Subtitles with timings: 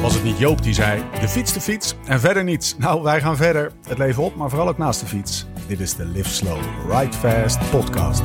[0.00, 2.74] Was het niet Joop die zei: de fiets, de fiets en verder niets?
[2.78, 3.72] Nou, wij gaan verder.
[3.88, 5.46] Het leven op, maar vooral ook naast de fiets.
[5.66, 6.58] Dit is de Live Slow,
[6.88, 8.22] Ride Fast podcast.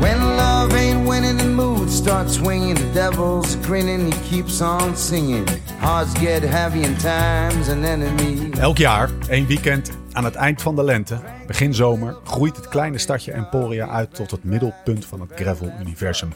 [0.00, 2.76] When love ain't winning, the mood starts swinging.
[2.76, 5.48] The devil's grinning, he keeps on singing.
[5.78, 8.50] Hearts get heavy and time's an enemy.
[8.58, 12.98] Elk jaar, één weekend aan het eind van de lente, begin zomer, groeit het kleine
[12.98, 16.32] stadje Emporia uit tot het middelpunt van het gravel-universum.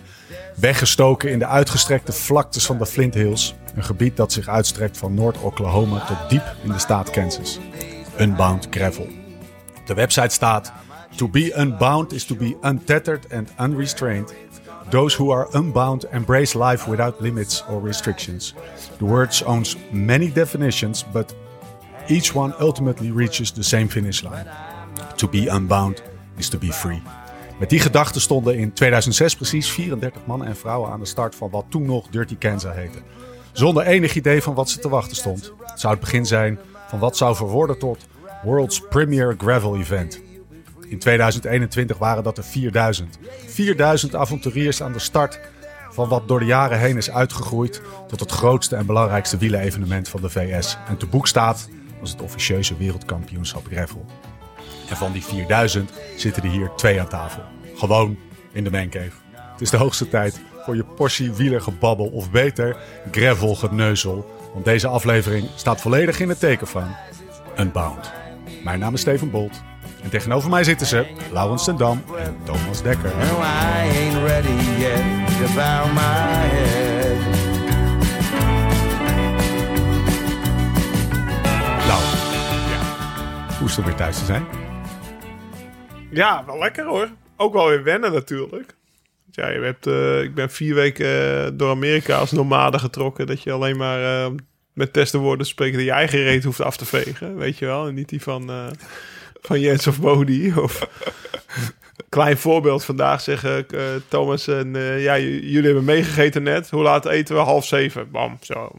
[0.56, 5.14] Weggestoken in de uitgestrekte vlaktes van de Flint Hills, een gebied dat zich uitstrekt van
[5.14, 7.59] Noord-Oklahoma tot diep in de staat Kansas.
[8.20, 9.09] Unbound Gravel.
[9.84, 10.73] De website staat:
[11.16, 14.34] To be unbound is to be untethered and unrestrained.
[14.88, 18.54] Those who are unbound embrace life without limits or restrictions.
[18.98, 21.34] The words owns many definitions, but
[22.06, 24.47] each one ultimately reaches the same finish line.
[25.16, 26.02] To be unbound
[26.37, 27.02] is to be free.
[27.59, 31.51] Met die gedachten stonden in 2006 precies 34 mannen en vrouwen aan de start van
[31.51, 32.98] wat toen nog Dirty Kansas heette.
[33.52, 35.52] Zonder enig idee van wat ze te wachten stond.
[35.65, 38.07] Het zou het begin zijn van wat zou verworden tot
[38.43, 40.21] World's Premier Gravel Event.
[40.88, 43.19] In 2021 waren dat er 4000.
[43.46, 45.41] 4000 avonturiers aan de start
[45.91, 50.21] van wat door de jaren heen is uitgegroeid tot het grootste en belangrijkste wielenevenement van
[50.21, 50.76] de VS.
[50.88, 51.69] En te boek staat
[52.02, 54.04] als het officieuze wereldkampioenschap gravel.
[54.88, 57.42] En van die 4000 zitten er hier twee aan tafel.
[57.76, 58.18] Gewoon
[58.52, 59.10] in de mancave.
[59.32, 62.76] Het is de hoogste tijd voor je portie wielergebabbel of beter
[63.10, 64.30] gravel geneuzel.
[64.53, 66.94] Want deze aflevering staat volledig in het teken van
[67.58, 68.12] Unbound.
[68.64, 69.62] Mijn naam is Steven Bolt.
[70.03, 73.12] En tegenover mij zitten ze Laurens Dam en Thomas Dekker.
[83.62, 84.47] Om weer thuis te zijn?
[86.10, 87.09] Ja, wel lekker hoor.
[87.37, 88.75] Ook wel weer wennen natuurlijk.
[89.31, 91.06] Ja, je hebt, eh, ik ben vier weken
[91.44, 93.27] eh, door Amerika als nomade getrokken.
[93.27, 94.32] Dat je alleen maar eh,
[94.72, 97.37] met testen woorden spreken dat je eigen reet hoeft af te vegen.
[97.37, 97.87] Weet je wel?
[97.87, 98.50] En niet die van,
[99.41, 100.62] van Jens of Bodie.
[100.62, 100.88] Of
[102.09, 103.66] klein voorbeeld vandaag zeggen
[104.09, 106.70] Thomas en ja, jullie hebben meegegeten net.
[106.70, 107.41] Hoe laat eten we?
[107.41, 108.10] Half zeven.
[108.10, 108.70] Bam, zo.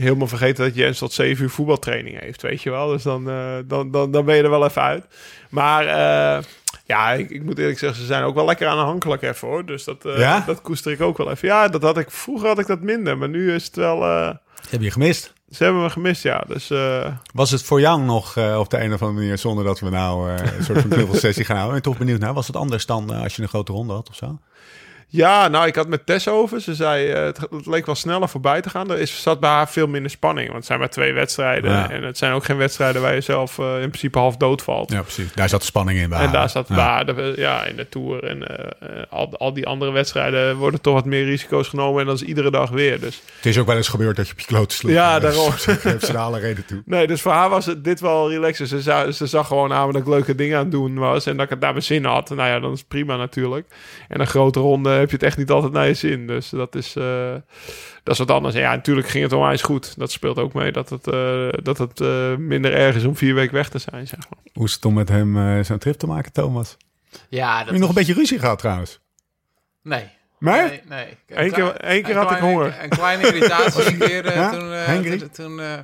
[0.00, 2.88] Helemaal vergeten dat Jens tot zeven uur voetbaltraining heeft, weet je wel.
[2.88, 5.04] Dus dan, eh, dan, dan, dan ben je er wel even uit.
[5.50, 6.42] Maar eh,
[6.84, 9.66] ja, ik, ik moet eerlijk zeggen, ze zijn ook wel lekker aanhankelijk even hoor.
[9.66, 10.42] Dus dat, Ja?
[10.46, 11.48] dat koester ik ook wel even.
[11.48, 14.02] Ja, dat had ik, vroeger had ik dat minder, maar nu is het wel...
[14.68, 15.32] Heb je gemist?
[15.50, 16.44] ze hebben me gemist, ja.
[16.46, 16.70] Dus
[17.34, 19.90] Was het voor jou nog eh, op de een of andere manier, zonder dat we
[19.90, 21.76] nou een soort van knuffelsessie gaan houden?
[21.76, 24.14] En toch benieuwd naar, was het anders dan als je een grote ronde had of
[24.14, 24.38] zo?
[25.12, 26.60] Ja, nou, ik had met Tess over.
[26.60, 28.90] Ze zei, eh, het, het leek wel sneller voorbij te gaan.
[28.90, 30.44] Er is, zat bij haar veel minder spanning.
[30.46, 31.70] Want het zijn maar twee wedstrijden.
[31.70, 31.90] Ja.
[31.90, 34.90] En het zijn ook geen wedstrijden waar je zelf eh, in principe half dood valt.
[34.92, 35.32] Ja, precies.
[35.34, 36.32] Daar zat de spanning in bij En haar.
[36.32, 36.74] daar zat Ja.
[36.74, 38.64] waar de, ja, in de Tour en eh,
[38.98, 42.00] eh, al, al die andere wedstrijden worden toch wat meer risico's genomen.
[42.00, 43.00] En dat is iedere dag weer.
[43.00, 44.92] Dus Het is ook wel eens gebeurd dat je op je kloten sloeg.
[44.92, 45.50] Ja, Eh, daarom.
[45.66, 46.82] Daar heeft ze alle reden toe.
[46.84, 48.66] nee, dus voor haar was het dit wel relaxer.
[48.66, 51.26] Ze, za- ze zag gewoon aan dat ik leuke dingen aan het doen was.
[51.26, 52.28] En dat ik het daar mijn zin had.
[52.30, 53.66] Nou ja, dan is het prima natuurlijk.
[54.08, 56.26] En een grote ronde heb je het echt niet altijd naar je zin.
[56.26, 57.32] Dus dat is, eh,
[58.02, 58.54] dat is wat anders.
[58.54, 59.98] En ja, natuurlijk ging het onwijs goed.
[59.98, 63.34] Dat speelt ook mee dat het, eh, dat het eh, minder erg is om vier
[63.34, 64.38] weken weg te zijn, zeg maar.
[64.52, 66.76] Hoe is het om met hem zo'n trip te maken, Thomas?
[67.28, 69.00] Ja, Heb dat je nog een beetje ruzie gehad trouwens?
[69.82, 70.04] Nee.
[70.38, 70.60] Nee?
[70.68, 71.06] Nee, nee.
[71.26, 72.76] Een Eén keer- één keer een had ik honger.
[72.82, 74.50] Een kleine irritatie een keer eh, Ja?
[74.50, 75.78] toen, eh, toen, toen, eh,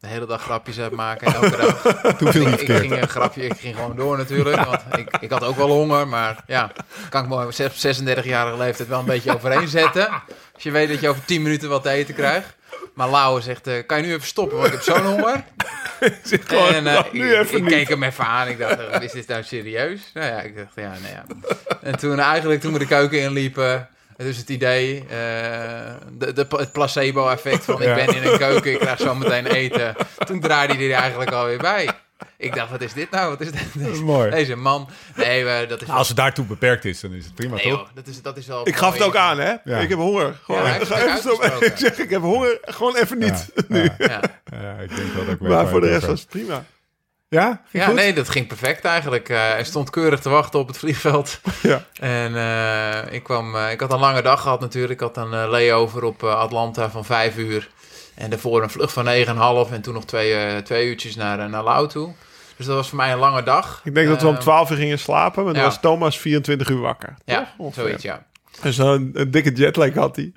[0.00, 1.80] de hele dag grapjes uitmaken, elke dag.
[2.18, 4.64] Toen viel ik, ik ging een grapje, ik ging gewoon door natuurlijk.
[4.64, 6.72] Want ik, ik had ook wel honger, maar ja,
[7.08, 10.08] kan ik me op 36-jarige leeftijd wel een beetje overheen zetten.
[10.54, 12.56] Als je weet dat je over 10 minuten wat te eten krijgt.
[12.94, 15.44] Maar Lauwe zegt, eh, kan je nu even stoppen, want ik heb zo'n honger.
[16.22, 18.48] Zit gewoon, En eh, ik, keek hem even aan.
[18.48, 20.10] Ik dacht, eh, is dit nou serieus?
[20.14, 21.24] Nou ja, ik dacht, ja, nou ja.
[21.82, 23.88] En toen eigenlijk, toen we de keuken inliepen...
[24.24, 25.08] Dus het idee, eh,
[26.12, 27.96] de, de, het placebo-effect van Ja.
[27.96, 29.94] ik ben in een keuken, ik krijg zo meteen eten.
[30.26, 31.88] Toen draaide hij er eigenlijk alweer bij.
[32.36, 33.30] Ik dacht, wat is dit nou?
[33.30, 33.66] Wat is dit?
[33.74, 34.30] Dat is mooi.
[34.30, 34.88] Deze man.
[35.16, 37.62] Nee, maar dat is Nou, als het daartoe beperkt is, dan is het prima, nee,
[37.62, 37.72] toch?
[37.72, 38.68] joh, dat, is, dat is wel...
[38.68, 39.54] Ik gaf het ook aan, hè?
[39.64, 39.78] Ja.
[39.78, 40.38] Ik heb honger.
[40.44, 42.58] Gewoon, Ja, ik, even ik zeg, ik heb honger.
[42.62, 43.48] Gewoon even niet.
[43.68, 46.20] Ja, ja, Ja, ja, ik denk wel dat ik weet Maar voor de rest was
[46.20, 46.64] het prima.
[47.30, 47.62] Ja?
[47.70, 47.94] Ging ja goed?
[47.94, 49.28] nee, dat ging perfect eigenlijk.
[49.28, 51.40] Hij stond keurig te wachten op het vliegveld.
[51.62, 51.84] Ja.
[52.00, 54.92] En eh, ik, kwam, eh, ik had een lange dag gehad natuurlijk.
[54.92, 57.68] Ik had een layover op Atlanta van vijf uur.
[58.14, 59.04] En daarvoor een vlucht van
[59.66, 62.12] 9,5 en toen nog twee, twee uurtjes naar, naar Lau toe.
[62.60, 63.80] Dus dat was voor mij een lange dag.
[63.84, 65.68] Ik denk dat we om Eh, 12 uur gingen slapen, maar dan ja.
[65.68, 67.14] was Thomas 24 uur wakker.
[67.24, 67.74] Ja, Toch?
[67.74, 68.26] Zoiets, ja.
[68.62, 70.32] Dus een, een dikke jetlag had hij.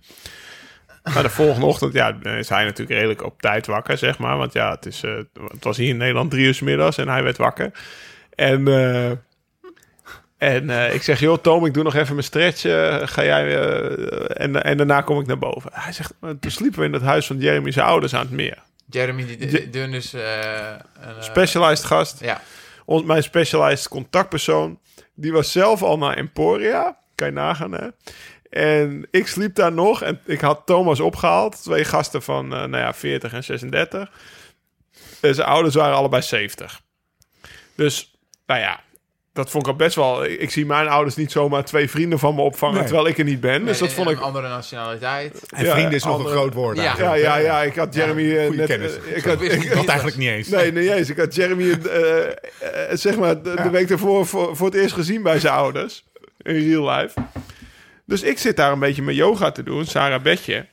[1.04, 4.38] Maar de volgende ochtend ja, is hij natuurlijk redelijk op tijd wakker, zeg maar.
[4.38, 5.18] Want ja, het, is, eh,
[5.48, 7.72] het was hier in Nederland drie uur 's middags en hij werd wakker.
[8.36, 9.12] En, eh,
[10.38, 12.62] En eh, ik zeg, joh Tom, ik doe nog even mijn stretch.
[13.12, 13.58] ga jij,
[14.28, 15.70] en, en daarna kom ik naar boven.
[15.74, 18.58] Hij zegt, "Maar toen sliepen we in het huis van Jeremy's ouders aan het meer.
[18.90, 20.14] Jeremy die, die doen dus...
[20.14, 20.22] een,
[21.20, 22.20] Specialized gast.
[22.20, 22.42] Ja.
[22.86, 24.80] Ons, mijn specialized contactpersoon.
[25.16, 26.98] Die was zelf al naar Emporia.
[27.16, 27.88] Kan je nagaan, hè?
[28.54, 30.02] En ik sliep daar nog.
[30.02, 31.64] En ik had Thomas opgehaald.
[31.64, 34.12] Twee gasten van, eh, nou ja, 40 en 36.
[35.22, 36.82] En zijn ouders waren allebei 70.
[37.76, 38.16] Dus,
[38.46, 38.80] nou ja,
[39.34, 40.26] dat vond ik al best wel...
[40.26, 42.76] Ik, ik zie mijn ouders niet zomaar twee vrienden van me opvangen...
[42.76, 42.84] Nee.
[42.84, 43.66] terwijl ik er niet ben.
[43.66, 44.18] Dus En- dat vond ik...
[44.18, 45.46] Een andere nationaliteit.
[45.50, 46.96] En Ja, vrienden is nog een andere- groot woord Ja.
[46.98, 47.62] Ja, ja, ja.
[47.62, 48.36] Ik had Jeremy...
[48.38, 48.98] eh, goede net, kennis.
[48.98, 50.48] eh, ik had, wist ik Dat eigenlijk niet eens.
[50.48, 51.10] Nee, nee eens.
[51.10, 52.34] Ik had Jeremy eh, eh,
[52.92, 56.04] zeg maar de, de week ervoor voor, voor het eerst gezien bij zijn ouders.
[56.42, 57.20] In real life.
[58.06, 60.66] Dus ik zit daar een beetje mijn yoga te doen, Sarah Bedje.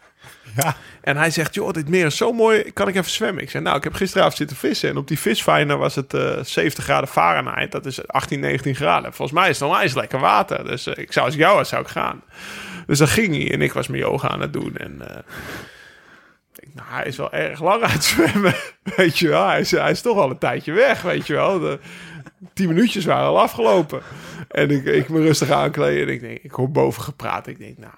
[0.56, 0.76] Ja.
[1.00, 3.42] En hij zegt, joh, dit meer is zo mooi, kan ik even zwemmen?
[3.42, 4.88] Ik zeg, nou, ik heb gisteravond zitten vissen.
[4.88, 7.72] En op die visfinder was het eh 70 graden Fahrenheit.
[7.72, 9.12] Dat is 18, 19 graden.
[9.12, 10.64] Volgens mij is het nog eens lekker water.
[10.64, 12.22] Dus eh, ik zou als ik jou was, zou ik gaan.
[12.86, 14.76] Dus dan ging hij en ik was mijn yoga aan het doen.
[14.76, 15.18] En eh,
[16.54, 18.54] ik, nou, hij is wel erg lang aan het zwemmen.
[18.96, 21.58] Weet je wel, hij is, hij is toch al een tijdje weg, weet je wel.
[21.58, 21.78] De
[22.52, 24.02] tien minuutjes waren al afgelopen.
[24.48, 27.46] En ik, ik me rustig aankleden en ik denk, ik hoor boven gepraat.
[27.46, 27.92] Ik denk, nou,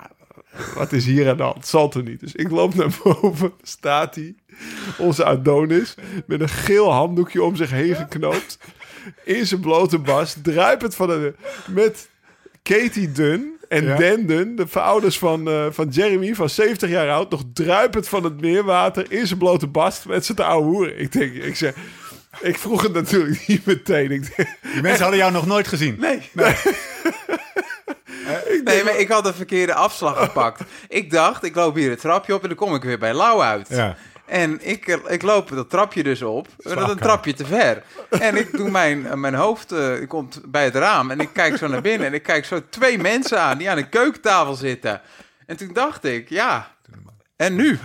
[0.74, 1.56] wat is hier aan de hand?
[1.56, 2.20] Het zal toch niet?
[2.20, 4.34] Dus ik loop naar boven, staat hij,
[4.98, 5.94] onze Adonis,
[6.26, 8.58] met een geel handdoekje om zich heen geknoopt.
[9.24, 11.34] In zijn blote bas, druipend van de...
[11.66, 12.10] Met
[12.62, 13.96] Katie Dunn en Ja.
[13.96, 18.24] Dan Dunn, de ouders van, eh, van Jeremy, van 70 jaar oud, nog druipend van
[18.24, 20.98] het meerwater in zijn blote bast met zijn oude hoeren.
[20.98, 21.74] Ik denk, ik zeg...
[22.40, 24.08] Ik vroeg het natuurlijk niet meteen.
[24.08, 25.96] Die mensen hadden jou nog nooit gezien.
[25.98, 26.30] nee,
[28.64, 30.62] Nee, maar ik had de verkeerde afslag gepakt.
[30.88, 33.40] Ik dacht, ik loop hier het trapje op en dan kom ik weer bij Lau
[33.40, 33.68] uit.
[33.68, 33.96] Ja.
[34.26, 36.48] En ik, ik loop dat trapje dus op.
[36.62, 37.82] Maar dat is een trapje te ver.
[38.08, 41.10] En ik doe mijn, mijn hoofd eh, ik komt bij het raam.
[41.10, 42.06] En ik kijk zo naar binnen.
[42.06, 45.00] En ik kijk zo twee mensen aan die aan de keukentafel zitten.
[45.46, 46.74] En toen dacht ik, ja,
[47.36, 47.78] en nu?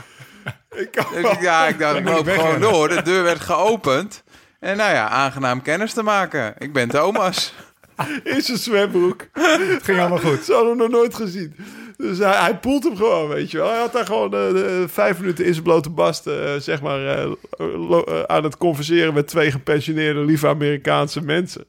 [0.70, 2.90] ik kan Dus ja, ik dacht, ik loop gewoon door.
[2.90, 4.24] De deur werd geopend.
[4.60, 6.54] En nou ja, aangenaam kennis te maken.
[6.58, 7.54] Ik ben Thomas.
[8.24, 9.28] in zijn zwembroek.
[9.32, 10.44] Het ging allemaal goed.
[10.44, 11.56] Ze hadden hem nog nooit gezien.
[11.98, 13.70] Dus hij, hij poelt hem gewoon, weet je wel.
[13.70, 17.06] Hij had daar gewoon eh, de, vijf minuten in zijn blote bast, eh, zeg maar,
[17.06, 17.24] eh,
[17.58, 21.66] eh, aan het converseren met twee gepensioneerde, lieve Amerikaanse mensen.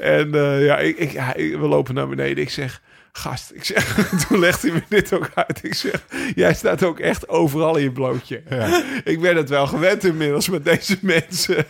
[0.00, 2.42] En eh, ja, ik, ik, ja, we lopen naar beneden.
[2.42, 2.80] Ik zeg,
[3.12, 3.94] gast, ik zeg,
[4.28, 5.60] toen legt hij me dit ook uit.
[5.64, 6.02] Ik zeg,
[6.34, 8.42] jij staat ook echt overal in je blootje.
[8.50, 8.82] Ja.
[9.04, 11.58] Ik ben het wel gewend inmiddels met deze mensen.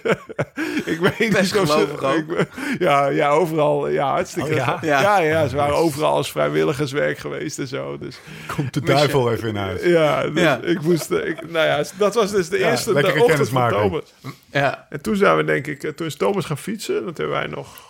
[0.85, 2.15] ik weet Best niet of ze...
[2.17, 2.49] ik ben-
[2.79, 3.89] ja, ja, overal.
[3.89, 4.51] Ja, hartstikke.
[4.51, 4.79] Oh, ja?
[4.83, 5.01] ja?
[5.01, 5.19] Ja.
[5.21, 7.99] Ja, ze waren overal als vrijwilligerswerk geweest en zo.
[7.99, 8.19] Dus
[8.57, 9.83] Komt de duivel even in huis.
[9.83, 10.61] ja, dus Ja.
[10.63, 11.11] ik moest...
[11.11, 13.81] Ik, nou ja, dat was dus de Ja, eerste de ochtend van kennismaking.
[13.83, 14.13] Thomas.
[14.51, 15.83] Ja, En toen zijn we denk ik...
[15.83, 17.05] eh, Toen is Thomas gaan fietsen.
[17.05, 17.89] Dat hebben wij nog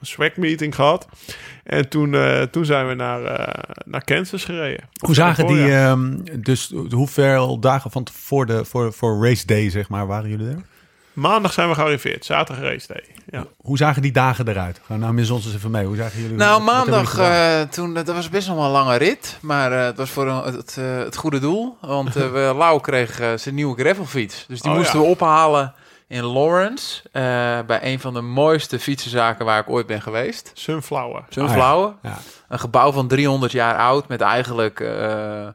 [0.00, 1.06] swag meeting gehad.
[1.64, 4.88] En toen, eh, toen zijn we naar, eh, naar Kansas gereden.
[5.04, 9.88] Hoe zagen die, ehm, dus hoeveel dagen van voor, de, voor, voor race day, zeg
[9.88, 10.62] maar, waren jullie er?
[11.12, 12.24] Maandag zijn we gearriveerd.
[12.24, 13.04] Zaterdag race day.
[13.30, 13.46] Ja.
[13.56, 14.80] Hoe zagen die dagen eruit?
[14.86, 15.86] Gaan nou mis ons eens even mee.
[15.86, 19.38] Hoe zagen jullie Nou, maandag, eh, toen, dat was best nog wel een lange rit.
[19.40, 21.76] Maar eh, het was voor een- het, eh, het goede doel.
[21.80, 24.44] Want we, Lau kreeg zijn nieuwe gravelfiets.
[24.48, 25.04] Dus die Oh, moesten ja.
[25.04, 25.74] we ophalen
[26.10, 27.02] in Lawrence.
[27.12, 27.22] eh,
[27.66, 30.50] bij een van de mooiste fietsenzaken waar ik ooit ben geweest.
[30.54, 31.24] Sunflower.
[31.28, 31.94] Sunflower.
[32.02, 32.18] Ja.
[32.48, 34.08] Een gebouw van 300 jaar oud.
[34.08, 35.46] Met eigenlijk eh,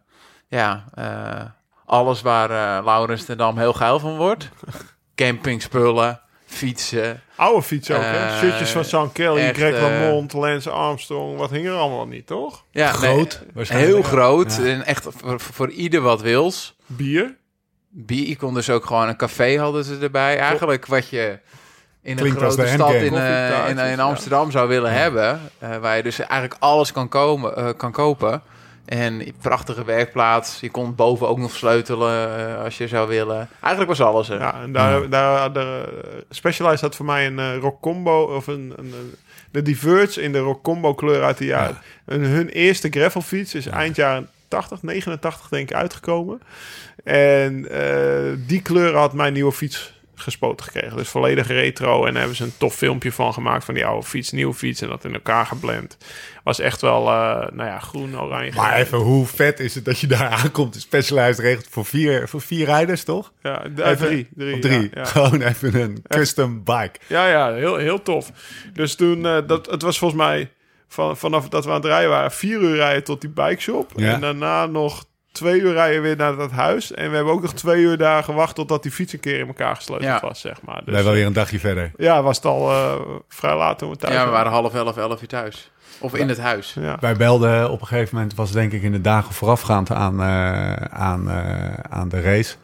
[0.48, 1.42] ja, eh,
[1.86, 4.50] alles waar Laurens ten Dam heel geil van wordt.
[5.16, 7.22] Campingspullen, fietsen.
[7.36, 8.38] Oude fiets ook, hè?
[8.40, 11.38] Shirtjes van Sean Kelly, echt, Greg LeMond, Lance Armstrong.
[11.38, 12.64] Wat hing er allemaal niet, toch?
[12.72, 13.94] Ja, Groot, nee, waarschijnlijk.
[13.94, 14.56] heel groot.
[14.56, 14.64] Ja.
[14.66, 16.76] En echt voor, voor ieder wat wils.
[16.86, 17.36] Bier.
[17.98, 20.38] Bier, je kon dus ook gewoon een café hadden ze erbij.
[20.40, 21.40] Eigenlijk wat je
[22.02, 23.96] in een Klinkt grote stad in, eh, in, in ja.
[24.04, 25.40] Amsterdam zou willen hebben.
[25.60, 28.42] eh, waar je dus eigenlijk alles kan, komen, eh, kan kopen.
[28.86, 30.60] En prachtige werkplaats.
[30.60, 33.50] Je kon boven ook nog sleutelen als je zou willen.
[33.62, 34.40] Eigenlijk was alles er.
[34.40, 35.84] Ja, en daar, daar de
[36.30, 39.16] Specialized had voor mij een rock combo of een, een, een-
[39.52, 41.78] de Diverge in de rock combo kleur uit de jaren.
[42.06, 46.42] En hun eerste gravelfiets is eind jaren 80, 89 denk ik uitgekomen.
[47.14, 50.98] En eh, die kleur had mijn nieuwe fiets gespoten gekregen.
[50.98, 52.00] Dus volledig retro.
[52.06, 54.82] En daar hebben ze een tof filmpje van gemaakt van die oude fiets, nieuwe fiets
[54.82, 55.98] en dat in elkaar geblend.
[56.44, 58.52] Was echt wel, eh, nou ja, groen, oranje.
[58.56, 60.76] Maar even, hoe vet is het dat je daar aankomt?
[60.76, 63.32] Specialized regelt voor vier, voor vier rijders, toch?
[63.42, 64.28] Ja, Even- drie.
[64.36, 64.82] drie, drie.
[64.82, 65.06] ja, ja.
[65.06, 67.00] Gewoon even een custom bike.
[67.08, 68.32] Ja, ja, heel, heel tof.
[68.74, 70.50] Dus toen, eh, dat, het was volgens mij
[70.88, 73.92] van, vanaf dat we aan het rijden waren, vier uur rijden tot die bike shop.
[73.96, 74.14] Ja.
[74.14, 75.06] En daarna nog
[75.36, 76.92] twee uur rijden weer naar dat huis.
[76.92, 79.48] En we hebben ook nog twee uur daar gewacht totdat die fiets een keer in
[79.48, 80.28] elkaar gesleuteld Ja.
[80.28, 80.82] was, zeg maar.
[80.86, 81.92] Dus, zijn wel weer een dagje verder.
[81.98, 82.94] ja, was het al eh,
[83.30, 85.72] vrij laat toen we thuis Ja, we waren half elf, elf uur thuis.
[86.00, 86.76] Of in het huis.
[86.80, 86.98] Ja.
[87.00, 90.74] Wij belden op een gegeven moment, was denk ik in de dagen voorafgaand aan, eh,
[90.76, 92.56] aan, eh, aan de race.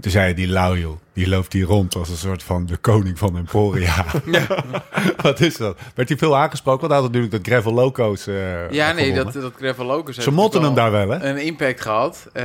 [0.00, 2.76] Toen zei hij, die Lau, joh, die loopt hier rond als een soort van de
[2.76, 4.04] koning van Emporia.
[5.22, 5.78] Wat is dat?
[5.94, 6.80] Werd hij veel aangesproken?
[6.80, 9.32] Want hij had natuurlijk dat Gravel Loco's eh Ja, nee, gewonnen.
[9.32, 11.24] dat, dat Gravel Locus Ze motten hem daar wel, hè?
[11.28, 12.28] een impact gehad.
[12.32, 12.44] Eh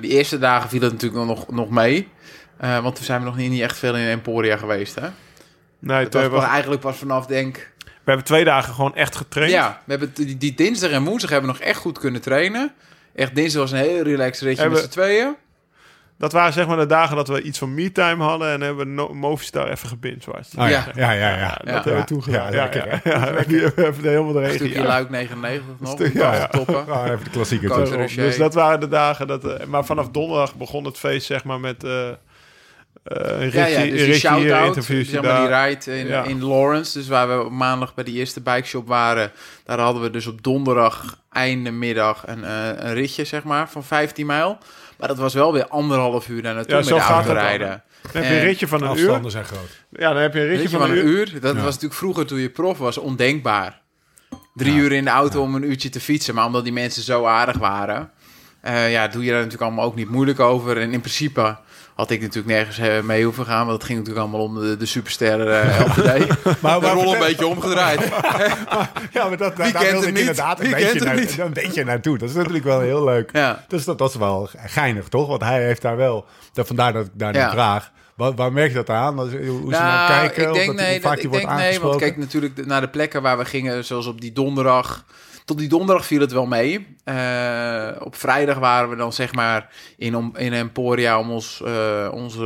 [0.00, 2.08] die eerste dagen viel het natuurlijk nog, nog mee.
[2.56, 5.06] Eh, want toen zijn we nog niet, niet echt veel in Emporia geweest, hè?
[5.80, 8.74] Nee, Het toen was hebben pas we, eigenlijk pas vanaf, denk we hebben twee dagen
[8.74, 9.52] gewoon echt getraind.
[9.52, 12.72] Ja, we hebben die, die dinsdag en woensdag hebben we nog echt goed kunnen trainen.
[13.14, 15.34] Echt, dinsdag was een heel relaxed ritje Hebben- met z'n tweeën.
[16.18, 18.92] Dat waren zeg maar de dagen dat we iets van me-time hadden en hebben we
[18.92, 20.54] no Movistar even gebingewatcht.
[20.58, 20.68] Oh, ja.
[20.68, 20.86] Ja.
[20.94, 21.36] Ja, ja, ja.
[21.38, 21.72] Ja, dat Ja.
[21.72, 22.52] hebben we toen gedaan.
[22.52, 24.58] Ja, lekker, ja, ja, Die hebben we even helemaal de Een regen.
[24.58, 24.86] stukje ja.
[24.86, 26.46] Luik 99 nog, Stuk- ja, ja.
[26.46, 26.86] toppen.
[26.88, 27.96] Ah, even de tussen.
[27.96, 28.22] Rocher.
[28.24, 29.44] Dus dat waren de dagen dat.
[29.44, 32.14] eh, maar vanaf donderdag begon het feest, zeg maar, met eh eh,
[33.04, 36.24] een ritje, Ja, ja, dus een die shout-out, zeg maar die ride in, Ja.
[36.24, 39.30] in Lawrence, dus waar we op maandag bij de eerste bikeshop waren,
[39.64, 43.84] daar hadden we dus op donderdag einde middag een, eh, een ritje, zeg maar, van
[43.84, 44.58] 15 mijl.
[44.98, 47.28] Maar dat was wel weer anderhalf uur daar naartoe Ja, met zo de gaat auto
[47.28, 47.68] het rijden.
[47.68, 48.90] Dan heb je een En ritje van een uur.
[49.06, 49.84] Afstanden zijn groot.
[49.90, 51.40] Ja, dan heb je een ritje, ritje van een uur.
[51.40, 51.62] Dat Ja.
[51.62, 53.80] was natuurlijk vroeger toen je prof was ondenkbaar.
[54.54, 54.78] Drie Ja.
[54.78, 56.34] uur in de auto om een uurtje te fietsen.
[56.34, 58.10] Maar omdat die mensen zo aardig waren,
[58.60, 60.76] eh, ja, doe je daar natuurlijk allemaal ook niet moeilijk over.
[60.80, 61.58] En in principe
[61.98, 63.66] had ik natuurlijk nergens eh, mee hoeven gaan.
[63.66, 66.54] Want het ging natuurlijk allemaal om de, de superster uh.
[66.60, 68.00] Maar, De rol een beetje omgedraaid.
[69.12, 70.18] Ja, maar dat, daar, wilde ik niet?
[70.18, 71.38] inderdaad een beetje, naar, niet?
[71.38, 72.18] een beetje naartoe.
[72.18, 73.30] Dat is natuurlijk wel heel leuk.
[73.32, 73.64] ja.
[73.68, 75.28] Dus dat, dat is wel geinig, toch?
[75.28, 76.26] Want hij heeft daar wel...
[76.52, 77.50] Dat, vandaar dat ik daar Ja.
[77.50, 77.90] vraag.
[78.14, 79.18] Waar, waar merk je dat aan?
[79.18, 80.42] Hoe hoe ze naar Nou, kijken?
[80.42, 81.98] ik Of denk dat, nee, vaak dat, die ik wordt denk nee, want aangesproken?
[82.00, 85.04] kijk natuurlijk naar de plekken waar we gingen, zoals op die donderdag.
[85.48, 86.96] Tot die donderdag viel het wel mee.
[87.04, 92.08] Eh, op vrijdag waren we dan zeg maar in, om, in Emporia om ons, eh,
[92.12, 92.42] onze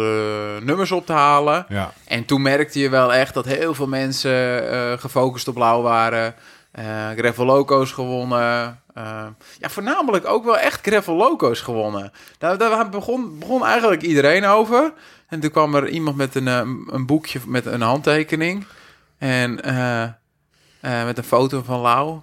[0.62, 1.66] nummers op te halen.
[1.68, 1.92] Ja.
[2.06, 6.34] En toen merkte je wel echt dat heel veel mensen eh, gefocust op blauw waren.
[7.16, 8.80] Gravel Loco's gewonnen.
[9.58, 12.12] Ja, voornamelijk ook wel echt Gravel Loco's gewonnen.
[12.38, 14.92] Daar, daar begon, begon eigenlijk iedereen over.
[15.28, 18.64] En toen kwam er iemand met een, een boekje met een handtekening.
[19.18, 19.54] En
[20.80, 22.20] met een foto van Lau.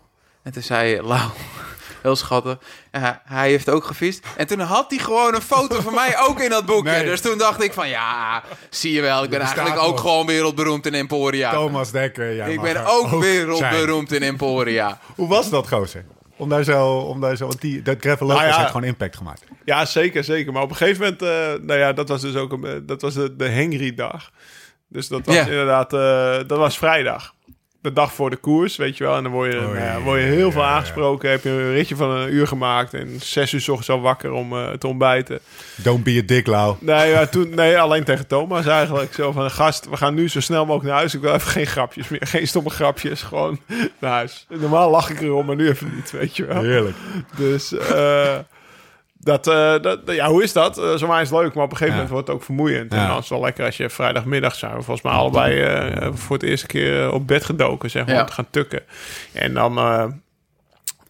[0.50, 1.30] En toen zei Lau,
[2.02, 2.58] heel schattig,
[2.92, 4.26] ja, hij heeft ook gefietst.
[4.38, 6.92] En toen had hij gewoon een foto van mij ook in dat boekje.
[6.92, 7.06] Nee.
[7.06, 10.02] Dus toen dacht ik van, ja, zie je wel, ik ben eigenlijk ook nog.
[10.02, 11.52] gewoon wereldberoemd in Emporia.
[11.52, 12.32] Thomas Dekker.
[12.32, 13.20] Ja, ik ben ook zijn.
[13.20, 15.00] wereldberoemd in Emporia.
[15.16, 16.06] Hoe was dat, gozer?
[16.38, 16.98] Om daar zo...
[16.98, 18.58] Om daar zo want die, dat Gravel Nou ja.
[18.58, 19.44] heeft gewoon impact gemaakt.
[19.66, 20.54] Ja, zeker, zeker.
[20.54, 23.02] Maar op een gegeven moment, eh, nou ja, dat was dus ook een, eh, dat
[23.02, 24.32] was de, de Hengry dag.
[24.88, 25.42] Dus dat was Ja.
[25.46, 27.34] inderdaad, eh, dat was vrijdag.
[27.82, 29.16] De dag voor de koers, weet je wel.
[29.16, 30.68] En dan word je, Oh, nou ja, word je heel ja, veel ja.
[30.68, 31.30] aangesproken.
[31.30, 32.94] Heb je een ritje van een uur gemaakt.
[32.94, 35.40] En zes uur 's ochtends al wakker om eh, te ontbijten.
[35.76, 36.76] Don't be a dick, Lau.
[36.80, 39.14] Nee, ja, toen, nee, alleen tegen Thomas eigenlijk.
[39.14, 41.14] Zo van, gast, we gaan nu zo snel mogelijk naar huis.
[41.14, 42.28] Ik wil even geen grapjes meer.
[42.28, 43.22] Geen stomme grapjes.
[43.22, 43.60] Gewoon
[44.00, 44.46] naar huis.
[44.50, 46.64] Normaal lach ik erom, maar nu even niet, weet je wel.
[46.64, 46.96] Heerlijk.
[47.38, 48.38] Dus eh,
[49.22, 50.78] dat, eh, dat, ja, hoe is dat?
[50.78, 52.04] Eh Zomaar is het leuk, maar op een gegeven Ja.
[52.04, 52.94] moment wordt het ook vermoeiend.
[52.94, 52.98] Ja.
[53.02, 54.76] En dan is het wel lekker als je vrijdagmiddag zijn.
[54.76, 58.22] we Volgens mij allebei eh, voor het eerste keer op bed gedoken, zeg maar, Ja.
[58.22, 58.82] om te gaan tukken.
[59.34, 60.06] En dan eh,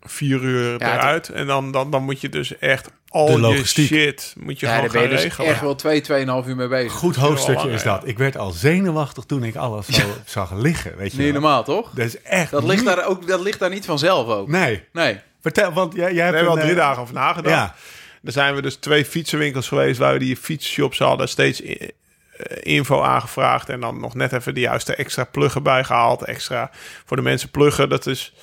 [0.01, 1.29] vier uur Ja, eruit.
[1.29, 3.87] En dan, dan, dan moet je dus echt al je logistiek.
[3.87, 5.51] shit moet je Ja, gewoon daar ben je gaan dus regelen.
[5.51, 6.91] echt wel twee, tweeënhalf uur mee bezig.
[6.91, 8.07] Goed wel hoofdstukje langer, is dat.
[8.07, 10.97] Ik werd al zenuwachtig toen ik alles zo zag liggen.
[10.97, 11.41] Weet je Niet wel.
[11.41, 11.89] normaal, toch?
[11.93, 14.47] Dat is echt Dat ligt, daar ook, dat ligt daar niet vanzelf ook.
[14.47, 14.83] Nee.
[14.93, 15.19] Nee.
[15.41, 17.55] Vertel, want jij, jij hebt We hebben al een, drie dagen over nagedacht.
[17.55, 17.75] Ja.
[18.23, 21.29] Er zijn we dus twee fietsenwinkels geweest waar we die fietsshops hadden.
[21.29, 26.23] Steeds i- eh, info aangevraagd en dan nog net even de juiste extra pluggen bijgehaald.
[26.23, 26.69] Extra
[27.05, 27.89] voor de mensen pluggen.
[27.89, 28.33] Dat is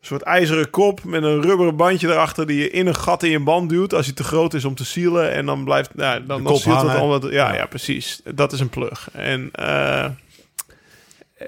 [0.00, 3.30] een soort ijzeren kop met een rubberen bandje erachter die je in een gat in
[3.30, 5.32] je band duwt als hij te groot is om te sealen.
[5.32, 7.54] En dan blijft, nou, dan, dan sealt het omdat, ja, Ja.
[7.54, 8.20] ja, precies.
[8.34, 9.08] Dat is een plug.
[9.12, 10.04] En eh,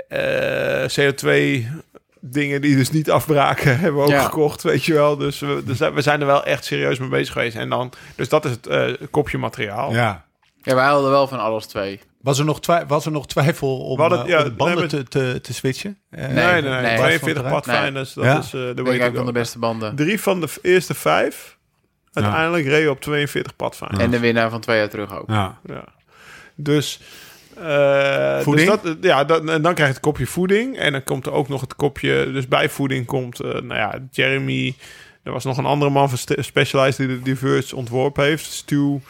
[0.09, 1.67] eh, CO2
[2.21, 4.23] dingen die dus niet afbraken hebben we ook Ja.
[4.25, 5.17] gekocht, weet je wel.
[5.17, 7.57] Dus we, dus we zijn er wel echt serieus mee bezig geweest.
[7.57, 9.93] En dan, dus dat is het eh, kopje materiaal.
[9.93, 10.25] Ja.
[10.63, 12.01] Ja, wij hadden wel van alles twee.
[12.23, 15.39] Was er nog, twi- was er nog twijfel om, ja, de banden nee, te, te,
[15.43, 15.99] te switchen?
[16.11, 16.81] Eh, Nee, nee, nee.
[16.83, 16.97] nee.
[16.97, 17.53] 42 Nee.
[17.53, 18.39] Pathfinders, dat Ja.
[18.39, 19.97] is eh, de way van de beste banden.
[19.97, 21.59] Drie van de eerste vijf
[22.13, 24.03] uiteindelijk reden op 42 Pathfinders.
[24.03, 25.29] En de winnaar van twee jaar terug ook.
[25.29, 25.59] Ja.
[25.65, 25.85] Ja.
[26.57, 27.01] Dus,
[27.61, 28.71] eh, Voeding?
[28.71, 30.77] dus dat, ja, dat, en dan krijg je het kopje voeding.
[30.79, 32.33] En dan komt er ook nog het kopje...
[32.33, 34.75] Dus bij voeding komt, eh, nou ja, Jeremy...
[35.23, 38.45] Er was nog een andere man van Specialized die de Diverse ontworpen heeft.
[38.45, 39.01] Stu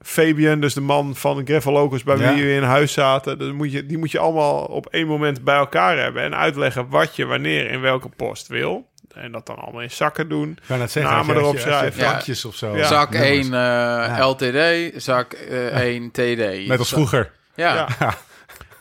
[0.00, 2.34] Fabian, dus de man van Gravel Locus bij Ja.
[2.34, 3.38] wie we in huis zaten.
[3.38, 6.22] Dus moet je, die moet je allemaal op één moment bij elkaar hebben.
[6.22, 8.88] En uitleggen wat je wanneer in welke post wil.
[9.14, 10.58] en dat dan allemaal in zakken doen.
[10.68, 12.00] Zeggen, Namen erop je- schrijven.
[12.02, 12.76] Vlakjes of zo.
[12.76, 12.86] Ja.
[12.86, 13.48] Zak nummers.
[13.48, 16.66] 1 eh, LTD, zak eh, 1 TD.
[16.68, 17.30] Net als vroeger.
[17.60, 17.88] Ja.
[18.00, 18.14] Ja.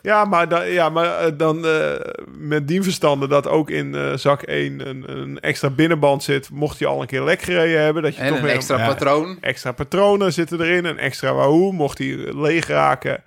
[0.02, 1.94] Ja, maar, da, ja, maar eh, dan eh,
[2.38, 6.80] met die verstanden dat ook in eh, zak 1 een, een extra binnenband zit, mocht
[6.80, 8.04] je al een keer lek gereden hebben.
[8.04, 9.38] Dat je En toch een weer extra patroon.
[9.42, 13.24] extra patronen zitten erin, een extra wahoo, mocht die leeg raken.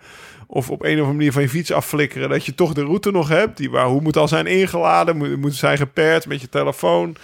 [0.47, 3.11] Of op een of andere manier van je fiets afflikkeren, dat je toch de route
[3.11, 3.57] nog hebt.
[3.57, 7.17] Die wahoo moet al zijn ingeladen, moet, moet zijn gepaired met je telefoon.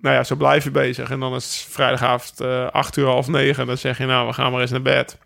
[0.00, 1.10] Nou ja, zo blijf je bezig.
[1.10, 3.60] En dan is het vrijdagavond eh 8 uur, half negen.
[3.60, 5.18] En dan zeg je, nou, we gaan maar eens naar bed.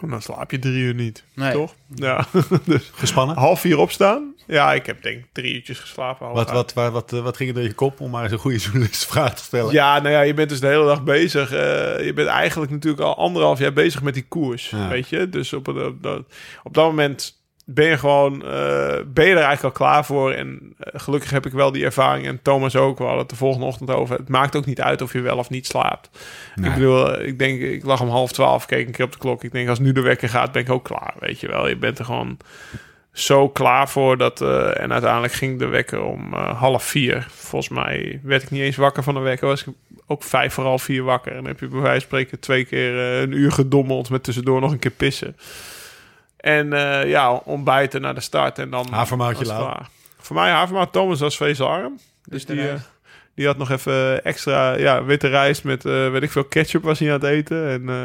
[0.00, 1.52] En dan slaap je drie uur niet, Nee.
[1.52, 1.74] toch?
[1.94, 2.26] Ja,
[2.64, 3.36] dus Gespannen?
[3.36, 4.34] half vier opstaan.
[4.46, 6.26] Ja, ik heb denk ik drie uurtjes geslapen.
[6.26, 8.38] half Wat, wat, wat, wat, wat ging er door je kop om maar eens een
[8.38, 9.72] goede journalist vraag te stellen?
[9.72, 11.52] Ja, nou ja, je bent dus de hele dag bezig.
[11.52, 14.88] Eh, je bent eigenlijk natuurlijk al anderhalf jaar bezig met die koers, Ja.
[14.88, 15.28] weet je.
[15.28, 16.22] Dus op, het- op, dat,
[16.62, 17.37] op dat moment
[17.70, 20.32] ben je gewoon, eh, ben je er eigenlijk al klaar voor.
[20.32, 22.98] En eh, gelukkig heb ik wel die ervaring en Thomas ook.
[22.98, 24.16] We hadden het de volgende ochtend over.
[24.16, 26.10] Het maakt ook niet uit of je wel of niet slaapt.
[26.54, 26.70] Nee.
[26.70, 29.18] Ik bedoel, eh, ik denk, ik lag om half twaalf, keek een keer op de
[29.18, 29.44] klok.
[29.44, 31.68] Ik denk, als nu de wekker gaat, ben ik ook klaar, weet je wel.
[31.68, 32.36] Je bent er gewoon
[33.12, 34.40] zo klaar voor dat...
[34.40, 37.26] en uiteindelijk ging de wekker om half vier.
[37.30, 39.48] Volgens mij werd ik niet eens wakker van de wekker.
[39.48, 39.74] Was ik
[40.06, 41.30] ook vijf voor half vier wakker.
[41.30, 44.10] En dan heb je bij wijze van spreken twee keer een uur gedommeld...
[44.10, 45.36] met tussendoor nog een keer pissen.
[46.38, 48.86] En eh, ja, ontbijten naar de start en dan...
[48.90, 49.58] Havermoutje lauw.
[49.64, 49.88] klaar.
[50.18, 51.98] Voor mij havermout Thomas was vezelarm.
[52.24, 52.74] Dus die, eh,
[53.34, 56.98] die had nog even extra ja, witte rijst met, eh, weet ik veel, ketchup was
[56.98, 57.68] hij aan het eten.
[57.68, 58.04] En eh,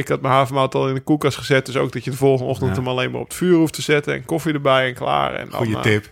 [0.00, 1.66] ik had mijn havermout al in de koelkast gezet.
[1.66, 2.76] Dus ook dat je de volgende ochtend Ja.
[2.76, 4.14] hem alleen maar op het vuur hoeft te zetten.
[4.14, 5.34] En koffie erbij en klaar.
[5.34, 6.06] En Goeie eh, tip.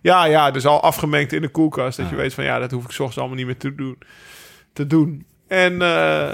[0.00, 1.96] ja, ja, dus al afgemengd in de koelkast.
[1.96, 2.12] Dat Ja.
[2.12, 3.98] je weet van ja, dat hoef ik 's ochtends allemaal niet meer te doen.
[4.72, 5.26] Te doen.
[5.50, 5.78] En eh,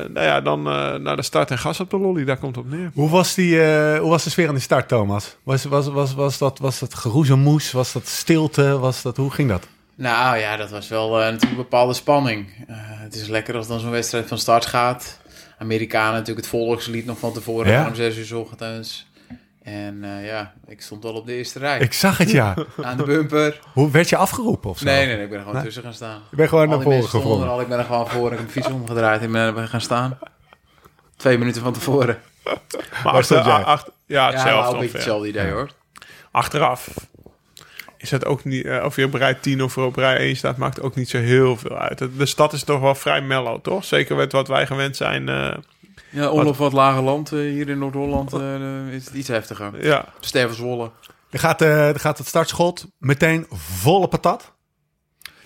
[0.09, 2.25] nou ja, dan eh, naar de start en gas op de lolly.
[2.25, 2.91] Daar komt het op neer.
[2.95, 5.37] Hoe was, die, eh, hoe was de sfeer aan de start, Thomas?
[5.43, 7.73] Was, was, was, was, dat, was dat geroezemoes?
[7.73, 8.79] Was dat stilte?
[8.79, 9.67] Was dat, hoe ging dat?
[9.95, 12.65] Nou ja, dat was wel eh, natuurlijk een bepaalde spanning.
[12.67, 15.19] Eh, het is lekker als dan zo'n wedstrijd van start gaat.
[15.59, 17.73] Amerikanen natuurlijk het volkslied nog van tevoren.
[17.73, 17.87] Ja.
[17.87, 19.07] Om zes uur 's ochtends.
[19.67, 21.79] En eh, ja, ik stond al op de eerste rij.
[21.79, 22.55] Ik zag het, ja.
[22.83, 23.61] Aan de bumper.
[23.73, 24.85] Hoe werd je afgeroepen of zo?
[24.85, 25.65] Nee, nee, nee, ik ben er gewoon Nee?
[25.65, 26.21] tussen gaan staan.
[26.31, 27.49] Je bent gewoon Al naar voren gevrongen.
[27.49, 28.25] al, ik ben er gewoon voor.
[28.25, 30.19] Ik heb mijn fiets omgedraaid en ben er gaan staan.
[31.17, 32.19] Twee minuten van tevoren.
[33.05, 33.55] Maar achter, stond jij?
[33.65, 35.71] achter, ja, Ja, hetzelfde wel een beetje hetzelfde idee hoor.
[36.31, 36.89] Achteraf
[37.99, 38.65] is het ook niet...
[38.65, 41.19] eh, of je op rij 10 of op rij 1 staat, maakt ook niet zo
[41.19, 41.99] heel veel uit.
[42.19, 43.85] De stad is toch wel vrij mellow, toch?
[43.85, 45.29] Zeker met wat wij gewend zijn.
[45.29, 45.55] eh,
[46.11, 49.85] Ja, omloop wat lager land eh, hier in Noord-Holland eh, is het iets heftiger.
[49.87, 50.91] ja, Sterven Zwolle.
[51.31, 54.55] Er gaat, eh, er gaat het startschot meteen volle patat.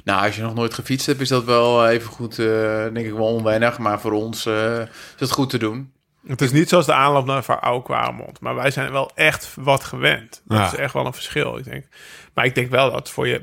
[0.05, 3.27] Nou, als je nog nooit gefietst hebt, is dat wel even goed, denk ik wel
[3.35, 3.79] onwennig.
[3.79, 4.87] Maar voor ons is
[5.19, 5.93] het goed te doen.
[6.27, 8.41] Het is niet zoals de aanloop naar Oude Kwaremond.
[8.41, 10.43] Maar wij zijn wel echt wat gewend.
[10.45, 10.67] Dat Ja.
[10.67, 11.87] is echt wel een verschil, ik denk.
[12.35, 13.43] Maar ik denk wel dat voor je...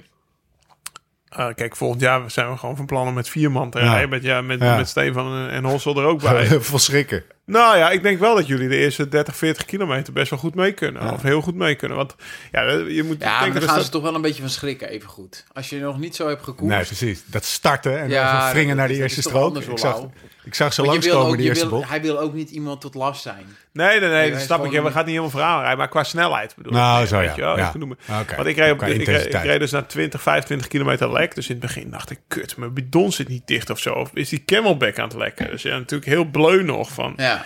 [1.29, 4.09] eh, kijk, volgend jaar zijn we gewoon van plan om met vier man te rijden.
[4.09, 6.47] Met, ja, met, met Stefan en, en Hossel er ook bij.
[6.47, 7.23] Vol schrikken.
[7.47, 10.55] Nou ja, ik denk wel dat jullie de eerste 30, 40 kilometer best wel goed
[10.55, 11.03] mee kunnen.
[11.03, 11.11] Ja.
[11.13, 11.97] Of heel goed mee kunnen.
[11.97, 12.15] Want
[12.51, 13.51] ja, je moet Ja, maar denken...
[13.51, 15.45] dan dat gaan dat- ze toch wel een beetje van schrikken, even goed.
[15.53, 16.75] Als je nog niet zo hebt gekoerst.
[16.75, 17.23] Nee, precies.
[17.25, 19.57] Dat starten en Ja, even wringen naar de eerste strook.
[19.57, 20.03] Ik zag,
[20.43, 22.49] ik zag ze Want je wil langskomen, de je eerste wil, hij wil ook niet
[22.49, 23.45] iemand tot last zijn.
[23.73, 24.71] Nee, nee, nee, dat is snap ik.
[24.71, 25.77] Ja, we gaan niet helemaal verhaal rijden.
[25.77, 26.77] Maar qua snelheid bedoel ik.
[26.77, 27.41] Nou, zo weet ja.
[27.41, 27.67] wel, Ja.
[27.67, 28.35] ik noem- Oké.
[28.35, 29.45] Want ik reed, op, ik, reed, ik intensiteit.
[29.45, 31.35] reed dus na 20, 25 kilometer lek.
[31.35, 33.93] Dus in het begin dacht ik, kut, mijn bidon zit niet dicht of zo.
[33.93, 35.47] Of is die camelback aan het lekken?
[35.51, 37.13] Dus ja, natuurlijk heel bleu nog van.
[37.17, 37.36] Ja,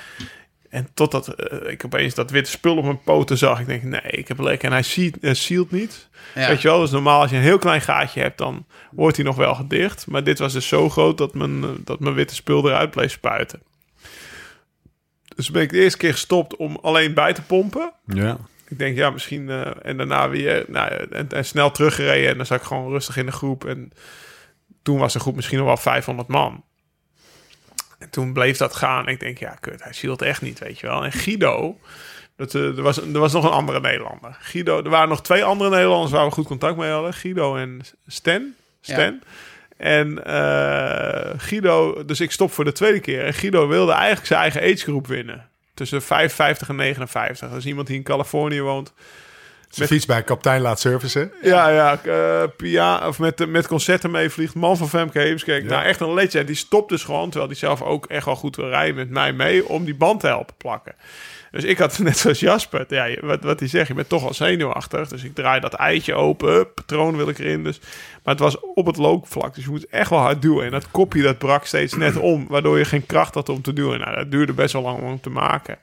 [0.69, 3.59] En totdat eh, ik opeens dat witte spul op mijn poten zag.
[3.59, 4.63] Ik denk, nee, ik heb lek.
[4.63, 6.09] En hij ziet, sealt niet.
[6.35, 6.47] ja.
[6.47, 9.25] Weet je wel, dus normaal als je een heel klein gaatje hebt, dan wordt hij
[9.25, 10.07] nog wel gedicht.
[10.07, 13.61] Maar dit was dus zo groot dat mijn, dat mijn witte spul eruit bleef spuiten.
[15.35, 17.93] Dus ben ik de eerste keer gestopt om alleen bij te pompen.
[18.05, 18.37] Ja.
[18.67, 19.49] Ik denk, ja, misschien...
[19.49, 20.65] eh, en daarna weer...
[20.67, 22.29] Nou, en, en snel teruggereden.
[22.29, 23.65] En dan zat ik gewoon rustig in de groep.
[23.65, 23.91] En
[24.81, 26.63] toen was de groep misschien nog wel 500 man.
[28.01, 29.07] En toen bleef dat gaan.
[29.07, 31.03] Ik denk, ja, kut, hij zielt echt niet, weet je wel.
[31.03, 31.77] En Guido...
[32.35, 34.37] Dat, eh, er, was, er was nog een andere Nederlander.
[34.39, 37.13] Guido, er waren nog twee andere Nederlanders waar we goed contact mee hadden.
[37.13, 38.55] Guido en Sten.
[38.81, 39.23] Sten.
[39.77, 43.25] En eh, Guido, dus ik stop voor de tweede keer.
[43.25, 45.49] En Guido wilde eigenlijk zijn eigen agegroep winnen.
[45.73, 47.49] Tussen 55 en 59.
[47.49, 48.93] Dat is iemand die in Californië woont.
[49.71, 51.31] Zijn fiets bij kapitein laat servicen.
[51.41, 54.55] Ja, ja, eh, Pia, of met, met concerten meevliegt.
[54.55, 55.63] Man van Femke Heemskerk.
[55.63, 55.69] Ja.
[55.69, 56.47] Nou, echt een legend.
[56.47, 59.33] Die stopt dus gewoon, terwijl hij zelf ook echt wel goed wil rijden met mij
[59.33, 60.95] mee, om die band te helpen plakken.
[61.51, 64.33] Dus ik had net zoals Jasper, ja, wat, wat hij zegt, je bent toch al
[64.33, 65.07] zenuwachtig.
[65.07, 67.63] Dus ik draai dat eitje open, patroon wil ik erin.
[67.63, 67.79] Dus.
[68.23, 70.65] Maar het was op het loopvlak, dus je moet echt wel hard duwen.
[70.65, 73.73] En dat kopje dat brak steeds net om, waardoor je geen kracht had om te
[73.73, 73.99] duwen.
[73.99, 75.77] Nou, dat duurde best wel lang om te maken.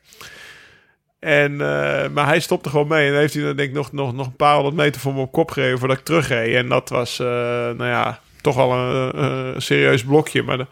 [1.19, 3.09] En, eh, maar hij stopte gewoon mee.
[3.11, 5.21] En heeft hij dan denk ik nog, nog, nog een paar honderd meter voor me
[5.21, 6.55] op kop gereden voordat ik terugreed.
[6.55, 10.43] En dat was, eh, nou ja, toch wel een, eh, een serieus blokje.
[10.43, 10.67] Maar de-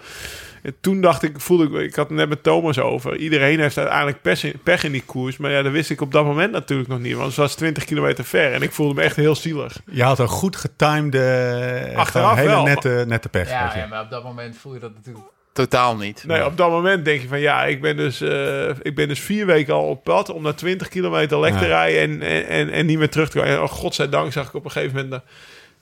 [0.80, 3.16] toen dacht ik, voelde ik, ik had het net met Thomas over.
[3.16, 5.36] Iedereen heeft uiteindelijk pech in, pech in die koers.
[5.36, 7.14] Maar ja, dat wist ik op dat moment natuurlijk nog niet.
[7.14, 8.52] Want het was 20 kilometer ver.
[8.52, 9.80] En ik voelde me echt heel zielig.
[9.90, 13.48] Je had een goed getimede, Achteraf gewoon hele wel, nette, nette pech.
[13.48, 15.24] Ja, ja, maar op dat moment voel je dat natuurlijk
[15.56, 16.24] totaal niet.
[16.26, 19.20] Nee, op dat moment denk je van ja, ik ben dus, eh, ik ben dus
[19.20, 22.70] vier weken al op pad om naar 20 kilometer lek te rijden en, en, en,
[22.70, 23.52] en niet meer terug te komen.
[23.52, 25.22] En oh, godzijdank zag ik op een gegeven moment na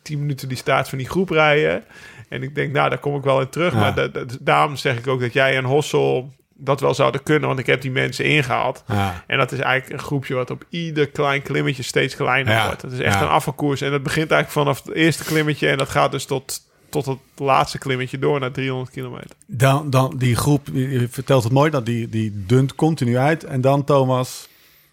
[0.02, 1.84] 10 minuten die staat van die groep rijden.
[2.28, 3.72] En ik denk, nou, daar kom ik wel in terug.
[3.72, 3.78] Ja.
[3.78, 7.48] Maar da- da- daarom zeg ik ook dat jij en Hossel dat wel zouden kunnen,
[7.48, 8.84] want ik heb die mensen ingehaald.
[8.88, 9.24] Ja.
[9.26, 12.80] En dat is eigenlijk een groepje wat op ieder klein klimmetje steeds kleiner wordt.
[12.80, 13.80] Dat is echt een afvalkoers.
[13.80, 16.60] En dat begint eigenlijk vanaf het eerste klimmetje en dat gaat dus tot,
[17.02, 19.30] tot het laatste klimmetje door naar 300 kilometer.
[19.46, 23.44] Dan, dan die groep, je je vertelt het mooi, dat die, die dunt continu uit.
[23.44, 24.48] En dan, Thomas,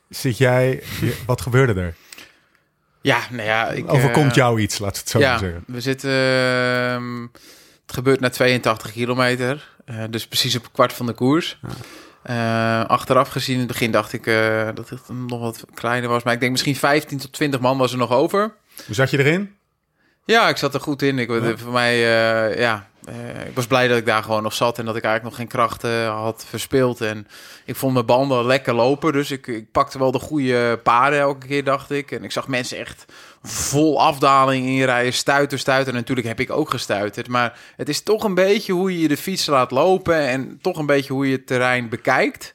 [0.09, 0.83] zit jij,
[1.25, 1.95] wat gebeurde er?
[3.01, 3.93] Ja, nou ja, ik...
[3.93, 5.63] Overkomt eh, jou iets, laat het zo ja, zeggen.
[5.67, 6.11] we zitten...
[6.11, 7.21] ehm,
[7.85, 9.75] het gebeurt na 82 kilometer.
[9.85, 11.57] eh, dus precies op een kwart van de koers.
[12.23, 16.23] Eh, achteraf gezien, in het begin dacht ik eh, dat het nog wat kleiner was.
[16.23, 18.53] Maar ik denk misschien 15 tot 20 man was er nog over.
[18.85, 19.55] Hoe zat je erin?
[20.25, 21.19] Ja, ik zat er goed in.
[21.19, 24.79] Ik, Voor mij, eh, ja, eh, ik was blij dat ik daar gewoon nog zat
[24.79, 27.01] en dat ik eigenlijk nog geen krachten had verspeeld.
[27.01, 27.27] En
[27.65, 31.47] ik vond mijn banden lekker lopen, dus ik, ik pakte wel de goede paden elke
[31.47, 32.11] keer, dacht ik.
[32.11, 33.05] En ik zag mensen echt
[33.43, 35.93] vol afdaling inrijden, stuiten, stuiten.
[35.93, 39.17] En natuurlijk heb ik ook gestuiterd, maar het is toch een beetje hoe je de
[39.17, 42.53] fiets laat lopen en toch een beetje hoe je het terrein bekijkt.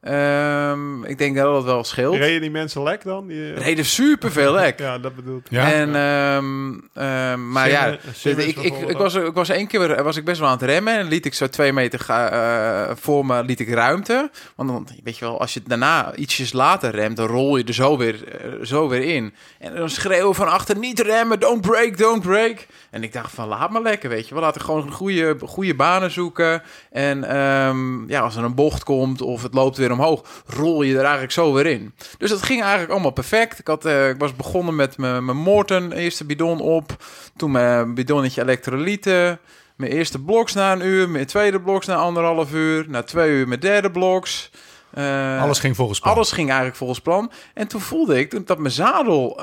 [0.00, 2.16] Ehm, ik denk dat dat wel scheelt.
[2.16, 3.26] Reden die mensen lek dan?
[3.26, 4.78] Die, Er reden superveel lek.
[4.90, 5.46] Ja, dat bedoel ik.
[5.50, 5.72] Ja?
[5.72, 10.24] En, ehm, ehm, maar ja, ik, ik, ik, was, ik was één keer was ik
[10.24, 10.98] best wel aan het remmen.
[10.98, 14.30] En liet ik zo twee meter ga, eh, voor me liet ik ruimte.
[14.56, 17.74] Want dan, weet je wel, als je daarna ietsjes later remt, dan rol je er
[17.74, 19.34] zo weer, eh, zo weer in.
[19.58, 22.66] En dan schreeuwen van achter, niet remmen, don't break, don't break.
[22.90, 24.42] En ik dacht van, laat maar lekker, weet je wel.
[24.42, 26.62] Laten gewoon goede, goede banen zoeken.
[26.90, 30.94] En ehm, ja, als er een bocht komt of het loopt weer omhoog, rol je
[30.94, 31.94] er eigenlijk zo weer in.
[32.18, 33.58] Dus dat ging eigenlijk allemaal perfect.
[33.58, 37.04] Ik, had, eh, ik was begonnen met mijn mijn Morton, eerste bidon op.
[37.36, 39.40] Toen mijn bidonnetje elektrolyten.
[39.76, 41.08] Mijn eerste bloks na een uur.
[41.08, 42.84] Mijn tweede bloks na anderhalf uur.
[42.88, 44.50] Na twee uur mijn derde bloks.
[44.90, 46.14] Eh, Alles ging volgens plan.
[46.14, 47.30] alles ging eigenlijk volgens plan.
[47.54, 49.36] En toen voelde ik toen dat mijn zadel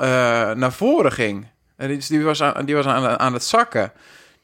[0.50, 1.46] naar voren ging.
[1.76, 3.92] En die, die was, aan, die was aan, aan het zakken.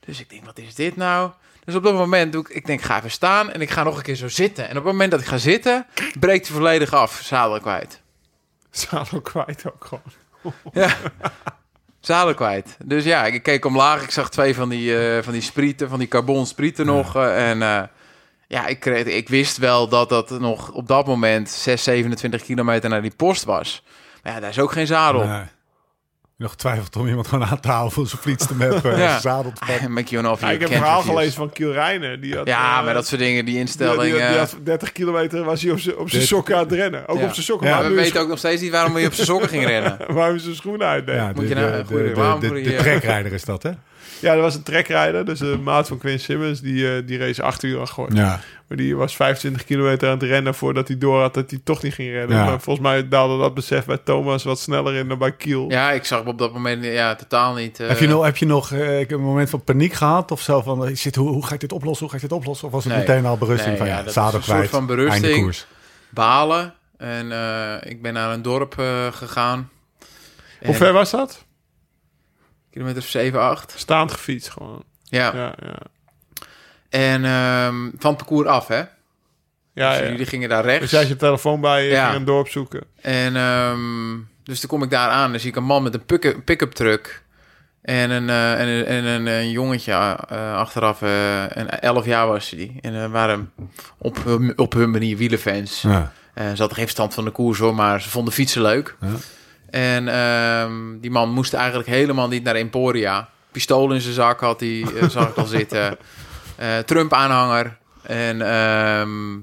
[0.01, 1.31] Dus ik denk, wat is dit nou?
[1.65, 3.97] Dus op dat moment doe ik, ik denk, ga even staan en ik ga nog
[3.97, 4.65] een keer zo zitten.
[4.65, 5.87] En op het moment dat ik ga zitten,
[6.19, 8.01] breekt hij volledig af, zadel kwijt.
[8.71, 10.53] Zadel kwijt ook gewoon.
[10.73, 10.97] Ja,
[12.01, 12.77] zadel kwijt.
[12.85, 15.99] Dus ja, ik keek omlaag, ik zag twee van die, eh, van die sprieten, van
[15.99, 17.17] die carbon sprieten nog.
[17.17, 17.83] eh, en eh,
[18.49, 22.91] ja, ik, kreeg, ik wist wel dat dat nog op dat moment 6, 27 kilometer
[22.91, 23.83] naar die post was.
[24.23, 25.27] Maar ja, daar is ook geen zadel.
[25.27, 25.43] Nee.
[26.37, 28.91] Nog twijfelt om iemand gewoon aan te halen voor zijn fiets te meppen.
[28.91, 28.99] Ja.
[29.03, 29.21] Ja.
[29.21, 29.97] zadel te pakken.
[30.55, 32.21] Ik heb een verhaal gelezen van Kiel Reiner.
[32.21, 34.05] Die had, Ja, eh, maar dat soort dingen, die die, instellingen...
[34.19, 37.09] die, die had 30 kilometer was hij op zijn op zijn sokken aan het rennen.
[37.09, 37.25] Ook Ja.
[37.25, 37.69] op zijn sokken.
[37.69, 39.97] Ja, maar we weten ook nog steeds niet waarom je op zijn sokken ging rennen.
[39.99, 41.15] Waarom hij zijn schoenen uitdeed.
[41.15, 41.85] Ja, de, Moet je nou- de,
[42.49, 43.71] goeie- de, trekrijder is dat, hè?
[44.21, 45.25] Dat was een trekrijder.
[45.25, 46.61] Dus de maat van Quinn Simmons.
[46.61, 48.15] Die, eh, die race 8 uur aan gooien.
[48.17, 48.41] Ja.
[48.69, 51.83] Maar die was 25 kilometer aan het rennen voordat hij door had dat hij toch
[51.83, 52.37] niet ging rennen.
[52.37, 52.45] Ja.
[52.45, 55.71] Maar volgens mij daalde dat besef bij Thomas wat sneller in dan bij Kiel.
[55.71, 57.81] Ja, ik zag hem op dat moment ja, totaal niet.
[57.81, 60.31] eh, Heb je nog, heb je nog eh, een moment van paniek gehad?
[60.31, 62.01] Of zo van, eh, shit, hoe, hoe ga ik dit oplossen?
[62.07, 62.67] Hoe ga ik dit oplossen?
[62.67, 63.03] Of was het Nee.
[63.07, 65.43] meteen al berusting Nee, van, ja, ja, zadel een kwijt, van berusting.
[65.43, 65.67] koers.
[66.11, 66.75] balen.
[66.97, 69.71] En eh, ik ben naar een dorp eh, gegaan.
[70.59, 71.45] Hoe En ver was dat?
[72.75, 73.73] Kilometer 7, 8.
[73.77, 74.85] Staand gefietst gewoon.
[75.05, 75.35] Ja.
[75.35, 75.77] Ja, ja.
[76.89, 78.77] En ehm, van het parcours af, hè?
[79.75, 80.07] ja, dus ja.
[80.11, 80.81] jullie gingen daar rechts.
[80.81, 82.05] Dus jij je telefoon bij je Ja.
[82.07, 82.85] ging een dorp zoeken.
[83.01, 85.31] En ehm, dus toen kom ik daar aan.
[85.31, 87.23] Dan zie ik een man met een pick-up, pick-up truck.
[87.83, 89.93] En een, eh, en een, en een, een jongetje
[90.29, 91.03] eh, achteraf.
[91.03, 92.79] eh en 11 jaar was die.
[92.81, 93.53] En we waren
[93.99, 95.83] op hun, op hun manier wielenfans.
[95.83, 96.13] Ja.
[96.35, 98.97] Eh, ze hadden geen verstand van de koers hoor, maar ze vonden fietsen leuk.
[99.01, 99.09] Ja.
[99.75, 103.29] En ehm, die man moest eigenlijk helemaal niet naar Emporia.
[103.53, 105.99] Pistool in zijn zak had hij, eh, zag ik al zitten.
[106.57, 107.77] Eh, Trump-aanhanger.
[108.03, 109.35] En ehm,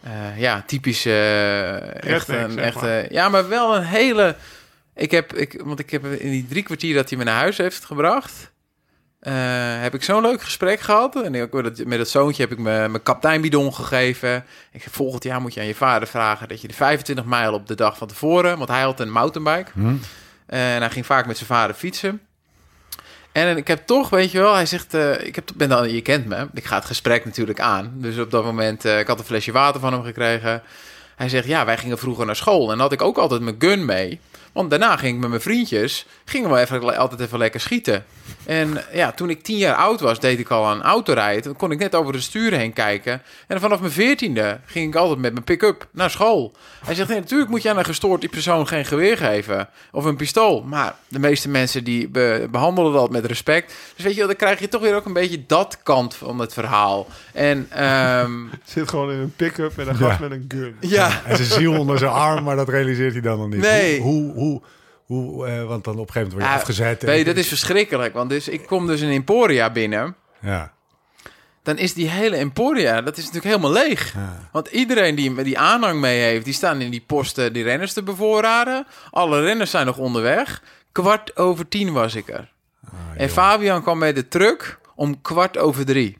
[0.00, 3.06] eh, ja, typisch echt een echte...
[3.10, 4.36] Ja, maar wel een hele...
[4.94, 7.56] Ik heb, ik, want ik heb in die drie kwartier dat hij me naar huis
[7.56, 8.52] heeft gebracht...
[9.24, 9.34] eh,
[9.82, 11.22] heb ik zo'n leuk gesprek gehad.
[11.22, 14.44] En ook met het zoontje heb ik me mijn kapteinbidon gegeven.
[14.72, 16.48] Ik zeg, volgend jaar moet je aan je vader vragen...
[16.48, 18.56] dat je de 25 mijl op de dag van tevoren...
[18.58, 19.70] want hij had een mountainbike...
[19.74, 19.94] Hm?
[20.46, 22.20] En hij ging vaak met zijn vader fietsen.
[23.32, 26.00] En ik heb toch, weet je wel, hij zegt, eh, ik heb, ben dan, je
[26.00, 27.92] kent me, ik ga het gesprek natuurlijk aan.
[27.94, 30.62] Dus op dat moment, eh, ik had een flesje water van hem gekregen.
[31.16, 33.56] Hij zegt, ja, wij gingen vroeger naar school en dan had ik ook altijd mijn
[33.58, 34.20] gun mee.
[34.52, 38.04] Want daarna ging ik met mijn vriendjes, gingen we even, altijd even lekker schieten.
[38.44, 41.42] En ja, toen ik tien jaar oud was, deed ik al aan autorijden.
[41.42, 43.22] Dan kon ik net over de sturen heen kijken.
[43.46, 46.52] En vanaf mijn veertiende ging ik altijd met mijn pick-up naar school.
[46.84, 49.68] Hij zegt, nee, natuurlijk moet je aan een gestoord persoon geen geweer geven.
[49.92, 50.62] Of een pistool.
[50.62, 53.74] Maar de meeste mensen die be- behandelen dat met respect.
[53.94, 56.38] Dus weet je wel, dan krijg je toch weer ook een beetje dat kant van
[56.38, 57.06] het verhaal.
[57.32, 58.32] En ehm,
[58.64, 60.06] Zit gewoon in een pick-up met een Ja.
[60.08, 60.76] gast met een gun.
[60.80, 63.60] ja, En zijn ziel onder zijn arm, maar dat realiseert hij dan nog niet.
[63.60, 64.00] Nee.
[64.00, 64.62] Hoe, hoe, hoe,
[65.04, 67.04] hoe, eh, want dan op een gegeven moment word je Ja, afgezet.
[67.04, 68.14] en- je, dat is verschrikkelijk.
[68.14, 70.16] Want dus, ik kom dus in Emporia binnen.
[70.40, 70.72] Ja,
[71.62, 74.14] dan is die hele Emporia, dat is natuurlijk helemaal leeg.
[74.14, 74.48] ja.
[74.52, 78.02] Want iedereen die, die aanhang mee heeft, die staan in die posten die renners te
[78.02, 78.86] bevoorraden.
[79.10, 80.62] Alle renners zijn nog onderweg.
[80.92, 82.52] Kwart over tien was ik er.
[83.16, 86.18] en Fabian kwam met de truck om kwart over drie.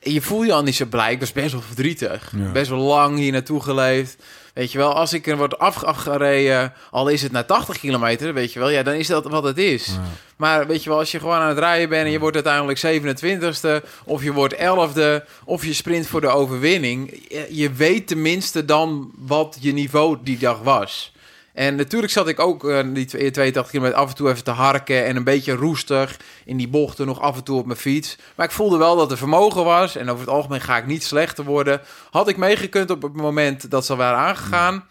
[0.00, 1.12] En je voel je al niet zo blij.
[1.12, 2.32] Ik was best wel verdrietig.
[2.36, 2.52] Ja.
[2.52, 4.22] Best wel lang hier naartoe geleefd.
[4.52, 8.34] Weet je wel, als ik er word af- afgereden, al is het naar 80 kilometer,
[8.34, 9.86] weet je wel, ja, dan is dat wat het is.
[9.86, 10.02] Ja.
[10.36, 12.78] Maar weet je wel, als je gewoon aan het rijden bent en je wordt uiteindelijk
[12.78, 19.10] 27ste, of je wordt 11e, of je sprint voor de overwinning, je weet tenminste dan
[19.18, 21.12] wat je niveau die dag was.
[21.52, 24.50] En natuurlijk zat ik ook eh, die twee- 82 kilometer af en toe even te
[24.50, 28.16] harken en een beetje roestig in die bochten nog af en toe op mijn fiets.
[28.34, 31.04] Maar ik voelde wel dat er vermogen was en over het algemeen ga ik niet
[31.04, 31.80] slechter worden.
[32.10, 34.84] Had ik meegekund op het moment dat ze waren aangegaan?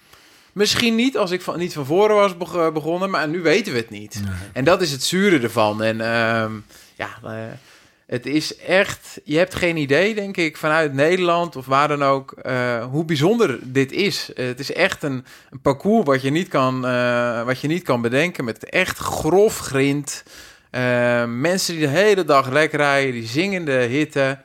[0.54, 3.80] Misschien niet als ik van, niet van voren was beg- begonnen, maar nu weten we
[3.80, 4.21] het niet.
[4.54, 5.84] En dat is het zure ervan.
[5.84, 6.52] En ehm,
[6.95, 7.32] ja, eh,
[8.12, 9.19] het is echt...
[9.24, 12.32] Je hebt geen idee, denk ik, vanuit Nederland of waar dan ook...
[12.32, 14.34] eh, hoe bijzonder dit is.
[14.34, 17.84] Eh, het is echt een, een parcours wat je, niet kan, eh, wat je niet
[17.84, 18.43] kan bedenken...
[18.43, 20.24] met echt grof grind.
[21.28, 24.38] Mensen die de hele dag lekker rijden, die zingende hitte...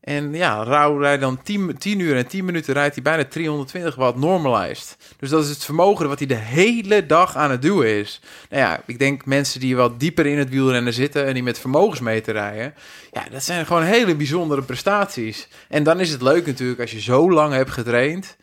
[0.00, 3.94] En ja, Rauw rijdt dan 10, 10 uur en 10 minuten rijdt hij bijna 320
[3.94, 4.96] watt normalized.
[5.16, 8.20] Dus dat is het vermogen wat hij de hele dag aan het doen is.
[8.50, 11.58] Nou ja, ik denk mensen die wat dieper in het wielrennen zitten en die met
[11.58, 12.74] vermogensmeter rijden.
[13.12, 15.48] Ja, dat zijn gewoon hele bijzondere prestaties.
[15.68, 18.36] En dan is het leuk natuurlijk als je zo lang hebt getraind,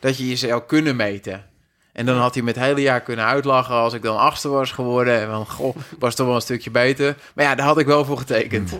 [0.00, 1.44] dat je jezelf kunnen meten.
[1.92, 4.72] En dan had hij met het hele jaar kunnen uitlachen als ik dan achtste was
[4.72, 5.20] geworden.
[5.20, 7.16] En van, goh, was toch wel een stukje beter.
[7.34, 8.72] Maar ja, daar had ik wel voor getekend.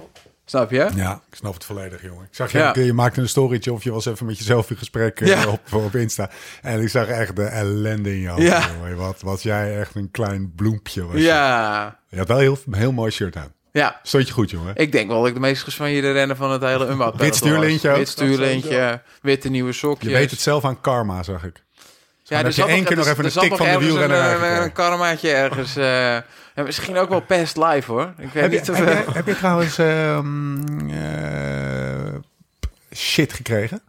[0.44, 0.88] Snap je?
[0.94, 2.24] Ja, ik snap het volledig, jongen.
[2.24, 2.72] Ik zag je, Ja.
[2.74, 5.46] je maakte een storytje of je was even met jezelf in gesprek eh, Ja.
[5.48, 6.30] op, op Insta.
[6.62, 8.42] En ik zag echt de ellende in jou.
[8.42, 8.68] Ja.
[8.76, 8.96] jongen.
[8.96, 11.04] Wat was jij echt een klein bloempje.
[11.06, 11.22] Was je.
[11.22, 13.52] Ja, je had wel heel, een heel mooi shirt aan.
[13.72, 14.00] ja.
[14.02, 14.76] Stond je goed, jongen.
[14.76, 17.96] Ik denk wel dat ik de meest gesvanjeerde renner van het hele Umba Wit stuurlintje?
[17.96, 20.12] Wit stuurlintje, witte nieuwe Je sokjes.
[20.12, 21.64] weet het zelf aan karma, zag ik.
[22.32, 24.24] Ja, heb er je één keer nog even een tik van de ergens wielrenner Een,
[24.24, 24.56] aangekregen.
[24.56, 25.76] een, een karmaatje ergens.
[25.76, 26.14] eh,
[26.54, 28.12] en misschien ook wel past live hoor.
[28.18, 28.78] Ik weet Heb je, niet of...
[28.78, 32.14] heb, je, heb je trouwens ehm, eh,
[32.96, 33.82] shit gekregen?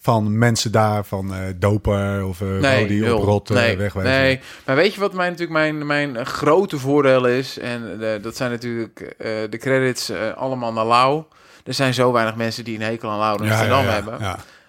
[0.00, 4.20] Van mensen daar, van eh doper of eh Nee, die op rot eh, nee, wegwijzen?
[4.20, 7.58] nee, maar weet je wat mijn, natuurlijk mijn, mijn eh, grote voordeel is?
[7.58, 11.22] En eh, dat zijn natuurlijk eh, de credits eh, allemaal naar Lau.
[11.64, 14.18] Er zijn zo weinig mensen die een hekel aan Lau in Ja, ja, hebben.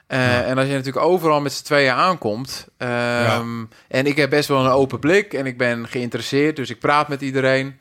[0.08, 0.16] Ja.
[0.44, 2.68] Eh, En als je natuurlijk overal met z'n tweeën aankomt.
[2.78, 6.80] ehm, En ik heb best wel een open blik en ik ben geïnteresseerd, dus ik
[6.80, 7.78] praat met iedereen.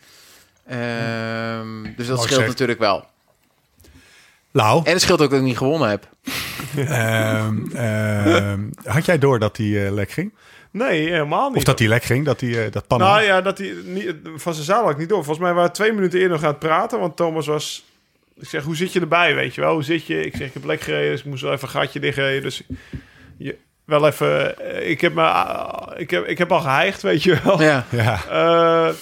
[0.66, 3.04] Ehm, dus dat Mooi scheelt natuurlijk wel.
[4.50, 6.08] Lau, En het scheelt ook dat ik niet gewonnen heb.
[6.76, 10.32] ehm, ehm, had jij door dat die eh, lek ging?
[10.70, 11.56] Nee, helemaal niet.
[11.56, 13.08] Of dat die lek ging, dat die eh, dat pannen?
[13.08, 15.24] Nou ja, dat hij niet, van zijn zaal had ik niet door.
[15.24, 17.00] Volgens mij waren we twee minuten eerder nog aan het praten.
[17.00, 17.84] Want Thomas was...
[18.40, 19.72] Ik zeg, hoe zit je erbij, weet je wel?
[19.72, 20.24] Hoe zit je?
[20.24, 22.42] Ik zeg, ik heb lek gereden, dus ik moest wel even een gatje dichtrijden.
[22.42, 22.62] Dus
[23.38, 24.58] je, wel even...
[24.58, 27.62] eh, Ik heb, me, ah, ik, heb, ik heb al geheigd, weet je wel.
[27.62, 27.84] Ja.
[27.90, 28.94] Ja, Eh,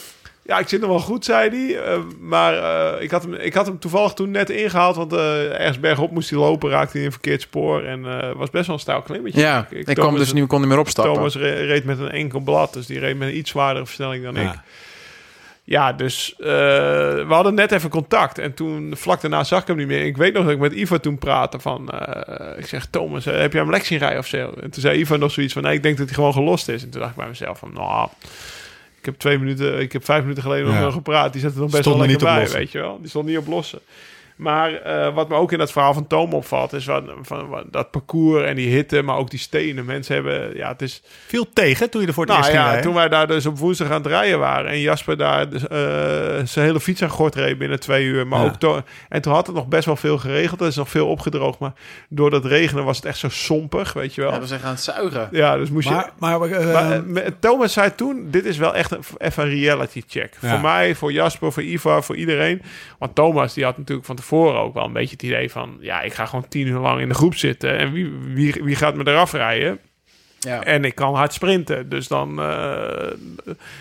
[0.46, 1.82] ja, ik zit nog wel goed, zei hij.
[1.84, 2.54] Eh, maar
[2.96, 4.96] eh, ik, had hem, ik had hem toevallig toen net ingehaald.
[4.96, 7.82] Want eh, ergens bergop moest hij lopen, raakte hij in een verkeerd spoor.
[7.84, 9.40] En eh was best wel een stijl klimmetje.
[9.40, 11.14] Ja, Ik- ik kwam dus niet, kon niet meer opstappen.
[11.14, 14.24] Thomas re- reed met een enkel blad, dus die reed met een iets zwaardere versnelling
[14.24, 14.52] dan ik.
[15.64, 15.92] Ja.
[15.92, 18.38] Dus eh, we hadden net even contact.
[18.38, 20.04] En toen, vlak daarna zag ik hem niet meer.
[20.04, 21.90] Ik weet nog dat ik met Ivo toen praatte van...
[21.90, 24.52] eh, ik zeg, Thomas, eh, heb jij hem lek zien rijden of zo?
[24.60, 25.62] En toen zei Ivo nog zoiets van...
[25.62, 26.82] Nee, ik denk dat hij gewoon gelost is.
[26.82, 27.70] En toen dacht ik bij mezelf van...
[27.72, 28.08] Nou,
[28.98, 29.80] ik heb twee minuten...
[29.80, 30.90] Ik heb vijf minuten geleden nog Ja.
[30.90, 31.32] gepraat.
[31.32, 32.98] Die er nog best Stond wel er lekker bij, weet je wel.
[33.00, 33.80] Die stond niet op lossen.
[34.36, 36.72] Maar eh, wat me ook in dat verhaal van Tom opvalt...
[36.72, 39.84] is wat, van, wat- dat parcours en die hitte, maar ook die stenen.
[39.84, 40.56] Mensen hebben...
[40.56, 41.02] Ja, het is...
[41.26, 42.90] Viel tegen toen je er voor het Nou eerst ging ja, rijden?
[42.90, 45.78] toen wij daar dus op woensdag aan het rijden waren en Jasper daar dus, eh,
[46.44, 48.26] zijn hele fiets aan gort reed binnen twee uur.
[48.26, 48.46] Maar Ja.
[48.46, 50.60] ook to- en toen had het nog best wel veel geregeld.
[50.60, 51.72] Er is nog veel opgedroogd, maar
[52.08, 54.30] door dat regenen was het echt zo sompig, weet je wel.
[54.30, 55.28] Ja, Ja, we zijn gaan zuigen.
[55.58, 56.10] dus moest Maar, je...
[56.18, 60.02] maar, eh, Maar, eh, Thomas zei toen, dit is wel echt een, even een reality
[60.08, 60.34] check.
[60.40, 60.48] Ja.
[60.50, 62.62] Voor mij, voor Jasper, voor Ivar, voor iedereen.
[62.98, 65.76] Want Thomas die had natuurlijk van tevoren ook wel een beetje het idee van...
[65.80, 67.78] ja, ik ga gewoon tien uur lang in de groep zitten...
[67.78, 69.80] en wie, wie, wie gaat me eraf rijden?
[70.44, 70.62] Ja.
[70.64, 71.88] En ik kan hard sprinten.
[71.88, 73.10] Dus dan, eh,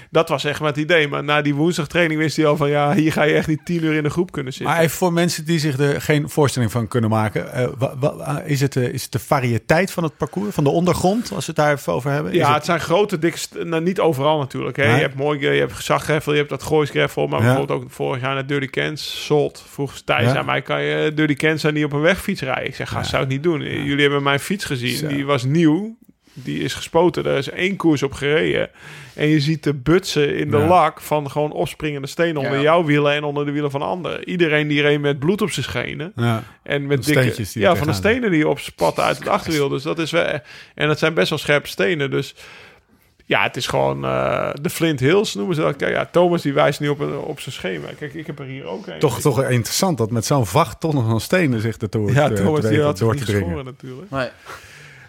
[0.10, 1.08] dat was echt maar het idee.
[1.08, 3.84] Maar na die woensdagtraining wist hij al van, ja, hier ga je echt niet tien
[3.84, 4.72] uur in de groep kunnen zitten.
[4.74, 7.54] Maar even voor mensen die zich er geen voorstelling van kunnen maken.
[7.54, 10.70] eh, wa- wa- is, het, eh, is het de variëteit van het parcours, van de
[10.70, 12.32] ondergrond, als we het daar even over hebben?
[12.32, 13.38] Is Ja, het- het zijn grote, dikke...
[13.64, 14.78] Nou, niet overal natuurlijk.
[14.78, 14.86] Hè.
[14.86, 14.96] Nee.
[14.96, 17.28] Je hebt mooi, je hebt gezaggreffel, je hebt dat gooisgreffel.
[17.28, 17.46] Maar Ja.
[17.46, 19.64] bijvoorbeeld ook vorig jaar naar Dirty Cans, Solt.
[19.70, 20.38] Vroeg Thijs Ja.
[20.38, 22.66] aan mij, kan je Dirty Cans niet op een wegfiets rijden?
[22.68, 23.62] Ik zeg, ga, zou ik niet doen.
[23.62, 25.08] Jullie hebben mijn fiets gezien.
[25.08, 25.96] Die was nieuw.
[26.34, 27.26] Die is gespoten.
[27.26, 28.70] Er is één koers op gereden.
[29.14, 30.68] En je ziet de butsen in de Ja.
[30.68, 32.62] lak van gewoon opspringende stenen onder Ja.
[32.62, 34.30] jouw wielen en onder de wielen van anderen.
[34.30, 36.12] Iedereen die reed met bloed op zijn schenen.
[36.16, 36.44] ja.
[36.64, 39.70] En met De dikke, die ja, van de stenen die opspatten uit het achterwiel.
[39.70, 40.26] Dus dat is wel,
[40.76, 42.12] en het zijn best wel scherpe stenen.
[42.12, 42.36] Dus
[43.26, 45.76] ja, het is gewoon eh, de Flint Hills noemen ze dat.
[45.76, 47.88] Kijk, ja, Thomas die wijst nu op, op zijn schema.
[48.00, 49.00] Kijk, ik heb er hier ook een.
[49.00, 52.62] Toch, toch interessant dat met zo'n vacht tonnen van stenen zich ertoe ja, te- Thomas
[52.62, 53.44] te die had door niet te dringen.
[53.44, 54.12] geschoren natuurlijk.
[54.12, 54.28] Nee.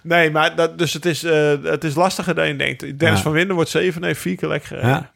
[0.04, 2.80] Nee, maar dat, dus het is, eh, het is lastiger dan je denkt.
[2.80, 3.22] Dennis Ja.
[3.24, 4.90] van Winden wordt zeven, nee, vier keer lekker gereden.
[4.90, 5.12] Ja.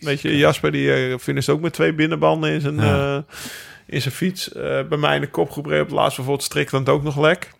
[0.00, 3.16] Weet je, Jasper die uh, finisht ook met twee binnenbanden in zijn, Ja.
[3.16, 3.22] eh,
[3.86, 4.52] in zijn fiets.
[4.52, 7.50] Eh, bij mij in de kopgroep reed op het laatst bijvoorbeeld Strickland ook nog lek.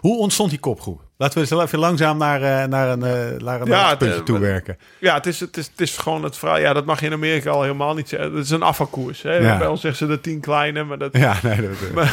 [0.00, 1.03] Hoe ontstond die kopgroep?
[1.16, 4.38] Laten we eens even langzaam naar, eh, naar een, eh naar een Ja, het, toe
[4.38, 4.78] werken.
[4.98, 6.58] Ja, het is, het, is, het is gewoon het verhaal.
[6.58, 8.34] Ja, dat mag je in Amerika al helemaal niet zeggen.
[8.34, 9.22] Het is een afvalkoers.
[9.22, 9.36] Hè?
[9.36, 9.58] Ja.
[9.58, 11.94] Bij ons zeggen ze de tien kleine, maar dat, Ja, nee, dat,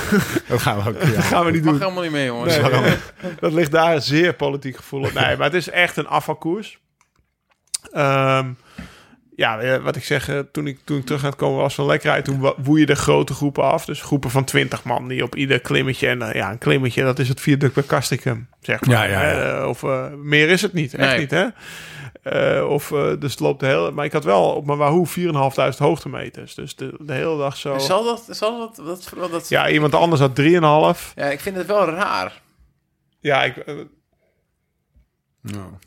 [0.47, 1.01] dat gaan we ook.
[1.01, 1.09] Ja.
[1.15, 1.81] dat gaan we niet Mag doen.
[1.81, 2.57] helemaal niet meer, jongens.
[2.57, 2.97] Nee, nee,
[3.39, 5.13] dat ligt daar zeer politiek gevoelig.
[5.13, 6.79] Nee, maar het is echt een afvalkoers.
[7.91, 8.49] Ehm,
[9.41, 11.75] ja, eh, wat ik zeg, eh, toen ik, toen ik terug aan het komen was
[11.75, 13.85] van lekkerheid, toen wa- woei je de grote groepen af.
[13.85, 17.19] Dus groepen van 20 man die op ieder klimmetje, en eh, ja, een klimmetje, dat
[17.19, 18.39] is het viaduct bij zeg maar.
[18.81, 19.59] Ja, ja, ja.
[19.61, 21.19] Eh, of eh, meer is het niet, echt Nee.
[21.19, 21.45] niet, hè?
[22.23, 23.91] Eh, of, eh, dus het loopt de hele...
[23.91, 26.55] Maar ik had wel op mijn Wahoo 4.500 hoogtemeters.
[26.55, 27.77] Dus de, de hele dag zo...
[27.77, 31.13] Zal dat, zal dat, dat, dat, dat Ja, iemand anders had 3,5.
[31.15, 32.41] Ja, ik vind het wel raar.
[33.19, 33.55] Ja, ik,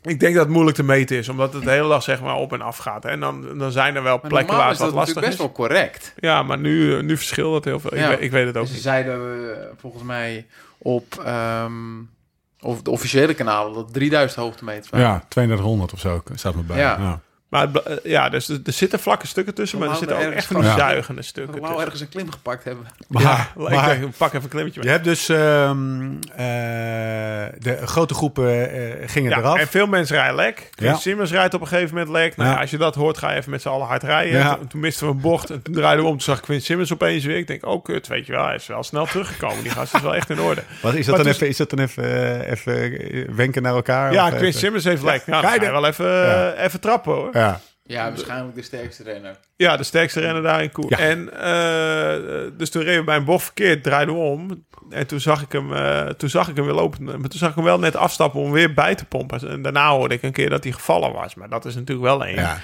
[0.01, 2.35] ik denk dat het moeilijk te meten is, omdat het de hele dag zeg maar
[2.35, 3.03] op en af gaat.
[3.03, 3.09] Hè.
[3.09, 5.33] En dan, dan zijn er wel Maar plekken waar is het dat wat lastig best
[5.33, 5.37] is.
[5.39, 6.13] wel correct.
[6.17, 7.95] Ja, maar nu, eh, nu verschilt het heel veel.
[7.95, 8.03] Ja.
[8.03, 8.81] Ik, weet, ik weet het ook Ze niet.
[8.81, 9.15] zeiden
[9.55, 10.45] eh, volgens mij
[10.77, 11.73] op ehm,
[12.61, 15.07] of de officiële kanalen dat 3000 hoogtemeters waren.
[15.07, 16.77] Ja, 3200 of zo staat me bij.
[16.77, 16.97] Ja.
[16.99, 17.19] Ja.
[17.55, 20.37] Maar eh, ja, dus er, er zitten vlakke stukken tussen, maar er zitten ook ergens
[20.43, 21.83] echt van die zuigende Ik stukken wou tussen.
[21.85, 22.85] ergens een klim gepakt hebben.
[23.07, 26.45] Maar, ja, maar ik denk, pak even een klimmetje je hebt dus ehm, eh,
[27.59, 29.57] de grote groepen eh, gingen Ja, eraf.
[29.59, 30.69] en veel mensen rijden lek.
[30.75, 30.95] Chris Ja.
[30.95, 32.35] Simmons rijdt op een gegeven moment lek.
[32.37, 34.37] Nou, als je dat hoort, ga je even met z'n allen hard rijden.
[34.39, 34.55] Ja.
[34.55, 36.17] Toen, toen misten we een bocht en toen draaiden we om.
[36.17, 37.37] Toen zag Quinn Simmons opeens weer.
[37.37, 39.63] Ik denk, oh kut, weet je wel, hij is wel snel teruggekomen.
[39.63, 40.61] Die gast is wel echt in orde.
[40.81, 44.13] Wat, is, dat Maar dan het even, is dat dan even, even wenken naar elkaar?
[44.13, 45.25] Ja, Quinn Simmons heeft lek.
[45.25, 46.53] Nou, Ga je wel even, Ja.
[46.53, 47.29] even trappen hoor.
[47.45, 49.37] Ja, Ja, waarschijnlijk de sterkste renner.
[49.55, 50.89] Ja, de sterkste renner daar in koer.
[50.89, 50.97] Ja.
[50.97, 54.65] En eh, dus toen reden we bij een bocht verkeerd, draaiden we om.
[54.89, 57.03] En toen zag ik hem, eh, toen zag ik hem weer lopen.
[57.03, 59.49] Maar toen zag ik hem wel net afstappen om weer bij te pompen.
[59.49, 61.35] En daarna hoorde ik een keer dat hij gevallen was.
[61.35, 62.35] Maar dat is natuurlijk wel één.
[62.35, 62.57] ja.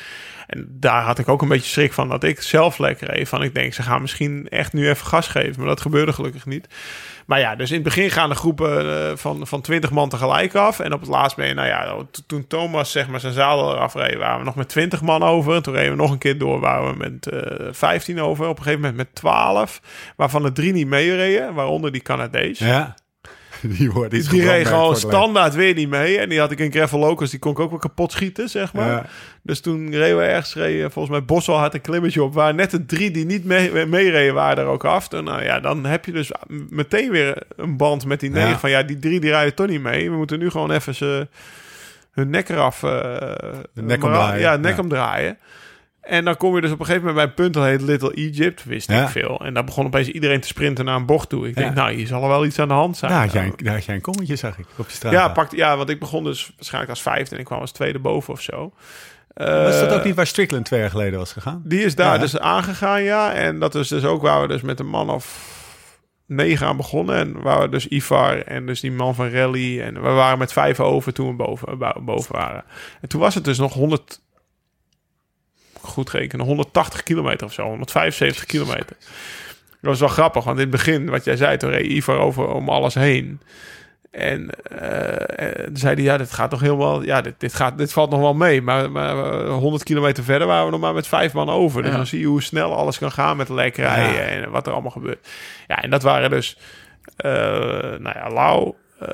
[0.48, 3.30] En daar had ik ook een beetje schrik van dat ik zelf lekker reed.
[3.30, 5.56] Van ik denk, ze gaan misschien echt nu even gas geven.
[5.58, 6.68] Maar dat gebeurde gelukkig niet.
[7.26, 10.56] Maar ja, dus in het begin gaan de groepen eh, van, van 20 man tegelijk
[10.56, 10.80] af.
[10.80, 13.72] En op het laatst ben je, nou ja, to- toen Thomas zeg maar zijn zadel
[13.74, 15.56] eraf reed, waren we nog met 20 man over.
[15.56, 18.48] En toen reden we nog een keer door, waren we met eh 15 over.
[18.48, 19.82] Op een gegeven moment met 12,
[20.16, 22.60] waarvan er drie niet meereden, waaronder die Canadees.
[22.60, 22.96] ja.
[23.78, 26.18] Die, wordt iets Die reed gewoon standaard weer niet mee.
[26.20, 28.74] En die had ik in Gravel Locus, die kon ik ook wel kapot schieten, zeg
[28.74, 28.88] maar.
[28.90, 29.06] Ja.
[29.42, 32.72] Dus toen reden we ergens, reden, volgens mij Boswell had een klimmetje op, waar net
[32.72, 35.14] de drie die niet mee- meereden waren er ook af.
[35.14, 36.32] En nou ja, dan heb je dus
[36.70, 38.60] meteen weer een band met die negen Ja.
[38.60, 40.10] van ja, die drie die rijden toch niet mee.
[40.12, 41.28] We moeten nu gewoon even ze
[42.12, 42.80] hun nek eraf.
[42.80, 44.40] De nek omdraaien.
[44.40, 44.82] Ja, nek Ja.
[44.82, 45.38] omdraaien.
[46.02, 48.14] En dan kom je dus op een gegeven moment bij een punt dat heet Little
[48.14, 49.02] Egypt, wist Ja.
[49.04, 49.40] ik veel.
[49.46, 51.48] En daar begon opeens iedereen te sprinten naar een bocht toe.
[51.48, 51.62] Ik Ja.
[51.62, 53.12] denk, nou, hier zal er wel iets aan de hand zijn.
[53.12, 55.12] Daar had, jij een, daar had jij een kommetje, zag ik, op je straat.
[55.14, 58.00] Ja, pakte, ja, want ik begon dus waarschijnlijk als vijfde en ik kwam als tweede
[58.00, 58.74] boven of zo.
[59.34, 61.62] Was dat Eh, ook niet waar Strickland twee jaar geleden was gegaan?
[61.66, 62.20] Die is daar Ja.
[62.20, 63.34] dus aangegaan, ja.
[63.34, 65.50] En dat is dus ook waar we dus met een man of
[66.26, 67.16] negen aan begonnen.
[67.16, 69.82] En waar we dus Ivar en dus die man van Rally.
[69.82, 72.64] En we waren met vijf over toen we boven, bo- boven waren.
[73.02, 74.21] En toen was het dus nog 100...
[75.82, 77.64] Goed rekenen, 180 kilometer of zo.
[77.64, 78.96] 175 kilometer.
[79.70, 82.48] Dat was wel grappig, want in het begin, wat jij zei, toen reed Ivar over
[82.48, 83.42] om alles heen.
[84.12, 87.04] En eh, eh, zei hij, ja, dit gaat toch helemaal...
[87.04, 88.62] Ja, dit, dit, gaat, dit valt nog wel mee.
[88.62, 91.82] Maar, maar eh, 100 kilometer verder waren we nog maar met vijf man over.
[91.82, 91.98] Dus Ja.
[91.98, 94.22] dan zie je hoe snel alles kan gaan met lek rijden Ja.
[94.22, 95.28] en wat er allemaal gebeurt.
[95.68, 96.58] Ja, en dat waren dus...
[97.16, 97.32] eh,
[98.00, 99.08] nou ja, Lau, eh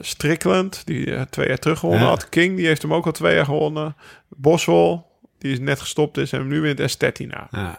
[0.00, 2.08] Strickland, die eh, twee jaar terug gewonnen Ja.
[2.08, 2.28] had.
[2.28, 3.96] King, die heeft hem ook al twee jaar gewonnen.
[4.28, 5.02] Boswell,
[5.42, 7.48] die is net gestopt is en nu wint Estetina.
[7.50, 7.78] Ja.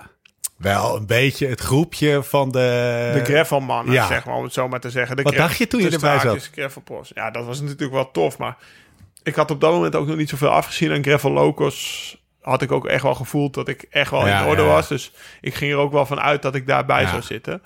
[0.57, 3.11] Wel een beetje het groepje van de...
[3.13, 4.07] De gravelmannen, ja.
[4.07, 5.15] zeg maar, om het zo maar te zeggen.
[5.15, 7.11] De Wat dacht je toen je erbij gravelpros.
[7.15, 8.57] Ja, dat was natuurlijk wel tof, maar
[9.23, 12.17] ik had op dat moment ook nog niet zoveel afgezien aan gravel locos.
[12.41, 14.73] Had ik ook echt wel gevoeld dat ik echt wel Ja, in orde ja, ja.
[14.73, 14.87] was.
[14.87, 15.11] Dus
[15.41, 17.61] ik ging er ook wel van uit dat ik daarbij zou zitten.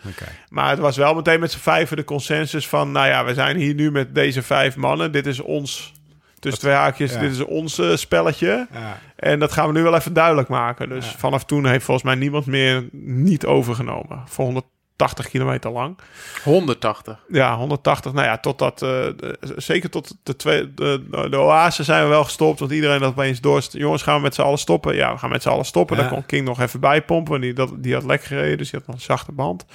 [0.49, 2.91] Maar het was wel meteen met z'n vijven de consensus van...
[2.91, 5.11] nou ja, we zijn hier nu met deze vijf mannen.
[5.11, 5.93] Dit is ons,
[6.39, 7.19] tussen twee haakjes, ja.
[7.19, 8.67] dit is ons eh, spelletje.
[8.73, 8.99] Ja.
[9.15, 10.89] En dat gaan we nu wel even duidelijk maken.
[10.89, 14.21] Dus vanaf toen heeft volgens mij niemand meer niet overgenomen.
[14.25, 15.97] Voor 180 kilometer lang.
[16.43, 17.19] 180.
[17.27, 18.13] Ja, 180.
[18.13, 18.79] Nou ja, totdat...
[18.79, 22.59] de- zeker tot de, twee, de, de oase zijn we wel gestopt.
[22.59, 23.61] Want iedereen dat opeens door...
[23.71, 24.95] Jongens, gaan we met z'n allen stoppen?
[24.95, 25.97] Ja, we gaan met z'n allen stoppen.
[25.97, 27.41] Daar kon King nog even bijpompen.
[27.41, 29.65] Die, dat, die had lek gereden, dus die had nog een zachte band.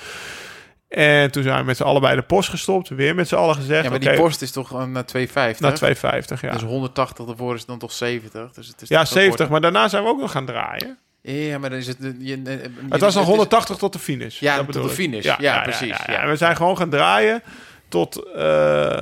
[0.93, 2.89] En toen zijn we met z'n allen bij de post gestopt.
[2.89, 3.85] Weer met z'n allen gezegd...
[3.85, 5.61] Ja, maar die post is toch eh, naar 250?
[5.61, 6.53] Naar 250, ja.
[6.53, 8.53] Dus 180 daarvoor is dan toch 70?
[8.53, 9.37] Dus het is ja, toch wel 70.
[9.37, 9.49] kort.
[9.51, 10.99] Maar daarna zijn we ook nog gaan draaien.
[11.23, 11.97] Ja, maar dan is het...
[12.01, 14.41] Je, je- Het was nog is- 180 tot de finish.
[14.41, 15.37] Ja, dat tot de finish.
[15.39, 16.23] Ja, precies, ja.
[16.23, 17.43] En we zijn gewoon gaan draaien
[17.89, 19.01] tot, eh,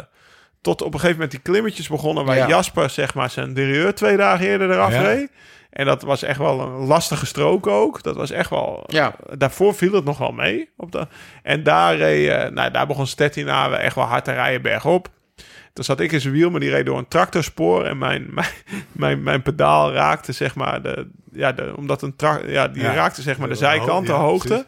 [0.61, 2.25] tot op een gegeven moment die klimmetjes begonnen...
[2.25, 2.49] waar Ja.
[2.49, 5.03] Jasper zeg maar zijn derieur twee dagen eerder eraf Ja.
[5.03, 5.31] reed.
[5.71, 8.03] En dat was echt wel een lastige strook ook.
[8.03, 8.85] Dat was echt wel...
[8.87, 9.15] Ja.
[9.39, 10.71] Daarvoor viel het nog wel mee.
[10.77, 11.07] Op de,
[11.43, 15.09] en daar, reed, eh, nou, daar begon Stettina echt wel hard te rijden bergop.
[15.73, 17.85] Toen zat ik in zijn wiel, maar die reed door een tractorspoor.
[17.85, 18.47] En mijn, mijn,
[18.93, 22.95] mijn, mijn pedaal raakte, zeg maar, de, ja, de, omdat een tra ja, die Ja.
[22.95, 24.49] raakte, zeg maar, de zijkant, de ja, hoogte.
[24.49, 24.67] precies.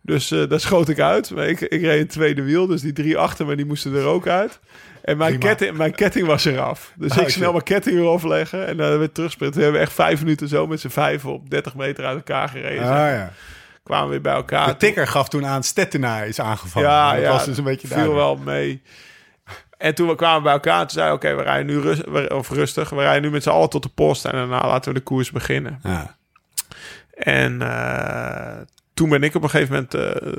[0.00, 1.30] Dus eh daar schoot ik uit.
[1.30, 4.04] Maar ik, ik reed een tweede wiel, dus die drie achter me, die moesten er
[4.04, 4.60] ook uit.
[5.04, 5.46] En mijn, Prima.
[5.54, 6.92] ketting, mijn ketting was eraf.
[6.96, 7.32] Dus Oh, ik shit.
[7.32, 9.58] snel mijn ketting weer afleggen en dan weer terugsprinten.
[9.58, 12.82] We hebben echt vijf minuten zo met z'n vijven op 30 meter uit elkaar gereden.
[12.82, 13.32] Ah, ja.
[13.82, 14.66] Kwamen we weer bij elkaar.
[14.66, 16.88] De tikker gaf toen aan Stettina is aangevallen.
[16.88, 18.24] Ja, dat ja, was dus een beetje viel duidelijk.
[18.24, 18.82] wel mee.
[19.78, 22.90] En toen we kwamen bij elkaar, toen zei oké, we rijden nu rust, of rustig.
[22.90, 25.30] We rijden nu met z'n allen tot de post en daarna laten we de koers
[25.30, 25.80] beginnen.
[25.82, 26.16] Ja.
[27.14, 28.60] En eh,
[28.94, 30.32] toen ben ik op een gegeven moment eh,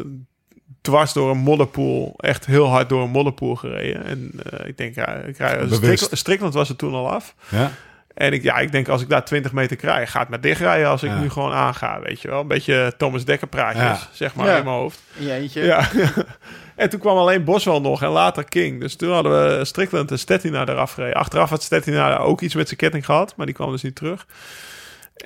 [0.86, 4.06] dwars door een modderpoel, echt heel hard door een modderpoel gereden.
[4.06, 6.04] En eh, ik denk, ja, ik rij, Bewust.
[6.04, 7.36] Strik- Strickland was het toen al af.
[7.50, 7.72] Ja.
[8.14, 10.88] En ik, ja, ik denk als ik daar 20 meter krijg, gaat het maar dichtrijden
[10.88, 11.20] als ik Ja.
[11.20, 12.40] nu gewoon aanga, weet je wel.
[12.42, 14.00] Een beetje Thomas Dekker praatjes, Ja.
[14.12, 14.58] zeg maar, Ja.
[14.58, 15.00] in mijn hoofd.
[15.18, 15.64] In je eentje.
[15.64, 15.88] Ja.
[16.76, 18.82] en toen kwam alleen Boswell nog en later King.
[18.82, 21.16] Dus toen hadden we Strickland en Stettina eraf gereden.
[21.16, 24.26] Achteraf had Stettina ook iets met zijn ketting gehad, maar die kwam dus niet terug.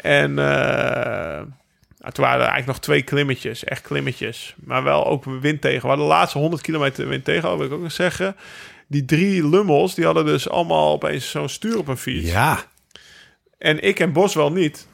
[0.02, 1.42] En eh,
[2.12, 4.56] toen waren eigenlijk nog twee klimmetjes, echt klimmetjes.
[4.64, 5.82] Maar wel ook wind tegen.
[5.82, 8.36] We hadden de laatste 100 kilometer wind tegen, dat wil ik ook nog zeggen.
[8.88, 12.32] Die drie lummels, die hadden dus allemaal opeens zo'n stuur op een fiets.
[12.32, 12.64] ja.
[13.58, 14.88] En ik en Bos wel niet.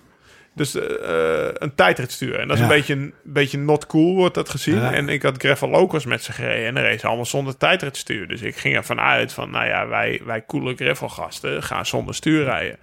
[0.56, 2.40] Dus eh, een tijdritstuur.
[2.40, 2.70] En dat is Ja.
[2.70, 4.76] een beetje, een beetje not cool, wordt dat gezien.
[4.76, 4.94] Ja.
[4.94, 6.78] En ik had Gravel Locos met ze gereden.
[6.78, 8.28] En reed ze allemaal zonder tijdritstuur.
[8.28, 12.44] Dus ik ging ervan uit van, nou ja, wij, wij coole gravelgasten gaan zonder stuur
[12.44, 12.78] rijden.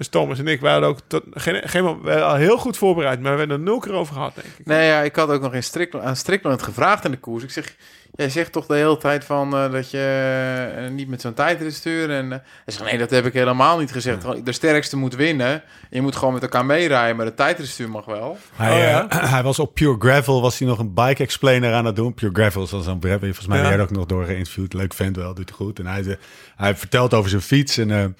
[0.00, 3.20] Dus Thomas en ik waren ook tot, geen, geen, we waren al heel goed voorbereid.
[3.20, 4.66] Maar we hebben er nul keer over gehad, denk ik.
[4.66, 7.42] Nee, ja, ik had ook nog in Strickland, aan Strickland gevraagd in de koers.
[7.42, 7.74] Ik zeg,
[8.14, 11.74] jij zegt toch de hele tijd van eh, dat je eh, niet met zo'n tijdrit
[11.74, 12.16] sturen.
[12.16, 14.44] En eh, hij zegt, nee, dat heb ik helemaal niet gezegd.
[14.44, 15.62] De sterkste moet winnen.
[15.90, 18.38] Je moet gewoon met elkaar meerijden, maar de tijdritstuur mag wel.
[18.54, 19.06] Hij, Oh, ja?
[19.34, 22.14] hij was op Pure Gravel, was hij nog een bike explainer aan het doen.
[22.14, 23.68] Pure Gravel is dan zo'n volgens mij Ja.
[23.68, 24.72] jij ook nog door geïnterviewd.
[24.72, 25.78] Leuk vent wel, doet hij goed.
[25.78, 26.16] En hij, zei-
[26.56, 28.16] hij vertelt over zijn fiets en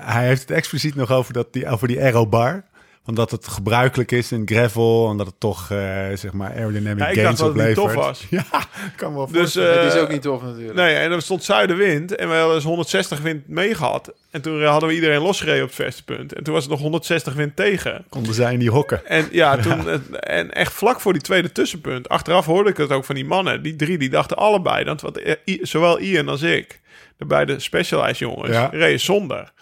[0.00, 2.64] hij heeft het expliciet nog over, dat die, over die aerobar.
[3.06, 5.78] Omdat het gebruikelijk is in gravel en dat het toch eh,
[6.14, 8.04] zeg maar aerodynamic Ja, ik gains dacht dat het niet oplevert.
[8.04, 8.26] tof was.
[8.50, 8.64] Ja,
[8.96, 10.74] kan wel Dus, eh, Het is ook niet tof natuurlijk.
[10.74, 12.14] Nee, en er stond zuidenwind.
[12.14, 14.12] En we hadden dus 160 wind mee gehad.
[14.30, 16.32] En toen hadden we iedereen losgereden op het verste punt.
[16.32, 18.04] En toen was het nog 160 wind tegen.
[18.08, 19.06] Konden zij in die hokken.
[19.06, 19.88] En ja, toen,
[20.20, 22.08] en echt vlak voor die tweede tussenpunt.
[22.08, 23.62] Achteraf hoorde ik het ook van die mannen.
[23.62, 24.84] Die drie, die dachten allebei.
[24.84, 26.80] Dat wat, eh, zowel Ian als ik,
[27.16, 28.68] de beide Specialized jongens, Ja.
[28.72, 29.52] reden zonder.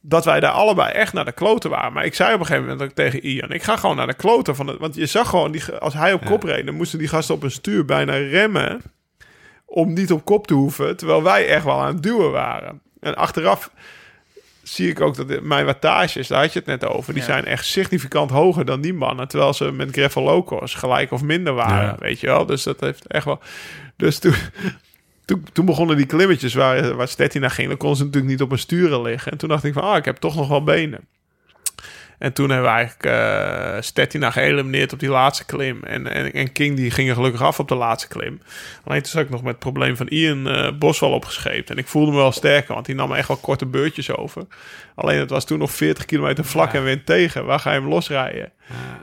[0.00, 1.92] Dat wij daar allebei echt naar de kloten waren.
[1.92, 4.14] Maar ik zei op een gegeven moment ook tegen Ian: Ik ga gewoon naar de
[4.14, 4.78] kloten van het.
[4.78, 7.42] Want je zag gewoon, die, als hij op kop reed, dan moesten die gasten op
[7.42, 8.82] een stuur bijna remmen.
[9.64, 10.96] Om niet op kop te hoeven.
[10.96, 12.80] Terwijl wij echt wel aan het duwen waren.
[13.00, 13.70] En achteraf
[14.62, 17.28] zie ik ook dat de- mijn wattages, daar had je het net over, die Ja.
[17.28, 19.28] zijn echt significant hoger dan die mannen.
[19.28, 21.96] Terwijl ze met Gravel Locos gelijk of minder waren, Ja.
[21.98, 22.46] weet je wel.
[22.46, 23.40] Dus dat heeft echt wel...
[23.96, 24.34] Dus toen,
[25.52, 27.68] toen, begonnen die klimmetjes waar, waar Stettina ging.
[27.68, 29.32] Dan kon ze natuurlijk niet op een sturen liggen.
[29.32, 31.00] En toen dacht ik van, ah, ik heb toch nog wel benen.
[32.22, 35.82] En toen hebben we eigenlijk eh Stettina geëlimineerd op die laatste klim.
[35.82, 38.40] En, en, en King die ging er gelukkig af op de laatste klim.
[38.84, 41.70] Alleen toen zat ik nog met het probleem van Ian eh Boswell opgescheept.
[41.70, 44.46] En ik voelde me wel sterker, want die nam echt wel korte beurtjes over.
[44.94, 47.44] Alleen het was toen nog 40 kilometer vlak en wind tegen.
[47.44, 48.52] Waar ga je hem losrijden?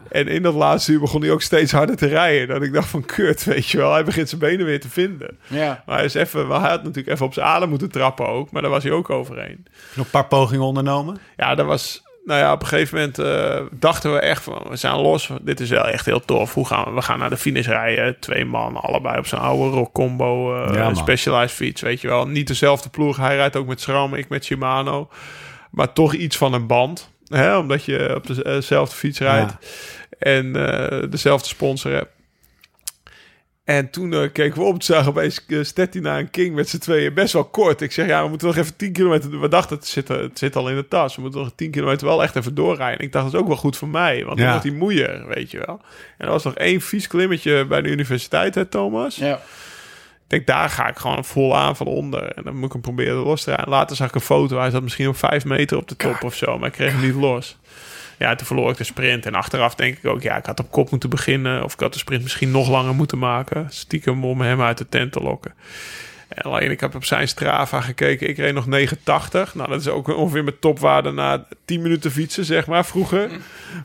[0.09, 2.47] En in dat laatste uur begon hij ook steeds harder te rijden.
[2.47, 3.93] Dat ik dacht van, kut, weet je wel.
[3.93, 5.37] Hij begint zijn benen weer te vinden.
[5.47, 5.83] Ja.
[5.85, 8.51] Maar hij, is even, hij had natuurlijk even op zijn adem moeten trappen ook.
[8.51, 9.65] Maar daar was hij ook overheen.
[9.95, 11.17] Nog een paar pogingen ondernomen.
[11.37, 12.07] Ja, dat was...
[12.29, 15.29] nou ja, op een gegeven moment eh, dachten we echt van, we zijn los.
[15.41, 16.53] Dit is wel echt heel tof.
[16.53, 16.91] Hoe gaan we?
[16.91, 18.19] We gaan naar de finish rijden.
[18.19, 22.27] Twee man, allebei op zijn oude rock combo uh, Ja, specialized fiets, weet je wel.
[22.27, 23.17] Niet dezelfde ploeg.
[23.17, 25.09] Hij rijdt ook met SRAM, ik met Shimano.
[25.71, 27.09] Maar toch iets van een band.
[27.27, 27.57] Hè?
[27.57, 29.51] Omdat je op de- eh, dezelfde fiets rijdt.
[30.19, 30.51] En
[31.09, 32.11] dezelfde sponsor hebt.
[33.69, 36.69] En toen eh, keken we op, toen zagen we opeens uh, Stettina en King met
[36.69, 37.81] z'n tweeën best wel kort.
[37.81, 39.39] Ik zeg, ja, we moeten nog even 10 kilometer...
[39.39, 41.15] We dachten, het zit, het zit al in de tas.
[41.15, 43.05] We moeten nog 10 kilometer wel echt even doorrijden.
[43.05, 44.51] Ik dacht, dat is ook wel goed voor mij, want dan Ja.
[44.51, 45.81] wordt hij moeier, weet je wel.
[46.17, 49.15] En er was nog één vies klimmetje bij de universiteit, hè, Thomas?
[49.15, 49.35] Ja.
[49.35, 49.39] Ik
[50.27, 52.31] denk, daar ga ik gewoon vol aan van onder.
[52.31, 53.69] En dan moet ik hem proberen los te rijden.
[53.69, 54.59] Later zag ik een foto.
[54.59, 56.57] Hij zat misschien op vijf meter op de top of zo.
[56.57, 57.57] Maar ik kreeg hem niet los.
[58.19, 59.25] Ja, toen verloor ik de sprint.
[59.25, 61.63] En achteraf denk ik ook, ja, ik had op kop moeten beginnen.
[61.63, 63.67] Of ik had de sprint misschien nog langer moeten maken.
[63.69, 65.53] Stiekem om hem uit de tent te lokken.
[66.29, 68.29] En alleen, ik heb op zijn Strava gekeken.
[68.29, 69.55] Ik reed nog 89.
[69.55, 73.29] Nou, dat is ook ongeveer mijn topwaarde na 10 minuten fietsen, zeg maar, vroeger.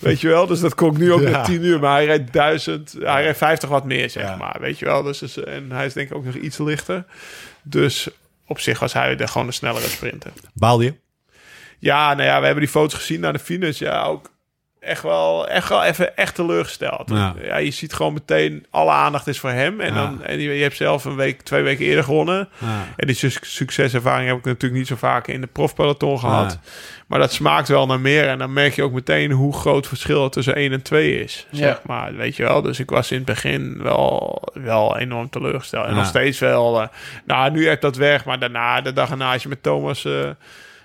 [0.00, 0.46] Weet je wel?
[0.46, 1.30] Dus dat kon ik nu ook Ja.
[1.30, 1.80] met 10 uur.
[1.80, 4.36] Maar hij rijdt 1000, hij rijdt 50 wat meer, zeg Ja.
[4.36, 4.56] maar.
[4.60, 5.02] Weet je wel?
[5.02, 7.04] Dus, is- en hij is denk ik ook nog iets lichter.
[7.62, 8.08] Dus
[8.46, 10.30] op zich was hij de, gewoon een snellere sprinter.
[10.54, 10.94] Baalde je?
[11.84, 13.78] Ja, nou ja, we hebben die foto's gezien naar de finish.
[13.78, 14.30] Ja, ook
[14.80, 17.10] echt wel, echt wel even echt teleurgesteld.
[17.10, 17.34] Ja.
[17.42, 17.56] Ja.
[17.56, 19.80] je ziet gewoon meteen, alle aandacht is voor hem.
[19.80, 20.00] En, Ja.
[20.02, 22.48] dan, en je, je hebt zelf een week, twee weken eerder gewonnen.
[22.58, 22.84] Ja.
[22.96, 26.52] En die su- succeservaring heb ik natuurlijk niet zo vaak in de profpeloton gehad.
[26.52, 26.70] Ja.
[27.06, 28.28] Maar dat smaakt wel naar meer.
[28.28, 31.46] En dan merk je ook meteen hoe groot het verschil tussen 1 en 2 is.
[31.50, 31.58] Ja.
[31.58, 32.62] Zeg maar, weet je wel.
[32.62, 35.84] Dus ik was in het begin wel, wel enorm teleurgesteld.
[35.84, 35.96] En Ja.
[35.96, 36.80] nog steeds wel.
[36.82, 36.88] eh,
[37.24, 38.24] nou, nu echt dat weg.
[38.24, 40.12] Maar daarna, de dag erna, als je met Thomas eh,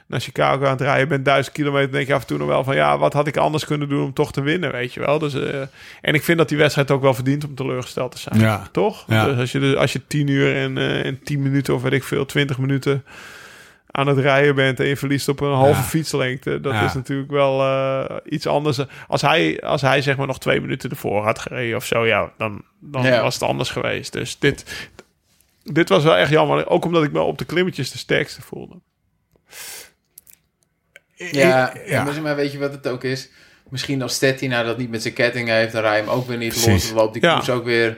[0.10, 2.64] naar Chicago aan het rijden bent, duizend kilometer, denk je af en toe nog wel
[2.64, 5.20] van, ja, wat had ik anders kunnen doen om toch te winnen, weet je wel.
[5.20, 5.62] Dus, eh,
[6.02, 8.40] en ik vind dat die wedstrijd ook wel verdient om teleurgesteld te zijn.
[8.40, 8.68] Ja.
[8.72, 9.04] Toch?
[9.08, 9.26] Ja.
[9.26, 11.92] Dus als je, dus, als je 10 uur en, eh en 10 minuten of weet
[11.94, 13.04] ik veel, 20 minuten
[13.92, 15.86] aan het rijden bent en je verliest op een halve Ja.
[15.86, 16.86] fietslengte, dat Ja.
[16.86, 18.80] is natuurlijk wel eh, iets anders.
[19.08, 22.32] Als hij, als hij zeg maar nog twee minuten ervoor had gereden of zo, ja,
[22.38, 23.22] dan, dan Ja.
[23.22, 24.14] was het anders geweest.
[24.14, 24.90] Dus dit,
[25.64, 26.68] dit was wel echt jammer.
[26.70, 28.76] Ook omdat ik me op de klimmetjes de sterkste voelde.
[31.32, 31.74] Ja.
[32.04, 33.30] Maar, maar weet je wat het ook is?
[33.70, 36.38] Misschien als Stettina dat niet met zijn ketting heeft, dan rij je hem ook weer
[36.38, 36.68] niet Precies.
[36.72, 36.88] los.
[36.88, 37.34] Dan loopt die Ja.
[37.36, 37.98] koers ook weer...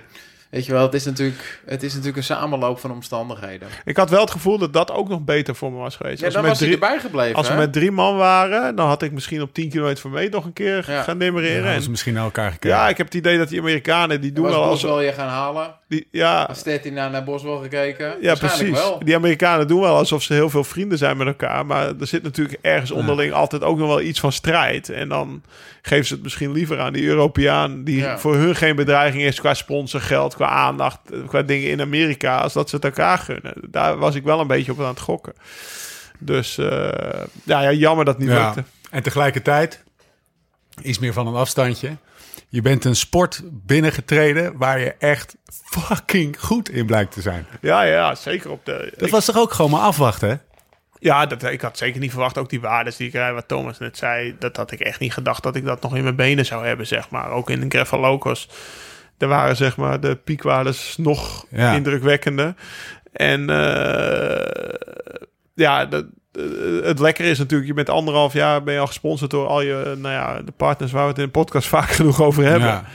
[0.52, 3.68] Weet je wel, het is, natuurlijk, het is natuurlijk een samenloop van omstandigheden.
[3.86, 6.20] Ik had wel het gevoel dat dat ook nog beter voor me was geweest.
[6.20, 7.36] Ja, als dan we was met hij drie, erbij gebleven.
[7.36, 7.60] als we hè?
[7.60, 10.54] met drie man waren, dan had ik misschien op 10 kilometer van mee nog een
[10.54, 11.02] keer Ja.
[11.02, 11.64] gaan demereren.
[11.70, 12.70] Ja, En- ze misschien naar elkaar gekeken.
[12.78, 14.82] ja, ik heb het idee dat die Amerikanen, die doen was wel Bos als...
[14.84, 15.76] wel je gaan halen?
[15.88, 18.16] Die, ja, Als Stettina naar Boswell gekeken?
[18.22, 18.70] Ja, precies.
[18.70, 19.00] wel.
[19.04, 21.66] Die Amerikanen doen wel alsof ze heel veel vrienden zijn met elkaar.
[21.66, 24.90] Maar er zit natuurlijk ergens onderling altijd ook nog wel iets van strijd.
[24.90, 25.44] En dan
[25.82, 27.84] geven ze het misschien liever aan die Europeaan...
[27.84, 28.18] die Ja.
[28.18, 31.00] voor hun geen bedreiging is qua sponsorgeld, qua aandacht...
[31.28, 33.54] qua dingen in Amerika, als dat ze het elkaar gunnen.
[33.70, 35.34] Daar was ik wel een beetje op aan het gokken.
[36.20, 36.66] Dus eh,
[37.44, 38.46] ja, ja, jammer dat niet Ja.
[38.46, 38.64] lukte.
[38.92, 39.84] En tegelijkertijd,
[40.82, 41.98] iets meer van een afstandje.
[42.50, 47.46] Je bent een sport binnengetreden waar je echt fucking goed in blijkt te zijn.
[47.62, 48.92] Ja, ja, zeker op de...
[48.98, 50.36] Dat ik- was toch ook gewoon maar afwachten, hè?
[51.00, 52.38] Ja, dat, ik had zeker niet verwacht.
[52.38, 54.36] Ook die waardes die ik rijd, wat Thomas net zei.
[54.40, 56.88] Dat had ik echt niet gedacht dat ik dat nog in mijn benen zou hebben,
[56.88, 57.30] zeg maar.
[57.30, 58.50] Ook in de Gravel Locos.
[59.22, 61.74] Daar waren, zeg maar, de piekwaardes nog Ja.
[61.74, 62.54] indrukwekkender.
[63.12, 64.74] En eh,
[65.54, 66.06] ja, dat,
[66.84, 69.96] het lekker is natuurlijk, je bent anderhalf jaar ben je al gesponsord door al je,
[69.98, 72.68] nou ja, de partners waar we het in de podcast vaak genoeg over hebben.
[72.68, 72.86] Ja.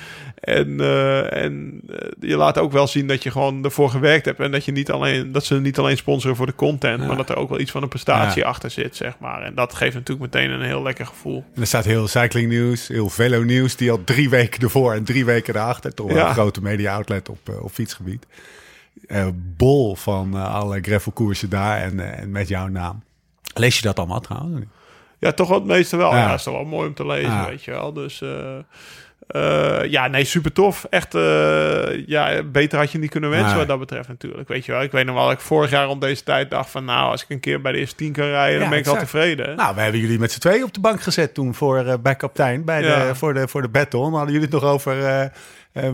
[0.41, 4.41] En, eh, en eh, je laat ook wel zien dat je gewoon ervoor gewerkt hebt.
[4.41, 7.07] En dat, je niet alleen, dat ze niet alleen sponsoren voor de content, Ja.
[7.07, 8.49] maar dat er ook wel iets van een prestatie Ja.
[8.49, 9.43] achter zit, zeg maar.
[9.43, 11.45] En dat geeft natuurlijk meteen een heel lekker gevoel.
[11.55, 15.05] En er staat heel cycling nieuws, heel velo nieuws, die al drie weken ervoor en
[15.05, 15.95] drie weken erachter.
[15.95, 18.26] Toch wel een grote media outlet op, eh, op fietsgebied.
[19.07, 19.26] Eh,
[19.57, 23.03] bol van eh, alle gravelkoersen daar en, eh, en met jouw naam.
[23.59, 24.64] Lees je dat allemaal trouwens?
[25.18, 26.11] Ja, toch wel het meeste wel.
[26.11, 26.18] Ja.
[26.18, 27.46] Ja, is toch wel mooi om te lezen, Ja.
[27.46, 27.92] weet je wel.
[27.92, 28.57] Dus eh,
[29.26, 30.86] eh, ja, nee, super tof.
[30.90, 33.59] Echt, eh, ja, beter had je niet kunnen wensen Nee.
[33.59, 34.48] wat dat betreft natuurlijk.
[34.48, 36.84] Weet je wel, ik weet nog wel ik vorig jaar om deze tijd dacht van...
[36.84, 38.86] nou, als ik een keer bij de eerste tien kan rijden, Ja, dan ben ik
[38.86, 39.57] al tevreden.
[39.57, 42.64] Nou, we hebben jullie met z'n tweeën op de bank gezet toen voor bij kaptein,
[42.64, 44.00] bij de, voor, de, voor de battle.
[44.00, 45.30] Dan hadden jullie het nog over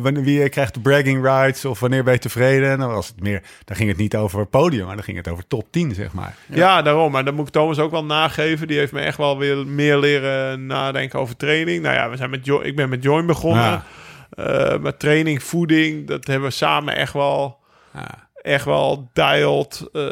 [0.00, 2.70] wanneer, wie krijgt de bragging rights of wanneer ben je tevreden.
[2.70, 5.28] En dan was het meer, dan ging het niet over podium, maar dan ging het
[5.28, 6.34] over top 10, zeg maar.
[6.46, 6.82] Ja.
[6.82, 7.12] daarom.
[7.12, 8.66] Maar dan moet ik Thomas ook wel nageven.
[8.68, 11.82] Die heeft me echt wel weer meer leren nadenken over training.
[11.82, 13.62] Nou ja, we zijn met jo ik ben met Join begonnen.
[13.62, 13.84] Ja.
[14.30, 17.58] Eh, met training, voeding, dat hebben we samen echt wel,
[17.94, 18.28] Ja.
[18.42, 20.02] echt wel dialed, eh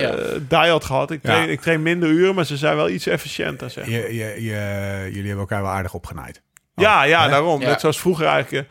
[0.00, 0.14] Ja.
[0.48, 1.10] dialed gehad.
[1.10, 1.48] Ik train, Ja.
[1.52, 3.70] ik train minder uren, maar ze zijn wel iets efficiënter.
[3.70, 3.86] Zeg.
[3.86, 6.42] Je, je, je, jullie hebben elkaar wel aardig opgenaaid.
[6.74, 7.30] ja, ja, hè?
[7.30, 7.60] daarom.
[7.60, 7.68] Ja.
[7.68, 8.68] Net zoals vroeger eigenlijk.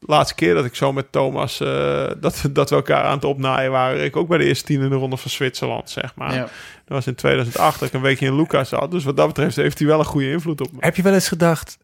[0.00, 3.70] Laatste keer dat ik zo met Thomas, eh, dat, dat we elkaar aan het opnaaien
[3.70, 6.34] waren, ik ook bij de eerste tien in de ronde van Zwitserland, zeg maar.
[6.34, 6.40] Ja.
[6.40, 6.50] Dat
[6.86, 8.90] was in 2008 dat ik een weekje in Lucas zat.
[8.90, 10.78] Dus wat dat betreft heeft hij wel een goede invloed op me.
[10.80, 11.78] Heb je wel eens gedacht...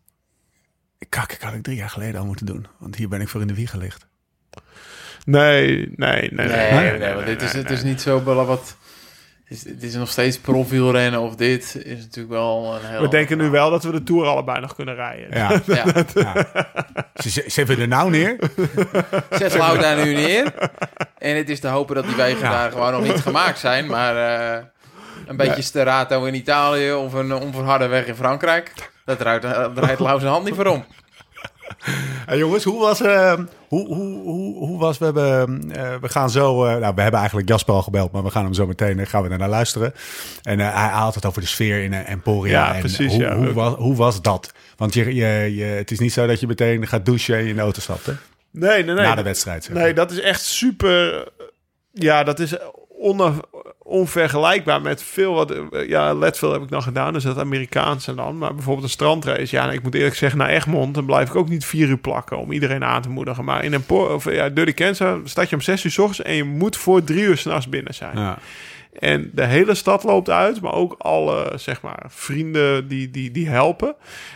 [1.09, 2.67] Kak, ik had ik drie jaar geleden al moeten doen.
[2.79, 4.07] Want hier ben ik voor in de wieg gelegd.
[5.25, 6.31] Nee, nee, nee.
[6.31, 8.77] Nee, nee, nee, nee, want dit is, het is niet zo wat.
[9.49, 13.01] Het is, het is nog steeds profielrennen of dit is natuurlijk wel een heel.
[13.01, 15.29] We denken nu wel dat we de Tour allebei nog kunnen rijden.
[15.31, 15.61] Ja.
[15.75, 15.85] Ja,
[16.15, 16.47] ja.
[17.15, 18.37] Ze, ze zetten er nou neer.
[19.31, 20.53] zet Lau daar nu neer.
[21.19, 23.87] En het is te hopen dat die wegen daar gewoon nog niet gemaakt zijn.
[23.87, 24.65] Maar eh,
[25.27, 28.73] een beetje Sterato in Italië of een onverharde weg in Frankrijk.
[29.05, 30.85] Dat draait, daar draait Lau zijn hand niet voor om.
[32.27, 33.35] Hey jongens, hoe was, eh,
[33.69, 37.21] hoe, hoe, hoe, hoe was we hebben, eh, we gaan zo, eh, nou we hebben
[37.21, 39.95] eigenlijk Jasper al gebeld, maar we gaan hem zo meteen, gaan we naar luisteren.
[40.43, 42.67] En hij haalt het over de sfeer in Emporia.
[42.67, 43.37] Ja, en precies, Hoe, ja.
[43.37, 44.53] hoe, was, hoe was dat?
[44.77, 47.55] Want je, je, je, het is niet zo dat je meteen gaat douchen en in
[47.55, 48.13] de auto stapt, hè?
[48.51, 49.05] Nee, nee, nee.
[49.05, 49.65] Na de wedstrijd.
[49.65, 49.83] zeg maar.
[49.83, 51.29] Nee, dat is echt super.
[51.93, 52.57] Ja, dat is
[53.87, 55.55] onvergelijkbaar met veel wat.
[55.87, 58.39] Ja, Leadville heb ik dan gedaan, dus dat Amerikaanse dan.
[58.39, 59.57] Maar bijvoorbeeld een strandrace.
[59.57, 62.39] Ja, ik moet eerlijk zeggen, naar Egmond, dan blijf ik ook niet vier uur plakken
[62.39, 63.45] om iedereen aan te moedigen.
[63.45, 66.35] Maar in een of ja, Dirty Kansas start je om zes uur s ochtends en
[66.35, 68.19] je moet voor drie uur s'nachts binnen zijn.
[68.19, 68.39] Ja.
[68.99, 73.49] En de hele stad loopt uit, maar ook alle zeg maar, vrienden die, die, die
[73.49, 73.95] helpen.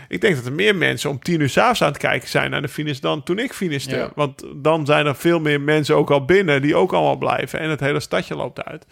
[0.09, 2.63] Ik denk dat er meer mensen om tien uur s'avonds aan het kijken zijn naar
[2.63, 3.97] de finish dan toen ik finishte.
[3.97, 4.11] Ja.
[4.15, 7.61] Want dan zijn er veel meer mensen ook al binnen die ook allemaal blijven.
[7.61, 8.87] En het hele stadje loopt uit.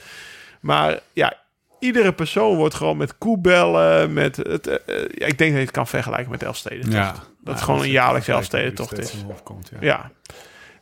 [0.60, 1.36] Maar ja,
[1.80, 5.66] iedere persoon wordt gewoon met koebellen, met het, eh, eh, ja, ik denk dat je
[5.66, 6.90] het kan vergelijken met Elfsteden.
[6.90, 7.14] Ja.
[7.44, 9.14] Dat Ja, gewoon een jaarlijks Elfstedentocht is.
[9.42, 9.78] komt, ja.
[9.80, 10.10] Ja,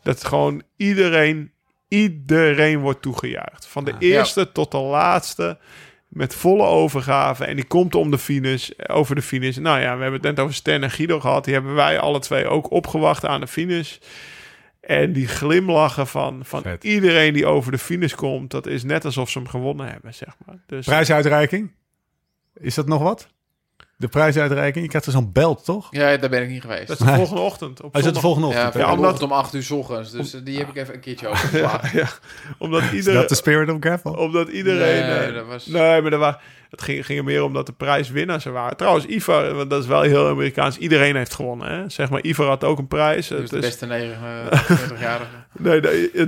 [0.02, 1.52] dat gewoon iedereen,
[1.88, 3.66] iedereen wordt toegejuicht.
[3.66, 3.96] Van de Ah.
[4.00, 5.58] eerste tot de laatste.
[6.08, 7.44] Met volle overgave.
[7.44, 9.56] En die komt om de finish, over de finish.
[9.56, 11.44] Nou ja, we hebben het net over Stan en Guido gehad.
[11.44, 13.96] Die hebben wij alle twee ook opgewacht aan de finish.
[14.86, 16.84] En die glimlachen van, van Vet.
[16.84, 18.50] iedereen die over de finish komt.
[18.50, 20.56] Dat is net alsof ze hem gewonnen hebben, zeg maar.
[20.66, 21.70] Dus Prijsuitreiking?
[22.54, 23.28] Is dat nog wat?
[23.96, 24.82] De prijsuitreiking?
[24.84, 25.88] Je krijgt er zo'n belt, toch?
[25.90, 26.86] Ja, daar ben ik niet geweest.
[26.86, 27.82] dat is de volgende ochtend.
[27.82, 28.84] Op Oh, is dat de volgende Ja, ochtend?
[28.84, 30.10] ja, omdat- om 8 uur 's ochtends.
[30.10, 31.98] Dus eh, die heb ik even een keertje overgeslagen.
[31.98, 32.08] Ja,
[32.58, 33.20] omdat Is iedereen...
[33.20, 34.12] dat de spirit of gravel?
[34.12, 35.06] Omdat iedereen...
[35.06, 36.34] Nee, eh, dat was- nee maar er was,
[36.76, 38.76] het ging, ging er meer om dat de prijswinnaars er waren.
[38.76, 40.78] Trouwens, Ivar, want dat is wel heel Amerikaans.
[40.78, 41.70] Iedereen heeft gewonnen.
[41.70, 41.88] Hè?
[41.88, 43.28] Zeg maar, Ivar had ook een prijs.
[43.28, 45.26] Dus Het de is- beste 49-jarige.
[45.58, 46.26] nee, de, de,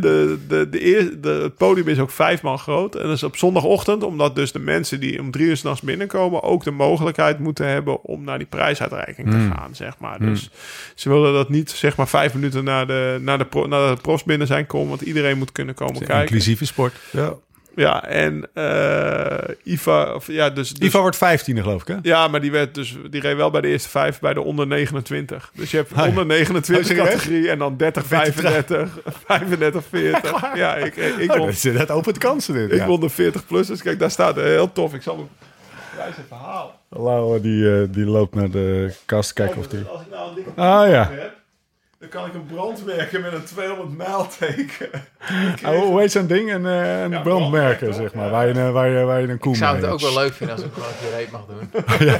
[0.49, 2.95] de, de, de, het podium is ook vijf man groot.
[2.95, 6.43] En dat is op zondagochtend, omdat dus de mensen die om drie uur s'nachts binnenkomen...
[6.43, 10.19] ook de mogelijkheid moeten hebben om naar die prijsuitreiking te gaan, zeg maar.
[10.19, 10.51] Dus
[10.95, 14.01] ze willen dat niet, zeg maar, vijf minuten naar de, naar de, pro, naar de
[14.03, 14.89] profs binnen zijn komen...
[14.89, 16.21] want iedereen moet kunnen komen kijken.
[16.21, 16.95] inclusieve sport.
[17.11, 17.35] Ja.
[17.77, 20.15] Ja, en eh Ivar...
[20.15, 21.97] Of, ja, dus, dus Ivar wordt 15 geloof ik, hè?
[22.03, 24.67] Ja, maar die werd dus die reed wel bij de eerste vijf bij de onder
[24.67, 25.51] 29.
[25.55, 27.15] Dus je hebt Ah, onder 29 Oh, serieus?
[27.15, 30.55] categorie en dan 30, 35, 35, 40.
[30.55, 32.73] Ja, ik, ik, ik, Oh, won, dat, is, opent kansen dit.
[32.73, 32.87] ik ja.
[32.87, 33.67] won de 40 plus.
[33.67, 34.95] Dus kijk, daar staat eh, heel tof.
[34.95, 35.29] Ik zal hem
[35.95, 36.73] prijs even halen.
[36.91, 39.85] Laura die, eh, die loopt naar de kast kijken of die...
[39.93, 41.11] Als ik nou een dikke Ah ja.
[41.11, 41.33] heb,
[42.01, 44.89] dan kan ik een brandmerken met een 200 mijl teken.
[45.65, 46.53] Oh, hoe heet zo'n ding?
[46.53, 48.25] Een, eh, een Ja, brandmerken, brandmerk, zeg maar.
[48.25, 48.31] ja.
[48.31, 50.15] Waar je, een- waar je, waar je een koe Ik zou mee het ook wel
[50.15, 51.71] leuk vinden als ik gewoon een reet mag doen.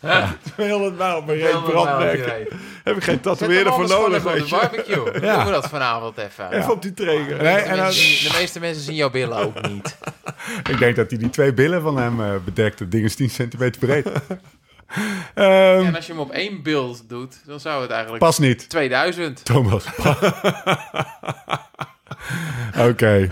[0.00, 2.24] Ja, 200 mijl, Heel normaal brandmerken.
[2.24, 2.52] reet.
[2.84, 4.54] Heb ik geen tatoeëerder voor nodig, weet je.
[4.56, 5.04] barbecue.
[5.12, 5.36] Dan Ja.
[5.36, 6.52] doen we dat vanavond even.
[6.52, 6.92] Even op die.
[6.96, 9.96] Nee, De, en zien, de meeste mensen zien jouw billen ook niet.
[10.70, 12.78] ik denk dat hij die twee billen van hem eh, bedekt.
[12.78, 14.06] Het ding is 10 centimeter breed.
[15.34, 18.68] Ehm, En als je hem op één beeld doet, dan zou het eigenlijk pas niet,
[18.68, 19.44] 2000.
[19.44, 19.84] Thomas.
[22.88, 23.28] Oké.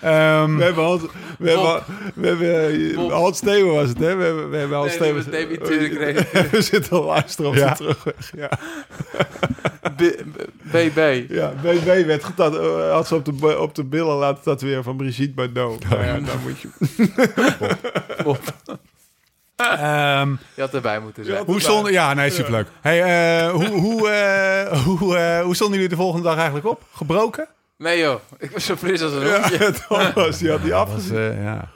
[0.00, 1.02] Ehm, We hebben Hans,
[1.38, 1.82] we hebben,
[2.14, 3.10] we hebben, Bob.
[3.10, 4.16] Hans Steven was het, hè?
[4.16, 5.14] We hebben, we hebben Hans Nee, Steven.
[5.14, 6.30] was David Turk.
[6.52, 7.68] We zitten al luisteren op Ja.
[7.70, 8.32] de terugweg.
[8.36, 8.50] Ja,
[10.62, 11.24] BB.
[11.28, 14.96] ja BB werd getat, eh, had ze op de, op de billen laten tatoeëren van
[14.96, 15.88] Brigitte Bardot.
[15.88, 16.68] Nou ja, daar moet je...
[19.56, 21.44] ehm, Je had erbij moeten zijn.
[21.44, 21.92] hoe stonden...
[21.92, 22.66] Ja, nee, superleuk.
[22.80, 23.02] Hey,
[23.46, 26.82] eh, hoe, hoe, eh, hoe, eh, hoe stonden jullie de volgende dag eigenlijk op?
[26.92, 27.48] Gebroken?
[27.78, 29.72] Nee joh, ik was zo fris als een Ja, hondje.
[29.88, 31.42] Thomas, die had die Was, afgezien.
[31.42, 31.68] ja.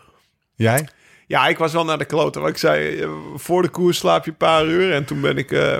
[0.54, 0.88] Jij?
[1.26, 2.40] Ja, ik was wel naar de kloten.
[2.40, 4.92] Want ik zei, voor de koers slaap je een paar uur.
[4.92, 5.78] En toen ben ik, eh,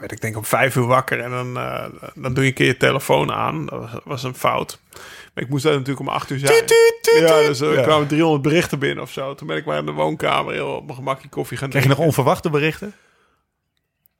[0.00, 1.20] werd ik denk om vijf uur wakker.
[1.20, 1.84] En dan, eh,
[2.14, 3.66] dan doe je een keer je telefoon aan.
[3.66, 4.80] Dat was, was een fout.
[5.40, 6.52] Ik moest daar natuurlijk om acht uur zijn.
[7.20, 7.82] Ja, dus er Ja.
[7.82, 9.34] kwamen 300 berichten binnen of zo.
[9.34, 11.90] Toen ben ik maar in de woonkamer heel op mijn gemakje koffie gaan Krijg je
[11.90, 12.18] nog drinken.
[12.20, 12.94] onverwachte berichten?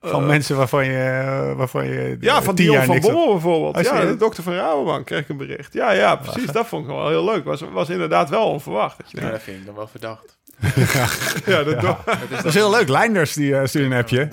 [0.03, 3.77] Van Eh, mensen waarvan je, waarvan je Ja, van Dion van had- Bommel bijvoorbeeld.
[3.77, 5.73] Oh, ja, de dokter van Rabobank kreeg ik een bericht.
[5.73, 6.51] Ja, ja, precies.
[6.51, 7.43] Dat vond ik wel heel leuk.
[7.43, 8.97] Was, was inderdaad wel onverwacht.
[8.97, 10.37] Dat je Ja, dat vind ik dan wel verdacht.
[11.45, 11.81] Ja, dat
[12.29, 12.87] Dat is heel leuk.
[12.89, 14.29] Leinders die uh, sturen een appje.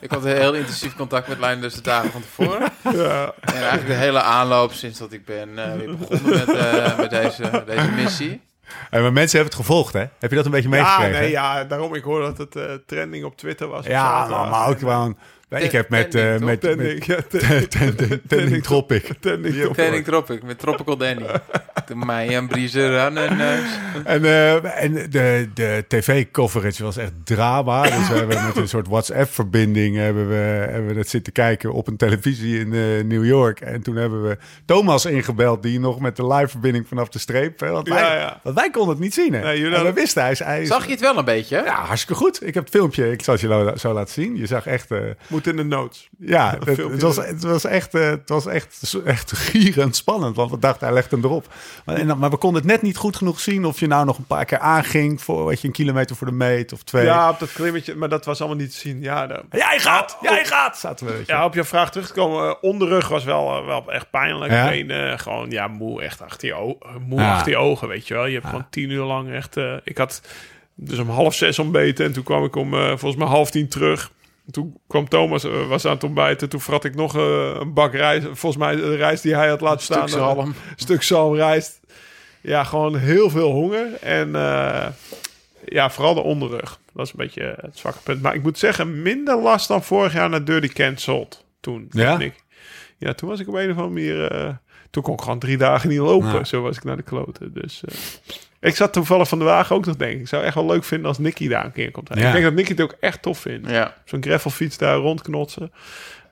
[0.00, 2.60] Ik had heel intensief contact met Lijn dus de dagen van tevoren.
[3.02, 3.32] ja.
[3.40, 7.10] En eigenlijk de hele aanloop sinds dat ik ben eh, weer begonnen met, eh, met
[7.10, 8.40] deze, deze missie.
[8.90, 10.04] Hey, maar mensen hebben het gevolgd, hè?
[10.18, 11.20] Heb je dat een beetje Ja, meegekregen?
[11.20, 13.86] nee, ja, daarom ik hoor dat het eh, trending op Twitter was.
[13.86, 15.16] Ja, maar, maar ook gewoon...
[15.50, 16.14] Ik heb met...
[16.14, 19.12] eh, Tending, met, met, Tending, ja, tending, Tending- Tending Tropic.
[19.20, 21.26] tending Tropic met Tropical Danny.
[21.86, 23.64] De mij en Briezer aan en neus.
[24.04, 27.82] En, eh, en de, de tv-coverage was echt drama.
[27.82, 31.86] Dus we hebben met een soort WhatsApp-verbinding hebben we, hebben we het zitten kijken op
[31.88, 33.60] een televisie in eh, New York.
[33.60, 37.60] En toen hebben we Thomas ingebeld, die nog met de live-verbinding vanaf de streep.
[37.60, 38.40] hè, Want wij, Ja, ja.
[38.42, 39.32] Want wij konden het niet zien.
[39.32, 39.40] Hè.
[39.42, 40.38] Nee, jullie en we wisten, hij is...
[40.38, 41.62] Hij is Zag je het wel een beetje?
[41.64, 42.46] Ja, hartstikke goed.
[42.46, 44.36] Ik heb het filmpje, ik zal het je zo laten zien.
[44.36, 44.88] Je zag echt...
[45.38, 46.08] Moet in de notes.
[46.18, 50.36] ja, het, was, het was echt, eh, het was echt, echt gierend spannend.
[50.36, 51.46] Want we dachten, hij legt hem erop.
[51.84, 54.18] Maar, en maar we konden het net niet goed genoeg zien of je nou nog
[54.18, 57.04] een paar keer aanging voor wat je een kilometer voor de meet of twee.
[57.04, 59.02] Ja, op dat klimmetje, maar dat was allemaal niet te zien.
[59.02, 61.22] Ja, Jij gaat, jij gaat, zaten we.
[61.26, 62.48] ja op je vraag terug te komen.
[62.48, 64.52] eh, onderrug was wel, eh, wel echt pijnlijk.
[64.52, 64.68] Ja?
[64.68, 67.32] Benen gewoon, ja, moe echt achter je, o- moe Ja.
[67.34, 68.26] achter je ogen, weet je wel.
[68.26, 69.56] Je hebt gewoon tien uur lang echt...
[69.84, 70.22] ik had
[70.74, 74.10] dus om half zes ontbeten en toen kwam ik om volgens mij half tien terug.
[74.50, 76.48] Toen kwam Thomas, eh, was aan het ontbijten.
[76.48, 78.26] Toen vrat ik nog eh, een bak rijst.
[78.26, 80.08] Volgens mij de rijst die hij had laten staan.
[80.08, 80.54] Stuk eh, zalm.
[80.76, 81.80] stuk zalmrijst.
[82.40, 83.94] Ja, gewoon heel veel honger.
[84.00, 84.32] En
[85.64, 86.78] ja, vooral de onderrug.
[86.92, 88.22] Dat is een beetje het zwakke punt.
[88.22, 91.44] Maar ik moet zeggen, minder last dan vorig jaar naar Dirty Cancelled.
[91.60, 91.86] Toen.
[91.90, 92.18] Ja?
[92.18, 92.34] Ik.
[92.96, 94.58] Ja, toen was ik op een of andere manier...
[94.90, 96.32] toen kon ik gewoon drie dagen niet lopen.
[96.32, 96.44] Ja.
[96.44, 97.52] Zo was ik naar de kloten.
[97.52, 97.82] Dus
[98.60, 100.20] ik zat toevallig van de wagen ook nog denken.
[100.20, 102.08] Ik zou echt wel leuk vinden als Nicky daar een keer komt.
[102.14, 102.26] Ja.
[102.26, 103.70] Ik denk dat Nicky het ook echt tof vindt.
[103.70, 103.94] Ja.
[104.04, 105.72] Zo'n gravelfiets daar rondknotsen.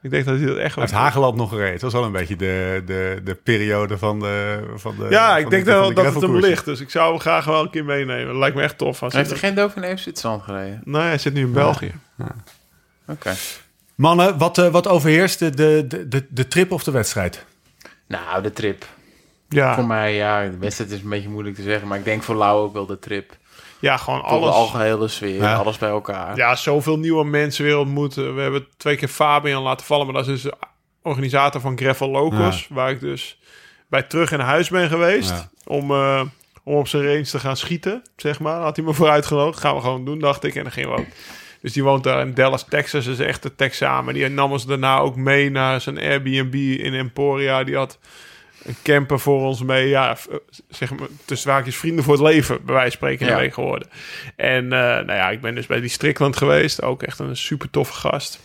[0.02, 0.84] Ik denk dat hij dat echt Hij wel...
[0.84, 1.72] heeft Hageland nog gereden.
[1.72, 5.38] Het was wel een beetje de, de, de periode van de van de Ja, van
[5.38, 6.64] ik de- denk wel de dat het hem ligt.
[6.64, 8.26] Dus ik zou hem graag wel een keer meenemen.
[8.26, 9.02] Dat lijkt me echt tof.
[9.02, 10.80] Als Heeft er hij- geen Dauphiné of Zwitserland gereden?
[10.84, 11.92] Nee, hij zit nu in België.
[13.08, 13.34] Oké.
[13.94, 17.44] Mannen, wat, eh, wat overheerst de, de, de, de trip of de wedstrijd?
[18.06, 18.84] Nou, de trip.
[19.48, 21.88] Ja, Voor mij, ja, de wedstrijd is een beetje moeilijk te zeggen.
[21.88, 23.36] Maar ik denk voor Lau ook wel de trip.
[23.78, 24.48] ja gewoon Alles.
[24.48, 25.54] De algehele sfeer, Ja.
[25.54, 26.36] alles bij elkaar.
[26.36, 28.34] Ja, zoveel nieuwe mensen weer ontmoeten.
[28.34, 30.06] We hebben twee keer Fabian laten vallen.
[30.06, 30.56] Maar dat is dus de
[31.02, 32.66] organisator van Gravel Locos.
[32.70, 33.38] Waar ik dus
[33.88, 35.30] bij terug in huis ben geweest.
[35.30, 35.48] Ja.
[35.64, 36.20] Om, eh,
[36.62, 38.60] om op zijn range te gaan schieten, zeg maar.
[38.60, 39.60] Had hij me voor uitgenodigd.
[39.60, 40.54] Gaan we gewoon doen, dacht ik.
[40.54, 41.06] En dan gingen we ook.
[41.60, 43.04] Dus die woont daar in Dallas, Texas.
[43.04, 44.06] Dat is echt de Texaan.
[44.12, 47.64] Die nam ons daarna ook mee naar zijn Airbnb in Emporia.
[47.64, 47.98] Die had
[48.66, 49.88] een camper voor ons mee.
[49.88, 50.28] Ja, f-
[50.68, 53.50] zeg maar, tussen waakjes vrienden voor het leven, bij wijze van spreken, in Ja.
[53.50, 53.88] geworden.
[54.36, 56.82] En eh, nou ja, ik ben dus bij die Strickland geweest.
[56.82, 58.40] Ook echt een super toffe gast.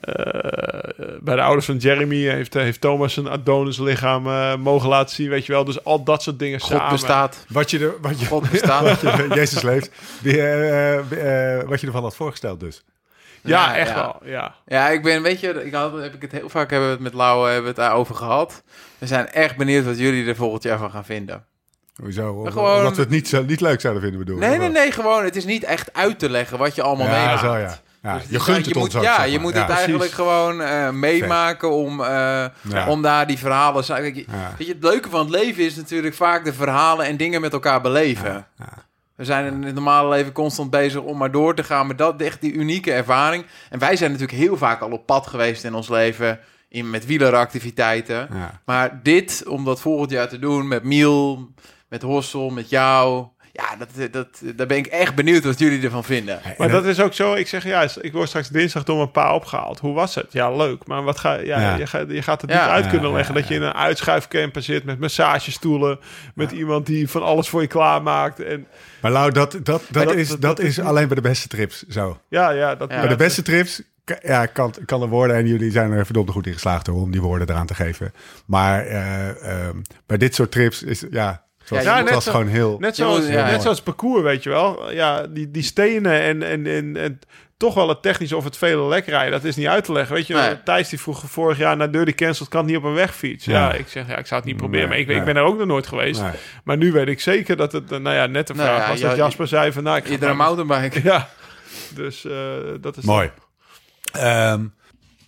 [0.00, 0.90] Eh,
[1.20, 5.28] bij de ouders van Jeremy heeft, heeft Thomas zijn Adonis lichaam eh, mogen laten zien.
[5.28, 6.90] Weet je wel, dus al dat soort dingen God samen.
[6.90, 7.44] bestaat.
[7.48, 9.00] Wat je, er, wat je, God bestaat.
[9.34, 9.90] Jezus leeft.
[10.22, 12.84] Die, eh, eh, eh, wat je ervan had voorgesteld dus.
[13.42, 13.94] Ja, Ja, echt ja.
[13.94, 14.30] wel.
[14.32, 14.54] Ja.
[14.66, 17.02] Ja, ik ben, weet je, ik had, heb ik het heel vaak hebben we het
[17.04, 18.62] met Lau hebben we het daarover gehad.
[18.98, 21.44] We zijn echt benieuwd wat jullie er volgend jaar van gaan vinden.
[22.02, 22.44] Hoezo?
[22.44, 24.38] Gewoon- Omdat we het niet, niet leuk zouden vinden, bedoel?
[24.38, 25.24] Nee, nee, nee, gewoon.
[25.24, 27.40] Het is niet echt uit te leggen wat je allemaal Ja, meemaakt.
[27.40, 27.78] zo ja.
[28.02, 29.40] ja Dus je gunt het moet, ons ook, Ja, zeg je maar.
[29.40, 32.06] moet Ja, het eigenlijk gewoon eh, meemaken om, eh,
[32.60, 32.86] Ja.
[32.88, 33.84] om daar die verhalen...
[34.02, 34.54] Weet je, Ja.
[34.58, 37.52] weet je, het leuke van het leven is natuurlijk vaak de verhalen en dingen met
[37.52, 38.46] elkaar beleven.
[38.58, 38.84] ja.
[39.14, 42.20] We zijn in het normale leven constant bezig om maar door te gaan met dat
[42.20, 43.44] echt die unieke ervaring.
[43.70, 46.38] En wij zijn natuurlijk heel vaak al op pad geweest in ons leven
[46.68, 48.28] in, met wieleractiviteiten.
[48.32, 48.60] Ja.
[48.64, 51.50] Maar dit, om dat volgend jaar te doen met Miel,
[51.88, 53.26] met Hossel, met jou.
[53.52, 56.40] Ja, dat, dat, daar ben ik echt benieuwd wat jullie ervan vinden.
[56.58, 57.34] Maar dat is ook zo.
[57.34, 59.78] Ik zeg, ja, ik word straks dinsdag door mijn pa opgehaald.
[59.78, 60.32] Hoe was het?
[60.32, 60.86] Ja, leuk.
[60.86, 61.76] Maar wat ga, ja, Ja.
[61.76, 62.62] Je, gaat, je gaat het Ja.
[62.64, 63.34] niet uit kunnen leggen.
[63.34, 65.98] ja, dat je in een uitschuifcamper zit met massagestoelen.
[66.34, 68.40] Met iemand die van alles voor je klaarmaakt.
[68.42, 68.66] En
[69.02, 71.48] Maar Lau, dat, dat, dat, dat- is, dat- dat, dat is alleen bij de beste
[71.48, 72.20] trips zo.
[72.28, 72.98] ja, ja, dat, Ja.
[73.00, 73.82] bij de beste trips
[74.22, 75.36] ja, kan, kan er worden.
[75.36, 78.12] En jullie zijn er verdomd goed in geslaagd hoor, om die woorden eraan te geven.
[78.46, 79.76] Maar eh, ehm,
[80.06, 82.76] bij dit soort trips is ja, het was, Ja, het net was zo- gewoon heel.
[82.78, 83.50] Net zoals, ja.
[83.50, 84.92] net zoals het parcours, weet je wel.
[84.92, 87.18] Ja, die, die stenen en, en, en, en
[87.56, 89.30] toch wel het technische of het vele lek rijden.
[89.32, 90.14] Dat is niet uit te leggen.
[90.14, 90.62] Weet je, Nee.
[90.62, 93.44] Thijs die vroeg vorig jaar naar Dirty Cancelled kan het niet op een wegfiets.
[93.44, 93.72] Ja, Ja.
[93.72, 94.80] ik zeg, ja, ik zou het niet proberen.
[94.80, 95.16] Nee, maar ik, nee.
[95.16, 96.20] ik ben er ook nog nooit geweest.
[96.22, 96.30] Nee.
[96.64, 98.88] Maar nu weet ik zeker dat het, eh, nou ja, net de Nou vraag ja,
[98.90, 101.00] was ja, dat Jasper zei van, nou, ik ga Iedere mountainbike.
[101.02, 101.28] Ja,
[101.94, 102.32] dus eh,
[102.80, 103.04] dat is...
[103.04, 103.30] Mooi.
[104.16, 104.66] Ehm,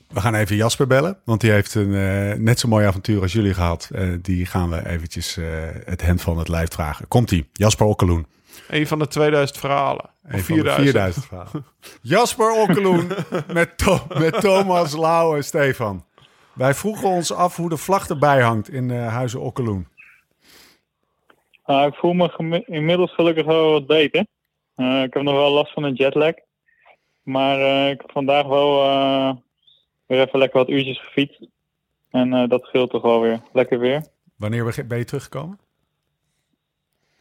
[0.08, 3.32] we gaan even Jasper bellen, want die heeft een eh, net zo mooi avontuur als
[3.32, 3.88] jullie gehad.
[3.92, 5.44] Eh, die gaan we eventjes eh,
[5.84, 7.08] het hem van het lijf vragen.
[7.08, 8.26] Komt-ie, Jasper Okkeloen.
[8.68, 10.04] Een van de 2000 verhalen.
[10.24, 10.74] Of Een van de 4000.
[10.84, 11.64] 4000 vragen.
[12.02, 13.08] Jasper Okkeloen
[13.52, 16.04] met, To- met Thomas Lauw en Stefan.
[16.52, 19.86] Wij vroegen ons af hoe de vlag erbij hangt in eh, Huizen Okkeloen.
[21.66, 24.26] Nou, ik voel me inmiddels gelukkig wel wat beter.
[24.74, 26.32] Eh, ik heb nog wel last van een jetlag.
[27.28, 29.32] Maar eh, ik heb vandaag wel eh,
[30.06, 31.46] weer even lekker wat uurtjes gefietst.
[32.10, 33.40] En eh, dat scheelt toch wel weer.
[33.52, 34.06] Lekker weer.
[34.36, 35.58] Wanneer ben je teruggekomen?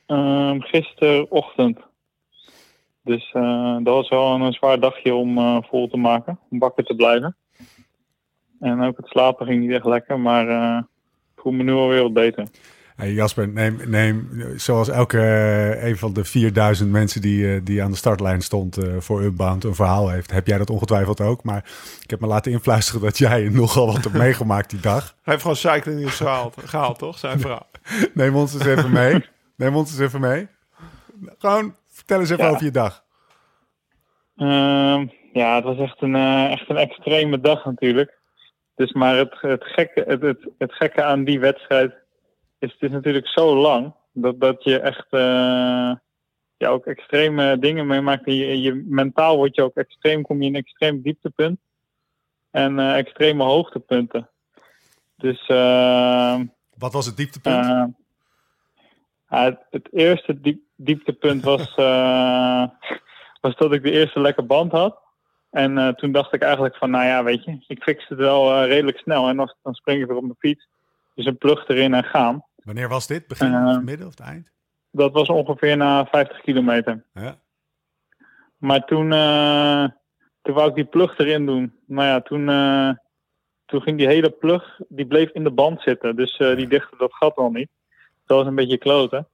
[0.06, 1.80] Ehm, gisterochtend.
[3.04, 3.32] Dus
[3.84, 6.40] dat was wel een, zwaar dagje om vol te maken.
[6.50, 7.36] Om wakker te blijven.
[8.60, 10.20] En ook het slapen ging niet echt lekker.
[10.20, 10.78] Maar
[11.36, 12.48] ik voel me nu alweer wat beter.
[12.98, 17.84] Hey Jasper, neem, neem zoals elke eh, een van de 4000 mensen die, eh, die
[17.84, 20.32] aan de startlijn stond eh, voor Unbound een verhaal heeft.
[20.32, 21.44] Heb jij dat ongetwijfeld ook?
[21.44, 21.66] Maar
[22.04, 25.04] ik heb me laten influisteren dat jij nogal wat hebt meegemaakt die dag.
[25.04, 27.18] Hij heeft gewoon cycling nieuws gehaald, gehaald toch?
[27.18, 27.68] Zijn verhaal.
[28.14, 29.26] Neem ons eens even mee.
[29.56, 30.48] Neem ons eens even mee.
[31.38, 32.50] Gewoon vertel eens even Ja.
[32.50, 33.04] over je dag.
[34.38, 38.18] Ehm, ja, het was echt een, eh, echt een extreme dag natuurlijk.
[38.76, 42.06] Dus maar het, het, gekke, het, het, het gekke aan die wedstrijd
[42.60, 45.92] is het is natuurlijk zo lang dat, dat je echt eh,
[46.58, 48.26] ja, ook extreme dingen meemaakt.
[48.26, 51.60] Je, je, mentaal word je ook extreem, kom je in extreem dieptepunt
[52.52, 54.30] en eh, extreme hoogtepunten.
[55.16, 56.46] Dus ehm,
[56.78, 57.66] Wat was het dieptepunt?
[57.66, 57.86] eh,
[59.28, 62.64] het, het eerste diep, dieptepunt was, eh,
[63.42, 65.06] was dat ik de eerste lekke band had.
[65.50, 68.54] En eh, toen dacht ik eigenlijk van, nou ja, weet je, ik fix het wel
[68.54, 69.28] eh, redelijk snel.
[69.28, 70.68] En dan, dan spring ik weer op mijn fiets.
[71.14, 72.46] Dus een plug erin en gaan.
[72.68, 73.28] Wanneer was dit?
[73.28, 74.52] Begin, eh, of midden of het eind?
[74.92, 77.04] Dat was ongeveer na 50 kilometer.
[77.14, 77.36] Ja.
[78.58, 79.88] Maar toen, eh,
[80.42, 81.74] toen wou ik die plug erin doen.
[81.86, 82.90] Nou ja, toen, eh,
[83.66, 86.16] toen ging die hele plug, die bleef in de band zitten.
[86.16, 87.70] Dus eh, die dichtte dat gat al niet.
[88.26, 89.28] Dat was een beetje kloten.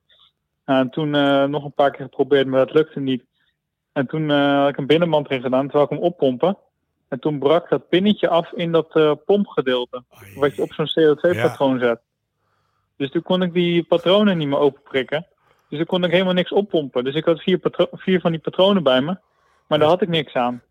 [0.66, 3.24] En toen eh, nog een paar keer geprobeerd, maar dat lukte niet.
[3.92, 6.58] En toen eh, had ik een binnenband erin gedaan, terwijl ik hem oppompen.
[7.08, 10.04] En toen brak dat pinnetje af in dat eh, pompgedeelte.
[10.36, 12.02] Wat je op zo'n CO2-patroon zet.
[13.04, 15.26] Dus toen kon ik die patronen niet meer openprikken.
[15.70, 17.04] Dus toen kon ik helemaal niks oppompen.
[17.04, 17.60] Dus ik had vier,
[17.92, 19.18] vier van die patronen bij me.
[19.68, 20.62] Maar daar had ik niks aan.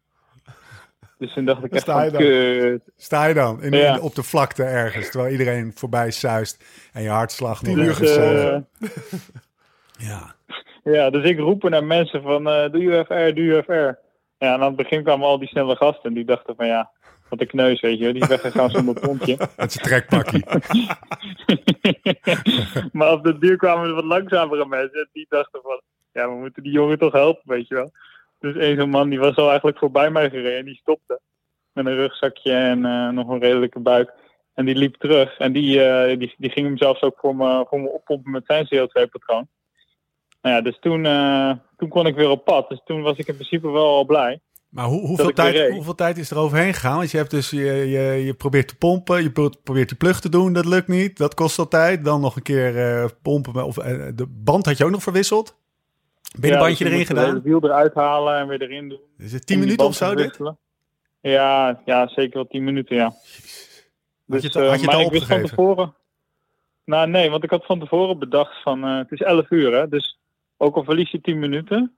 [1.19, 2.21] Dus toen dacht ik echt sta je dan.
[2.21, 2.83] kut.
[2.97, 3.95] Sta je dan in, Ja.
[3.95, 8.15] in- op de vlakte ergens, terwijl iedereen voorbij zuist en je hartslag nog uur ergens...
[8.15, 8.63] Dus, eh, eh,
[10.09, 10.35] ja.
[10.85, 13.73] ja, dus ik roepen naar mensen van, eh doe je FR, doe je FR.
[14.45, 16.13] Ja, en aan het begin kwamen al die snelle gasten.
[16.15, 16.91] Die dachten van, ja,
[17.33, 18.05] wat een kneus, weet je.
[18.05, 18.13] wel.
[18.13, 19.37] Die is weggegaan zonder pompje.
[19.57, 20.45] Met zijn trekpakkie.
[22.99, 25.09] maar op de duur kwamen er wat langzamere mensen.
[25.13, 25.81] Die dachten van,
[26.13, 27.93] ja, we moeten die jongen toch helpen, weet je wel.
[28.39, 30.59] Dus één zo'n man, die was al eigenlijk voorbij mij gereden.
[30.59, 31.21] En die stopte.
[31.73, 34.13] Met een rugzakje en eh, nog een redelijke buik.
[34.55, 35.39] En die liep terug.
[35.39, 38.45] En die, eh, die, die ging hem zelfs ook voor me, voor me oppompen met
[38.47, 39.49] zijn CO2-patroon.
[40.43, 42.69] Nou ja, dus toen, eh, toen kon ik weer op pad.
[42.69, 44.41] Dus toen was ik in principe wel al blij.
[44.73, 46.97] Maar hoe, hoeveel, tijd, hoeveel tijd is er overheen gegaan?
[46.97, 50.21] Want je hebt dus, je, je, je probeert te pompen, je pro- probeert die plug
[50.21, 51.17] te doen, dat lukt niet.
[51.17, 52.05] Dat kost al tijd.
[52.05, 53.65] Dan nog een keer eh, pompen.
[53.65, 55.57] Of, eh, de band had je ook nog verwisseld?
[56.41, 57.35] Binnenbandje Ja, dus erin gedaan?
[57.35, 59.01] Het wiel eruit halen en weer erin doen.
[59.19, 60.39] Is het 10 om die minuten of zo dit?
[61.21, 63.05] Ja, ja, zeker wel 10 minuten, ja.
[63.05, 65.95] Had je het- Dus, had eh, je het al van tevoren.
[66.85, 69.89] Nou, nee, want ik had van tevoren bedacht van het is 11 uur, hè.
[69.89, 70.19] Dus
[70.57, 71.93] ook al verlies je 10 minuten,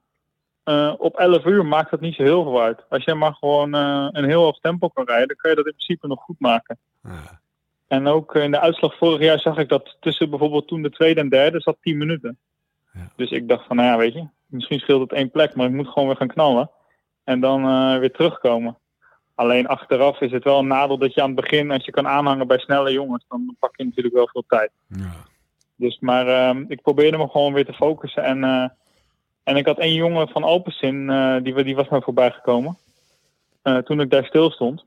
[0.64, 2.84] eh, op 11 uur maakt dat niet zo heel veel uit.
[2.88, 5.66] Als je maar gewoon eh, een heel hoog tempo kan rijden, dan kan je dat
[5.66, 6.78] in principe nog goed maken.
[7.02, 7.40] Ja.
[7.88, 11.20] En ook in de uitslag vorig jaar zag ik dat tussen bijvoorbeeld toen de tweede
[11.20, 12.38] en derde zat 10 minuten.
[12.92, 13.10] Ja.
[13.16, 15.72] Dus ik dacht van, nou ja, weet je, misschien scheelt het één plek, maar ik
[15.72, 16.70] moet gewoon weer gaan knallen.
[17.24, 18.78] En dan eh, weer terugkomen.
[19.34, 22.08] Alleen achteraf is het wel een nadeel dat je aan het begin, als je kan
[22.08, 24.70] aanhangen bij snelle jongens, dan pak je natuurlijk wel veel tijd.
[24.86, 25.12] Ja.
[25.76, 28.22] Dus, maar ehm, ik probeerde me gewoon weer te focussen.
[28.22, 28.44] En,
[29.44, 32.76] en ik had één jongen van Alpecin, eh die, die was mij voorbij gekomen.
[33.62, 34.84] eh, toen ik daar stil stond.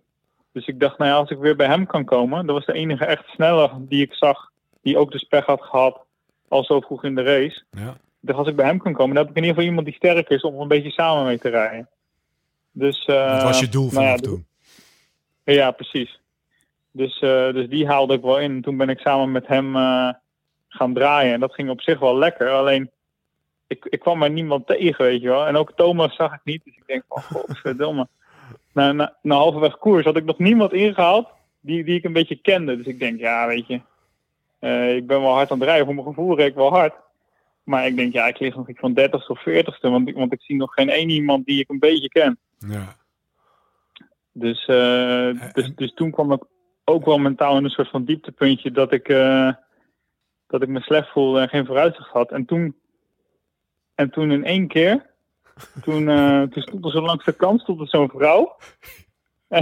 [0.52, 2.46] Dus ik dacht, nou ja, als ik weer bij hem kan komen.
[2.46, 4.52] Dat was de enige echt snelle die ik zag.
[4.82, 6.00] Die ook de spech had gehad.
[6.48, 7.64] Al zo vroeg in de race.
[7.72, 7.98] Ja.
[8.20, 9.96] Dacht, als ik bij hem kan komen, dan heb ik in ieder geval iemand die
[9.96, 11.90] sterk is om een beetje samen mee te rijden.
[12.72, 14.46] Dus, eh, Dat was je doel nou vanaf ja, toen.
[15.44, 16.20] ja, precies.
[16.92, 18.52] Dus, dus die haalde ik wel in.
[18.56, 19.74] En toen ben ik samen met hem
[20.68, 21.34] gaan draaien.
[21.34, 22.50] En dat ging op zich wel lekker.
[22.50, 22.92] Alleen,
[23.68, 25.46] ik, ik kwam maar niemand tegen, weet je wel.
[25.48, 26.62] En ook Thomas zag ik niet.
[26.64, 28.08] Dus ik denk van, godverdomme.
[28.74, 31.28] na, na, na halverwege koers had ik nog niemand ingehaald
[31.60, 32.78] die, die ik een beetje kende.
[32.78, 33.82] Dus ik denk, ja, weet je.
[34.60, 35.86] eh, ik ben wel hard aan het rijden.
[35.86, 36.94] Voor mijn gevoel reed ik wel hard.
[37.64, 39.90] Maar ik denk, ja, ik lig nog iets van 30ste of 40ste.
[39.90, 42.38] Want, ik- want ik zie nog geen één iemand die ik een beetje ken.
[42.58, 42.96] Ja.
[44.32, 46.44] Dus, eh, dus, dus toen kwam ik
[46.84, 49.50] ook wel mentaal in een soort van dieptepuntje dat ik, eh,
[50.48, 52.32] dat ik me slecht voelde en geen vooruitzicht had.
[52.32, 52.76] En toen,
[53.98, 55.06] en toen in één keer,
[55.82, 58.56] toen, eh, toen stond er zo langs de kant stond er zo'n vrouw.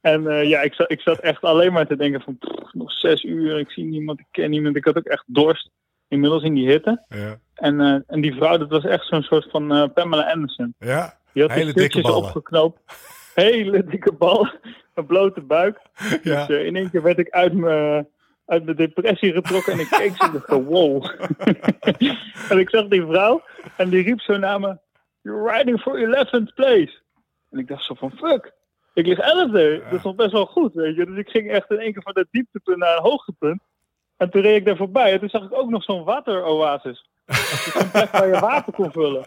[0.00, 2.92] en eh, ja, ik zat, ik zat echt alleen maar te denken van pff, nog
[2.92, 4.76] zes uur, ik zie niemand, ik ken niemand.
[4.76, 5.70] Ik had ook echt dorst,
[6.08, 7.04] inmiddels in die hitte.
[7.08, 7.38] Ja.
[7.54, 10.74] En, eh, en die vrouw, dat was echt zo'n soort van Pamela Anderson.
[10.78, 12.18] Ja, Die had Hele dikke ballen.
[12.18, 12.80] opgeknoopt.
[13.34, 14.48] Hele dikke bal.
[14.94, 15.80] Een blote buik.
[16.22, 16.46] ja.
[16.46, 18.08] Dus, in één keer werd ik uit mijn,
[18.46, 21.04] uit mijn depressie getrokken en ik keek zo en dacht, wow.
[22.50, 23.42] en ik zag die vrouw
[23.76, 24.78] en die riep zo naar me,
[25.22, 27.02] you're riding for 11th place.
[27.50, 28.52] En ik dacht zo van, fuck,
[28.94, 29.84] ik lig 11e.
[29.84, 31.06] Dat is nog best wel goed, weet je.
[31.06, 33.60] Dus ik ging echt in één keer van dat dieptepunt naar een hoogtepunt.
[34.16, 37.08] En toen reed ik daar voorbij en toen zag ik ook nog zo'n wateroasis.
[37.26, 39.26] Dus zo'n plek waar je water kon vullen.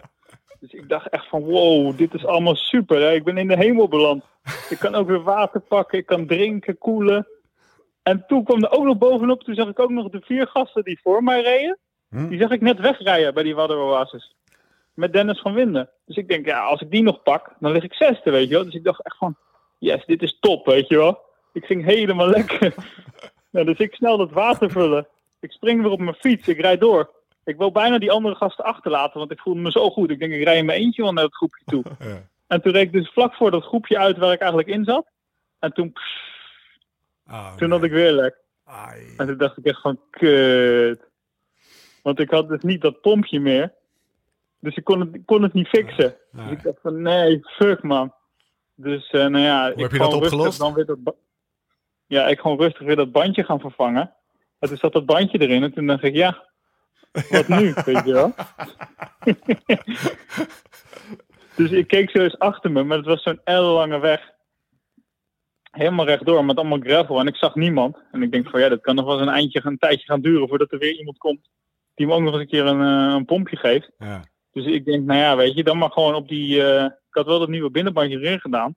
[0.60, 3.00] Dus ik dacht echt van, wow, dit is allemaal super.
[3.00, 3.12] Hè?
[3.12, 4.24] Ik ben in de hemel beland.
[4.68, 7.26] Ik kan ook weer water pakken, ik kan drinken, koelen.
[8.08, 10.84] En toen kwam er ook nog bovenop, toen zag ik ook nog de vier gasten
[10.84, 11.78] die voor mij reden.
[12.08, 12.28] Hm?
[12.28, 14.34] Die zag ik net wegrijden bij die Wadderoasis.
[14.94, 15.88] Met Dennis van Winden.
[16.04, 18.54] Dus ik denk, ja, als ik die nog pak, dan lig ik zesde, weet je
[18.54, 18.64] wel.
[18.64, 19.36] Dus ik dacht echt van,
[19.78, 21.18] yes, dit is top, weet je wel.
[21.52, 22.74] Ik ging helemaal lekker.
[23.50, 25.06] nou, dus ik snel dat water vullen.
[25.40, 27.10] Ik spring weer op mijn fiets, ik rijd door.
[27.44, 30.10] Ik wil bijna die andere gasten achterlaten, want ik voelde me zo goed.
[30.10, 31.82] Ik denk, ik rij in mijn eentje wel naar het groepje toe.
[31.98, 32.22] Ja.
[32.46, 35.06] En toen reed ik dus vlak voor dat groepje uit waar ik eigenlijk in zat.
[35.58, 35.92] En toen,
[37.30, 38.36] Oh, toen had ik weer lek.
[38.64, 39.14] Ai.
[39.16, 41.00] En toen dacht ik echt van, kut.
[42.02, 43.72] Want ik had dus niet dat pompje meer.
[44.60, 46.16] Dus ik kon het, kon het niet fixen.
[46.32, 48.12] Dus ik dacht van, nee, fuck man.
[48.74, 50.58] Dus eh, nou ja, ik heb je gewoon dat rustig opgelost?
[50.58, 51.14] Dan weer dat
[52.06, 54.14] ja, ik gewoon rustig weer dat bandje gaan vervangen.
[54.58, 56.44] En toen zat dat bandje erin en toen dacht ik, ja,
[57.30, 58.34] wat nu, weet je wel.
[61.56, 64.32] dus ik keek zo eens achter me, maar het was zo'n ellenlange weg.
[65.78, 67.96] Helemaal rechtdoor, met allemaal gravel en ik zag niemand.
[68.12, 70.20] En ik denk van, ja, dat kan nog wel eens een eindje, een tijdje gaan
[70.20, 71.48] duren voordat er weer iemand komt
[71.94, 73.90] die me ook nog eens een keer een, eh, een pompje geeft.
[73.98, 74.24] Ja.
[74.52, 76.64] Dus ik denk, nou ja, weet je, dan maar gewoon op die.
[76.64, 78.74] eh, ik had wel dat nieuwe binnenbandje erin gedaan.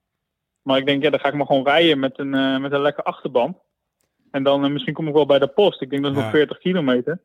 [0.62, 2.80] Maar ik denk, ja, dan ga ik maar gewoon rijden met een, eh, met een
[2.80, 3.56] lekker achterband.
[4.30, 5.80] En dan misschien kom ik wel bij de post.
[5.80, 6.22] Ik denk dat is Ja.
[6.24, 7.20] nog 40 kilometer.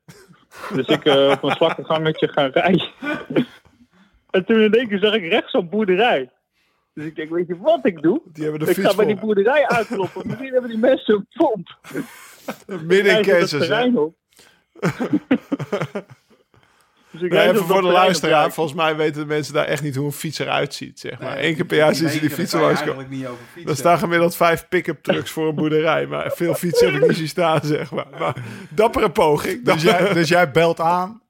[0.73, 2.87] Dus ik op een slakkengangetje ga rijden.
[4.31, 6.31] en toen in één keer zag ik rechts zo'n boerderij.
[6.97, 8.21] Dus ik denk, weet je wat ik doe?
[8.25, 10.27] Die hebben de Ik fiets ga bij die boerderij uitkloppen.
[10.27, 11.77] Misschien hebben die mensen een pomp.
[12.87, 13.99] Midden in hè?
[13.99, 14.15] op.
[17.11, 18.51] Dus ik Nee, even dat voor de luisteraar.
[18.51, 20.99] Volgens mij weten de mensen daar echt niet hoe een fiets eruit ziet.
[20.99, 21.35] Zeg maar.
[21.35, 22.93] Nee, Eén keer per jaar zien ze die fietsen langskomen.
[22.93, 23.71] eigenlijk niet over fietsen.
[23.71, 26.05] Er staan gemiddeld vijf pick-up trucks voor een boerderij.
[26.05, 28.07] Maar veel fietsen heb ik niet zien staan, zeg maar.
[28.19, 29.65] maar dappere poging.
[29.65, 31.21] Dus, jij, dus jij belt aan.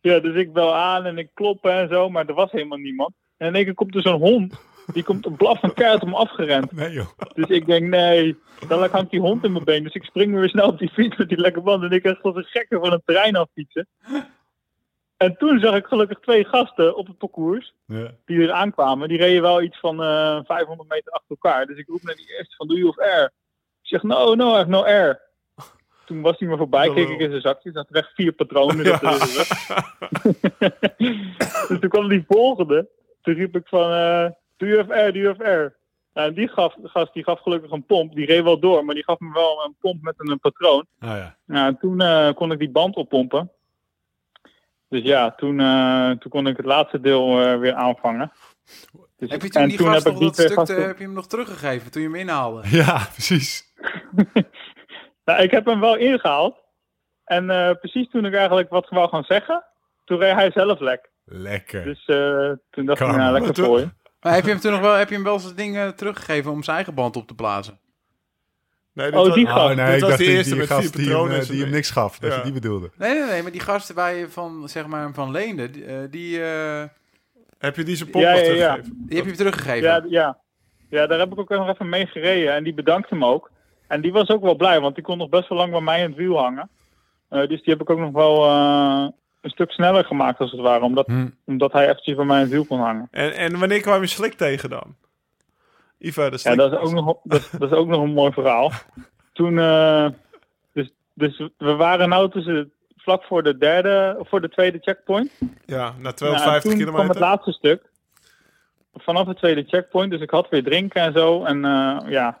[0.00, 3.12] Ja, dus ik bel aan en ik klop en zo, maar er was helemaal niemand.
[3.40, 4.60] En in één keer komt er zo'n hond,
[4.92, 6.72] die komt een blaf van keihard om afgerend.
[6.76, 7.06] Nee joh.
[7.34, 8.38] Dus ik denk, nee,
[8.68, 9.82] dan hangt die hond in mijn been.
[9.82, 11.82] Dus ik spring weer snel op die fiets met die lekker band.
[11.82, 13.88] En ik echt als een gekke van het terrein affietsen.
[15.16, 18.10] En toen zag ik gelukkig twee gasten op het parcours, Ja.
[18.24, 19.08] die er aankwamen.
[19.08, 21.66] Die reden wel iets van eh 500 meter achter elkaar.
[21.66, 23.24] Dus ik roep naar die eerste van, do you have air?
[23.82, 25.20] Ik zeg, no, no, I have no air.
[26.06, 28.84] Toen was hij me voorbij, keek ik in zijn zakje, zat er echt vier patronen.
[28.86, 29.00] Zak.
[31.68, 32.88] dus toen kwam die volgende.
[33.22, 35.76] Toen riep ik van, eh do you have air, do you have air?
[36.14, 38.14] Nou, en die gaf, gast die gaf gelukkig een pomp.
[38.14, 40.86] Die reed wel door, maar die gaf me wel een pomp met een, een patroon.
[41.00, 41.36] Oh, ja.
[41.44, 43.50] Nou, en toen eh, kon ik die band oppompen.
[44.88, 48.32] Dus ja, toen, eh, toen kon ik het laatste deel eh, weer aanvangen.
[49.16, 50.86] Dus Heb je toen en die toen gast heb nog ik dat stuk, eh, gasten...
[50.86, 52.62] heb je hem nog teruggegeven toen je hem inhaalde?
[52.84, 53.62] ja, precies.
[55.24, 56.58] Nou, ik heb hem wel ingehaald.
[57.24, 59.64] En eh, precies toen ik eigenlijk wat wou gaan zeggen,
[60.04, 61.09] toen reed hij zelf lek.
[61.24, 61.84] Lekker.
[61.84, 63.88] Dus eh, toen dacht ik, nou, lekker voor je.
[64.20, 66.62] Maar heb je hem toen nog wel, heb je hem wel zijn dingen teruggegeven om
[66.62, 67.78] zijn eigen band op te blazen?
[68.92, 70.68] Nee, Oh, was- die oh nee, dit ik was dacht de die, eerste die met
[70.68, 72.18] gast die hem, eh, die hem niks gaf.
[72.18, 72.36] Dat Ja.
[72.36, 72.90] je die bedoelde.
[72.98, 75.96] Nee, nee, nee, maar die gasten waar je van, zeg maar, van leende, die, eh,
[76.10, 76.82] die, eh,
[77.58, 78.44] Heb je die zijn pomp Ja, ja, ja.
[78.44, 78.96] teruggegeven?
[79.06, 79.82] die heb je hem teruggegeven.
[79.88, 80.38] Ja, ja.
[80.88, 82.54] ja, daar heb ik ook nog even mee gereden.
[82.54, 83.50] En die bedankte hem ook.
[83.86, 86.00] En die was ook wel blij, want die kon nog best wel lang bij mij
[86.02, 86.70] in het wiel hangen.
[87.28, 89.06] Eh, dus die heb ik ook nog wel eh,
[89.40, 90.84] een stuk sneller gemaakt, als het ware.
[90.84, 91.28] Omdat, Hm.
[91.46, 93.08] omdat hij eventjes bij mij in het wiel kon hangen.
[93.10, 94.94] En, en wanneer kwam je slik tegen dan?
[95.98, 96.56] Ivo, de Ja, slik.
[96.56, 98.70] dat is ook nog, dat, dat is ook nog een mooi verhaal.
[99.32, 100.08] Toen, eh,
[100.72, 105.30] dus, dus we waren nou tussen vlak voor de derde, voor de tweede checkpoint.
[105.66, 107.88] Ja, na Nou, en 250 toen kwam het laatste stuk.
[108.94, 111.44] Vanaf de tweede checkpoint, dus ik had weer drinken en zo.
[111.44, 112.40] En eh, ja,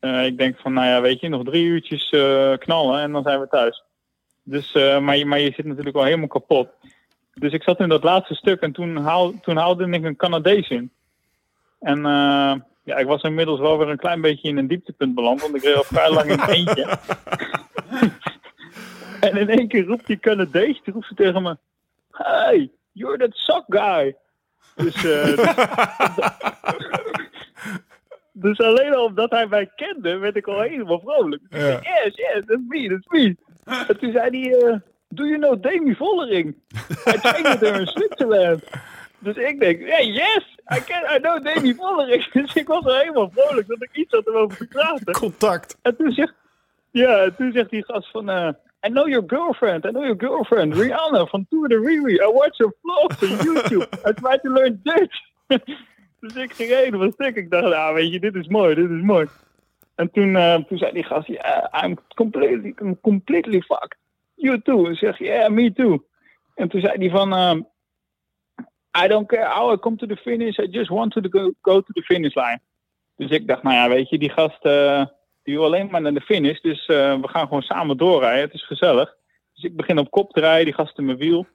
[0.00, 3.22] Eh, ik denk van, nou ja, weet je, nog drie uurtjes eh, knallen en dan
[3.22, 3.82] zijn we thuis.
[4.48, 6.68] Dus, eh, maar, je, maar je zit natuurlijk wel helemaal kapot.
[7.34, 10.68] Dus ik zat in dat laatste stuk en toen, haal, toen haalde ik een Canadees
[10.68, 10.90] in.
[11.80, 15.40] En eh, ja, ik was inmiddels wel weer een klein beetje in een dieptepunt beland,
[15.40, 16.98] want ik reed al vrij lang in het eentje.
[19.28, 21.56] en in één keer roept die Canadees, die roept ze tegen me,
[22.10, 24.16] Hey, you're that sock guy.
[24.74, 25.54] Dus, eh,
[28.44, 31.42] dus alleen al omdat hij mij kende, werd ik al helemaal vrolijk.
[31.48, 31.58] Ja.
[31.58, 33.36] yes, yes, that's me, that's me.
[33.88, 34.76] En toen zei hij, eh,
[35.08, 36.54] do you know Demi Vollering?
[37.04, 38.64] Trained with her in Switzerland.
[39.18, 42.30] Dus ik denk, yes, I, can, I know Demi Vollering.
[42.32, 45.12] Dus ik was er helemaal vrolijk dat ik iets had om over te praten.
[45.12, 45.78] Contact.
[45.82, 46.34] En toen zegt,
[46.90, 48.48] ja, en toen zegt die gast van, eh,
[48.86, 52.14] I know your girlfriend, I know your girlfriend, Rihanna van Tour de Riri.
[52.14, 53.88] I watch your vlogs on YouTube.
[54.04, 55.16] I try to learn Dutch.
[56.20, 57.36] dus ik ging helemaal stuk.
[57.36, 59.26] Ik dacht, nou weet je, dit is mooi, dit is mooi.
[59.96, 63.96] En toen, eh, toen zei die gast, yeah, I'm completely, I'm completely fucked.
[64.34, 64.88] You too.
[64.88, 66.04] Ik zeg, yeah, me too.
[66.54, 67.60] En toen zei hij van, ehm,
[69.04, 71.80] I don't care how I come to the finish, I just want to go, go
[71.80, 72.60] to the finish line.
[73.16, 75.04] Dus ik dacht, nou ja, weet je, die gast eh,
[75.42, 76.60] die wil alleen maar naar de finish.
[76.60, 78.40] Dus eh, we gaan gewoon samen doorrijden.
[78.44, 79.16] Het is gezellig.
[79.54, 81.46] Dus ik begin op kop te rijden, die gast in mijn wiel.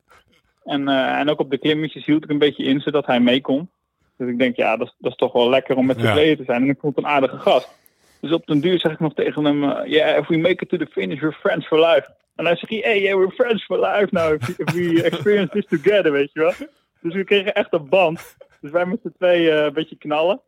[0.63, 3.41] En, eh, en ook op de klimmetjes hield ik een beetje in, zodat hij mee
[3.41, 3.69] kon.
[4.17, 6.11] Dus ik denk, ja, dat, is- dat is toch wel lekker om met z'n Ja.
[6.11, 6.61] tweeën te zijn.
[6.61, 7.79] En ik vond het een aardige gast.
[8.21, 10.69] Dus op den duur zeg ik nog tegen hem, eh, yeah, if we make it
[10.69, 12.13] to the finish, we're friends for life.
[12.35, 15.51] En hij zegt, hey, yeah, we're friends for life now, if we, if we experience
[15.51, 16.53] this together, weet je wel.
[17.01, 18.37] Dus we kregen echt een band.
[18.61, 20.41] Dus wij met z'n tweeën eh, een beetje knallen.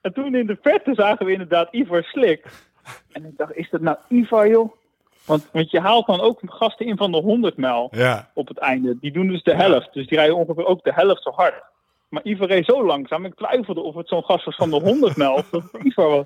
[0.00, 2.44] En toen in de verte zagen we inderdaad Ivar Slik.
[3.12, 4.72] En ik dacht, is dat nou Ivar, joh?
[5.26, 8.30] Want, want je haalt dan ook gasten in van de 100 mijl Ja.
[8.34, 8.96] op het einde.
[9.00, 9.92] Die doen dus de helft.
[9.92, 11.62] Dus die rijden ongeveer ook de helft zo hard.
[12.08, 13.24] Maar Ivar reed zo langzaam.
[13.24, 15.32] Ik twijfelde of het zo'n gast was van de 100 mijl.
[15.32, 16.24] Of dat het Ivar was.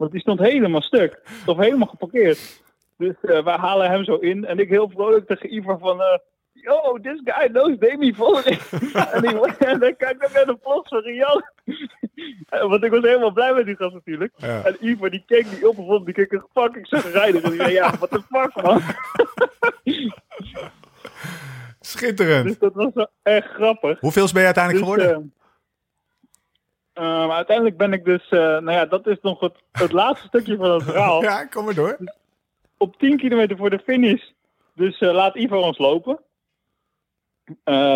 [0.00, 1.20] Want die stond helemaal stuk.
[1.46, 2.62] Of helemaal geparkeerd.
[2.96, 4.44] Dus eh wij halen hem zo in.
[4.44, 6.00] En ik heel vrolijk tegen Ivar van...
[6.00, 6.18] eh,
[6.52, 8.60] Yo, this guy knows Demi Vollering.
[9.12, 9.40] en, die,
[9.70, 11.42] en dan kijk ik naar de vlog van Rian.
[12.48, 14.32] Eh, Want ik was helemaal blij met die gast natuurlijk.
[14.36, 14.64] Ja.
[14.64, 17.42] En Ivar die keek niet op en vond die keek een fucking zagrijnig.
[17.42, 18.82] En die zei, ja, what the fuck man.
[21.80, 22.46] Schitterend.
[22.46, 24.00] Dus dat was echt grappig.
[24.00, 25.34] Hoeveel ben je uiteindelijk Dus, geworden?
[27.00, 30.26] Eh, maar uiteindelijk ben ik dus, eh, nou ja, dat is nog het, het laatste
[30.26, 31.22] stukje van het verhaal.
[31.30, 31.98] ja, kom maar door.
[32.76, 34.22] Op 10 kilometer voor de finish.
[34.74, 36.20] Dus eh, laat Ivo ons lopen.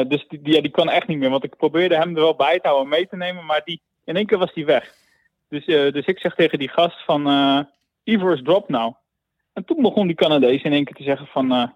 [0.09, 2.36] Dus die, die, ja, die kan echt niet meer, want ik probeerde hem er wel
[2.36, 4.94] bij te houden, mee te nemen, maar die, in één keer was hij weg.
[5.48, 7.26] Dus, dus ik zeg tegen die gast van,
[8.05, 8.94] Ivo is drop now.
[9.52, 11.68] En toen begon die Canadees in één keer te zeggen van, eh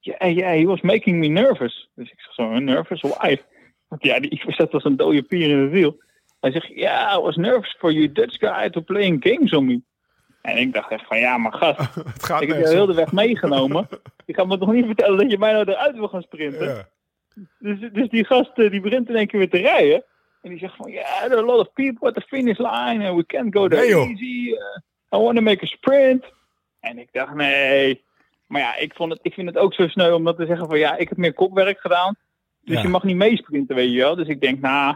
[0.00, 1.88] yeah, yeah, he was making me nervous.
[1.94, 3.42] Dus ik zeg zo, nervous, why?
[3.88, 6.02] Want ja, die Ivo zat als een dode pier in het wiel.
[6.44, 9.80] Hij zegt, yeah, I was nervous for you Dutch guy to playing games on me.
[10.42, 11.78] En ik dacht echt van, ja, maar gast,
[12.14, 13.88] Het gaat ik heb jou heel de weg meegenomen.
[14.26, 16.66] Je gaat me toch niet vertellen dat je mij nou eruit wil gaan sprinten?
[16.68, 16.88] Ja.
[17.58, 20.04] Dus, dus die gast eh, die begint in één keer weer te rijden.
[20.42, 23.08] En die zegt van, yeah, there are a lot of people at the finish line
[23.08, 24.50] and we can't go there Nee, easy.
[24.50, 26.24] Uh, I want to make a sprint.
[26.80, 28.04] En ik dacht, nee.
[28.46, 30.66] Maar ja, ik, vond het, ik vind het ook zo sneu om dat te zeggen
[30.68, 32.16] van, ja, ik heb meer kopwerk gedaan.
[32.60, 32.82] Dus Ja.
[32.82, 34.14] je mag niet meesprinten, weet je wel.
[34.16, 34.94] Dus ik denk, nou,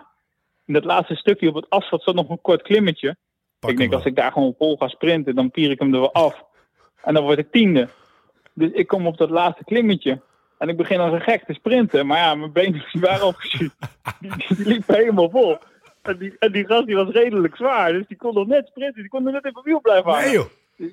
[0.68, 3.16] in dat laatste stukje op het asfalt zat nog een kort klimmetje.
[3.58, 6.00] Pak ik denk, als ik daar gewoon vol ga sprinten, dan pier ik hem er
[6.00, 6.44] wel af.
[7.02, 7.88] En dan word ik tiende.
[8.54, 10.20] Dus ik kom op dat laatste klimmetje.
[10.58, 12.06] En ik begin als een gek te sprinten.
[12.06, 13.72] Maar ja, mijn benen die waren opgeschiet.
[14.20, 15.58] Die, die, liepen helemaal vol.
[16.02, 17.92] En die, en die gast die was redelijk zwaar.
[17.92, 19.00] Dus die kon nog net sprinten.
[19.00, 20.24] Die kon er net even wiel blijven hangen.
[20.24, 20.90] Nee joh.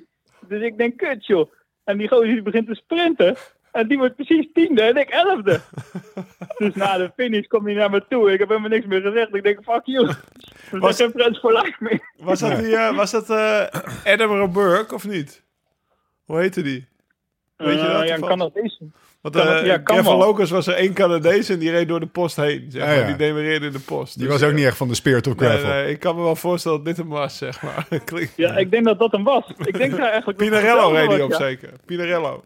[0.48, 1.52] Dus ik denk, kut joh.
[1.84, 3.36] En die gozer die begint te sprinten.
[3.76, 5.62] En die wordt precies tiende en ik elfde.
[6.58, 8.32] dus na de finish komt hij naar me toe.
[8.32, 9.36] Ik heb helemaal niks meer gezegd.
[9.36, 10.08] Ik denk, fuck you.
[10.72, 12.00] We Was- zijn geen friends for life meer.
[12.18, 13.64] Was dat, die, eh, was dat eh,
[14.06, 15.44] Adam Burke of niet?
[16.26, 16.88] Hoe heette die?
[17.58, 18.22] Weet je Eh, dat ja, een?
[18.22, 18.82] Canadees.
[19.22, 20.16] Want eh ja, kan Kevin.
[20.18, 22.66] Locus was er één Canadees en die reed door de post heen.
[22.70, 22.98] Zeg Ja, maar.
[23.00, 23.06] ja.
[23.06, 24.14] Die demereerde in de post.
[24.18, 25.70] Die Dus, was ook eh, niet echt van de Spirit of Nee, Gravel.
[25.70, 27.88] nee, ik kan me wel voorstellen dat dit hem was, zeg maar.
[28.06, 29.54] Klinkt- Ja, ik denk dat dat hem was.
[29.58, 30.38] Ik denk daar eigenlijk...
[30.38, 31.38] Pinarello reed hij op ja.
[31.38, 31.70] zeker.
[31.86, 32.44] Pinarello.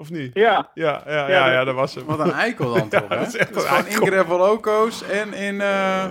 [0.00, 0.34] Of niet?
[0.34, 2.04] Ja, Ja, ja, ja, Ja, ja, dat- was hem.
[2.04, 3.16] Wat een eikel dan toch, hè?
[3.16, 4.06] dat is echt Dus een in eikel.
[4.06, 5.60] Gravel en in...
[5.60, 6.10] eh,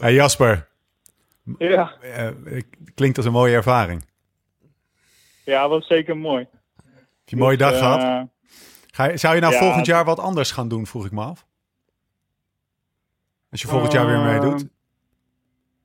[0.00, 0.68] Hey Jasper,
[1.58, 1.92] ja.
[2.00, 2.28] eh,
[2.94, 4.04] klinkt als een mooie ervaring.
[5.44, 6.46] ja, dat was zeker mooi.
[6.84, 8.02] Heb je een mooie dag Dus, gehad?
[8.02, 8.22] eh,
[8.92, 11.22] Ga je, zou je nou ja, volgend jaar wat anders gaan doen, vroeg ik me
[11.22, 11.46] af?
[13.50, 14.66] Als je volgend jaar weer Eh, meedoet?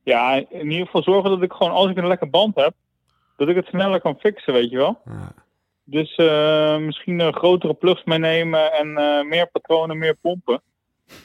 [0.04, 2.74] Ja, in ieder geval zorgen dat ik gewoon, als ik een lekker band heb,
[3.38, 5.02] dat ik het sneller kan fixen, weet je wel.
[5.06, 5.34] Ja.
[5.92, 10.62] Dus eh, misschien een grotere plugs meenemen en eh, meer patronen, meer pompen.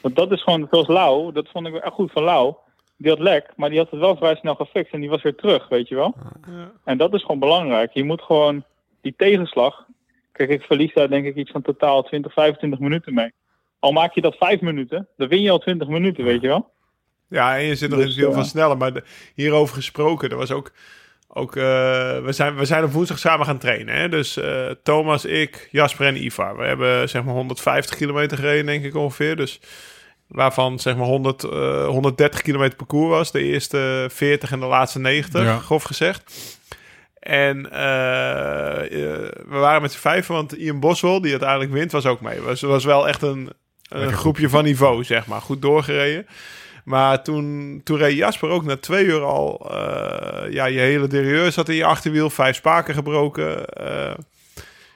[0.01, 2.55] Want dat is gewoon, zoals Lau, dat vond ik wel echt goed van Lau.
[2.97, 5.35] Die had lek, maar die had het wel vrij snel gefixt en die was weer
[5.35, 6.15] terug, weet je wel.
[6.47, 6.71] Ja.
[6.83, 7.93] En dat is gewoon belangrijk.
[7.93, 8.63] Je moet gewoon
[9.01, 9.85] die tegenslag.
[10.31, 13.33] Kijk, ik verlies daar denk ik iets van totaal 20, 25 minuten mee.
[13.79, 16.69] Al maak je dat 5 minuten, dan win je al 20 minuten, weet je wel.
[17.29, 18.31] Ja, en je zit nog in Dus, ja.
[18.31, 18.77] van sneller.
[18.77, 19.03] Maar de-
[19.35, 20.71] hierover gesproken, er was ook...
[21.27, 21.63] ook eh,
[22.23, 23.95] we, zijn, we zijn op woensdag samen gaan trainen.
[23.95, 24.09] Hè?
[24.09, 26.57] Dus eh, Thomas, ik, Jasper en Ivar.
[26.57, 29.35] We hebben zeg maar 150 kilometer gereden, denk ik ongeveer.
[29.35, 29.59] Dus
[30.27, 33.31] waarvan zeg maar 100, eh, 130 kilometer parcours was.
[33.31, 35.57] De eerste 40 en de laatste 90, Ja.
[35.57, 36.33] grof gezegd.
[37.19, 42.05] En eh, eh, we waren met z'n vijven, want Ian Boswell, die uiteindelijk wint, was
[42.05, 42.41] ook mee.
[42.41, 43.49] Was, was wel echt een,
[43.89, 45.41] een groepje van niveau, zeg maar.
[45.41, 46.27] Goed doorgereden.
[46.87, 49.71] Maar toen, toen reed Jasper ook na twee uur al...
[49.71, 52.29] eh, ja, je hele derieur zat in je achterwiel.
[52.29, 53.65] Vijf spaken gebroken.
[53.65, 54.13] eh.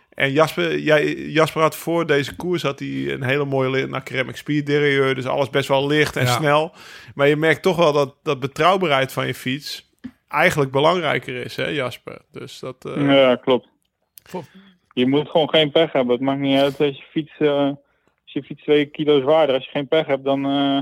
[0.10, 4.36] en Jasper, jij, Jasper had voor deze koers had hij een hele mooie nou, ceramic
[4.36, 5.16] speed derieur.
[5.16, 6.32] Dus alles best wel licht en Ja.
[6.32, 6.72] snel.
[7.16, 9.90] Maar je merkt toch wel dat, dat betrouwbaarheid van je fiets...
[10.28, 12.22] eigenlijk belangrijker is, hè Jasper?
[12.32, 12.86] Dus dat...
[12.86, 13.68] eh, Ja, klopt.
[14.24, 14.46] Voor-
[14.94, 16.14] Je moet gewoon geen pech hebben.
[16.16, 17.66] Het maakt niet uit als je fiets, eh,
[18.24, 19.56] als je fiets twee kilo zwaarder.
[19.56, 20.78] Als je geen pech hebt, dan, eh,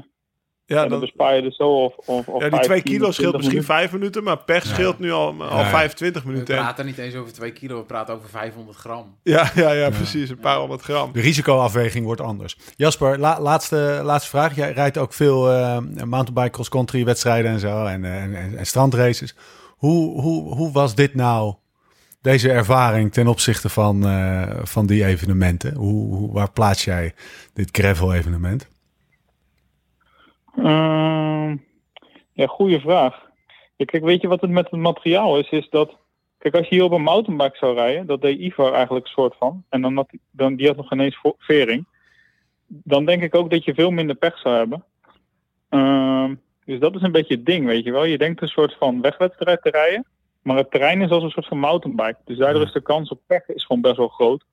[0.69, 3.11] ja, dan dan, bespaar je er zo of, of, of ja, die 2 15, kilo
[3.11, 3.75] scheelt 20 misschien minuten.
[3.75, 5.69] 5 minuten, maar pech scheelt nu al, al Ja.
[5.69, 6.55] 25 We minuten.
[6.55, 9.15] En- praten niet eens over 2 kilo, we praten over 500 gram.
[9.23, 10.29] Ja, ja, ja, precies.
[10.29, 11.11] Een paar honderd gram.
[11.11, 12.57] De risicoafweging wordt anders.
[12.75, 14.55] Jasper, la- laatste, laatste vraag.
[14.55, 17.85] Jij rijdt ook veel eh, mountainbike, cross-country wedstrijden en zo.
[17.85, 19.35] En, en, en, en strandraces.
[19.77, 21.53] Hoe, hoe, hoe was dit nou,
[22.21, 25.73] deze ervaring ten opzichte van, eh, van die evenementen?
[25.75, 27.13] Hoe, hoe, waar plaats jij
[27.53, 28.67] dit gravel evenement?
[30.55, 31.57] Ehm,
[32.33, 33.27] ja, goede vraag.
[33.85, 35.49] Kijk, weet je wat het met het materiaal is?
[35.49, 35.97] Is dat,
[36.37, 39.35] kijk, als je hier op een mountainbike zou rijden, dat deed Ivar eigenlijk een soort
[39.35, 41.87] van, en dan dan, die had nog ineens vering,
[42.67, 44.83] dan denk ik ook dat je veel minder pech zou hebben.
[45.69, 46.35] Ehm,
[46.65, 48.03] dus dat is een beetje het ding, weet je wel.
[48.03, 50.05] Je denkt een soort van wegwedstrijd te rijden,
[50.41, 52.17] maar het terrein is als een soort van mountainbike.
[52.25, 54.43] Dus daardoor is de kans op pech is gewoon best wel groot.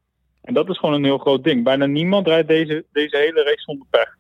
[0.43, 1.65] En dat is gewoon een heel groot ding.
[1.65, 4.17] Bijna niemand rijdt deze, deze hele race zonder pech,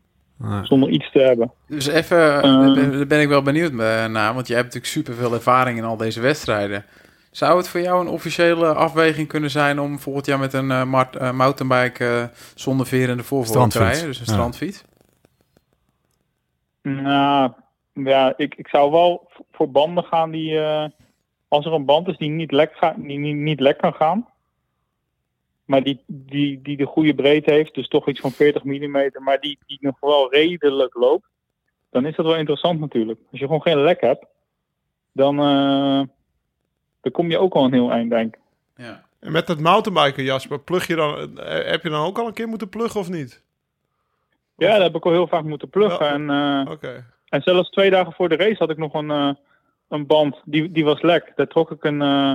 [0.63, 1.53] zonder iets te hebben.
[1.69, 2.75] Dus even, Ehm.
[2.75, 6.21] daar ben- ik wel benieuwd naar, want jij hebt natuurlijk superveel ervaring in al deze
[6.21, 6.85] wedstrijden.
[7.31, 10.85] Zou het voor jou een officiële afweging kunnen zijn om volgend jaar met een eh,
[10.85, 14.05] mart- eh, mountainbike eh, zonder veer in de voorvork te rijden?
[14.07, 14.33] Dus een Ja.
[14.33, 14.85] strandfiets?
[16.83, 17.53] Nou,
[17.93, 20.85] ja, ik, ik zou wel voor banden gaan die, eh,
[21.49, 24.27] als er een band is die niet lek, ga, die niet, niet lek kan gaan,
[25.67, 29.41] maar die, die, die de goede breedte heeft, dus toch iets van 40 mm, maar
[29.41, 31.27] die, die nog wel redelijk loopt,
[31.91, 33.21] dan is dat wel interessant natuurlijk.
[33.31, 34.27] Als je gewoon geen lek hebt,
[35.13, 36.03] dan, eh,
[37.01, 38.41] dan kom je ook al een heel eind, denk ik.
[38.77, 39.05] Ja.
[39.21, 42.33] En met dat mountainbiken, Jasper, plug je dan, eh, heb je dan ook al een
[42.33, 43.45] keer moeten pluggen of niet?
[44.57, 46.09] Ja, dat heb ik al heel vaak moeten pluggen.
[46.09, 47.05] En, eh, Oké.
[47.29, 49.31] En zelfs twee dagen voor de race had ik nog een, eh,
[49.89, 51.33] een band, die, die was lek.
[51.37, 52.35] Daar trok ik een, eh,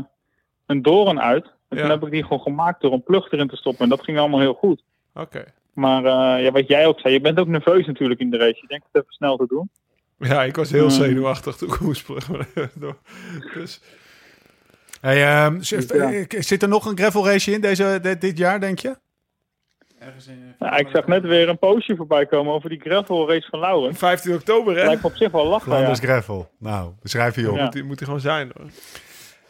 [0.66, 1.52] een doorn uit.
[1.72, 1.82] En Ja.
[1.84, 3.84] toen heb ik die gewoon gemaakt door een plug erin te stoppen.
[3.84, 4.84] En dat ging allemaal heel goed.
[5.14, 5.44] Oké.
[5.74, 8.60] Maar eh, ja, wat jij ook zei, je bent ook nerveus natuurlijk in de race.
[8.62, 9.70] Je denkt het even snel te doen.
[10.18, 10.90] Ja, ik was heel Hmm.
[11.04, 12.08] zenuwachtig toen ik moest
[13.54, 13.82] dus,
[15.02, 15.46] Hey, ja.
[15.52, 18.96] eh, Zit er nog een gravel race in deze, dit, dit jaar, denk je?
[20.00, 23.50] Ergens in, Nou, ik zag net weer een postje voorbij komen over die gravel race
[23.50, 23.96] van Lauren.
[23.96, 24.86] 15 oktober, hè?
[24.86, 25.72] Lijkt op zich wel lachen.
[25.72, 25.78] Ja.
[25.78, 26.50] Flanders gravel.
[26.60, 27.58] Nou, beschrijf je op.
[27.58, 27.64] Ja.
[27.64, 28.66] Moet, die, moet die gewoon zijn, hoor.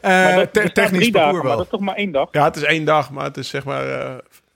[0.02, 1.64] Eh, Maar dat, te- staat technisch drie dagen, parcours maar dat wel.
[1.64, 2.28] is toch maar één dag?
[2.32, 4.12] Ja, het is één dag, maar het is zeg maar eh,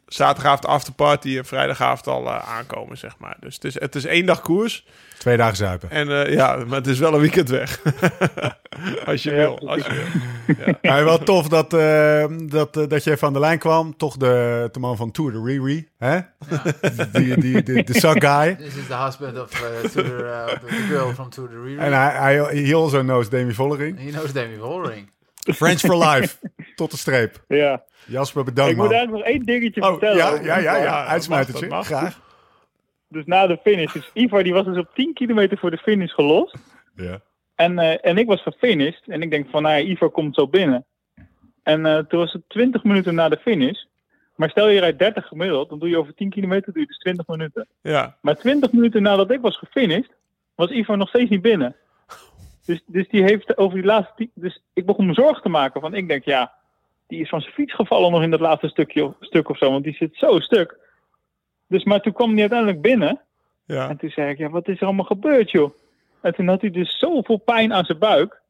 [0.07, 3.37] zaterdagavond afterparty en vrijdagavond al eh, aankomen, zeg maar.
[3.39, 4.85] Dus het is, het is één dag koers.
[5.17, 5.89] Twee dagen zuipen.
[5.91, 7.79] En eh, ja, maar het is wel een weekend weg.
[9.05, 9.69] als je Ja, wil.
[9.69, 9.93] Als je
[10.55, 10.73] wil.
[10.81, 13.97] Ja, wel tof dat, eh, dat, eh, dat je even aan de lijn kwam.
[13.97, 15.87] Toch de, de man van Tour de Riri.
[15.97, 16.19] Hè?
[17.11, 18.55] Die, die, die, de suck guy.
[18.55, 21.77] This is the husband of uh, Tour, uh, the, girl from Tour de Riri.
[21.77, 23.99] En hij, hij he also knows Demi Vollering.
[23.99, 25.09] He knows Demi Vollering.
[25.53, 26.37] French for life.
[26.75, 27.43] Tot de streep.
[27.47, 27.83] Ja.
[28.05, 28.95] Jasper, bedankt ik moet man.
[28.95, 30.17] eigenlijk nog één dingetje Oh, vertellen.
[30.17, 31.05] ja, ja, ja, ja.
[31.05, 31.83] Uitsmijtertje.
[31.83, 32.19] Graag.
[33.09, 33.93] Dus na de finish.
[33.93, 36.55] Dus Ivar die was dus op 10 kilometer voor de finish gelost.
[36.95, 37.19] Ja.
[37.55, 39.01] En, eh, en ik was gefinished.
[39.07, 40.85] En ik denk van, nou ja, Ivar komt zo binnen.
[41.63, 43.83] En eh, toen was het 20 minuten na de finish.
[44.35, 46.97] Maar stel je rijdt 30 gemiddeld, dan doe je over 10 kilometer doe je dus
[46.97, 47.67] 20 minuten.
[47.81, 50.11] Ja, Maar 20 minuten nadat ik was gefinished,
[50.55, 51.75] was Ivar nog steeds niet binnen.
[52.65, 54.29] Dus, dus die heeft over die laatste...
[54.33, 56.53] Dus ik begon me zorgen te maken van, ik denk ja,
[57.07, 59.71] die is van zijn fiets gevallen nog in dat laatste stukje, stuk of zo.
[59.71, 60.77] Want die zit zo stuk.
[61.67, 63.21] Dus maar toen kwam hij uiteindelijk binnen.
[63.65, 63.89] ja.
[63.89, 65.73] En toen zei ik, ja, wat is er allemaal gebeurd, joh?
[66.21, 68.41] En toen had hij dus zoveel pijn aan zijn buik,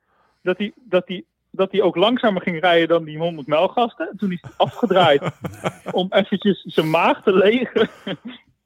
[0.41, 4.09] dat hij, dat hij, dat hij ook langzamer ging rijden dan die 100 mijlgasten.
[4.09, 5.21] En toen is hij afgedraaid
[5.91, 7.89] om eventjes zijn maag te legen.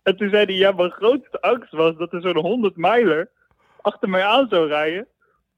[0.03, 3.29] En toen zei hij, ja, mijn grootste angst was dat er zo'n 100 mijler
[3.81, 5.07] achter mij aan zou rijden.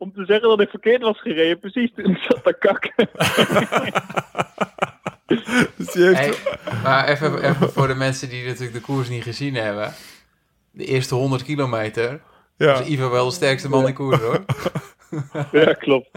[0.02, 2.94] Om te zeggen dat ik verkeerd was gereden, precies toen ik zat te kakken.
[5.78, 6.18] Dus heeft...
[6.18, 6.34] Hey,
[6.84, 9.94] maar even, even voor de mensen die natuurlijk de koers niet gezien hebben.
[10.72, 12.22] De eerste 100 kilometer
[12.57, 12.78] ja.
[12.78, 14.45] was Ivo wel de sterkste man in koers hoor.
[15.52, 16.10] Ja, klopt.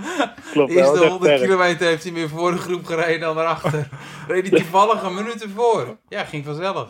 [0.53, 0.71] klopt.
[0.71, 1.41] De eerste echt 100 sterk.
[1.41, 3.89] kilometer heeft hij meer voor de groep gereden dan daarachter.
[4.29, 5.97] Reed hij toevallig een minuut ervoor.
[6.09, 6.89] Ja, ging vanzelf.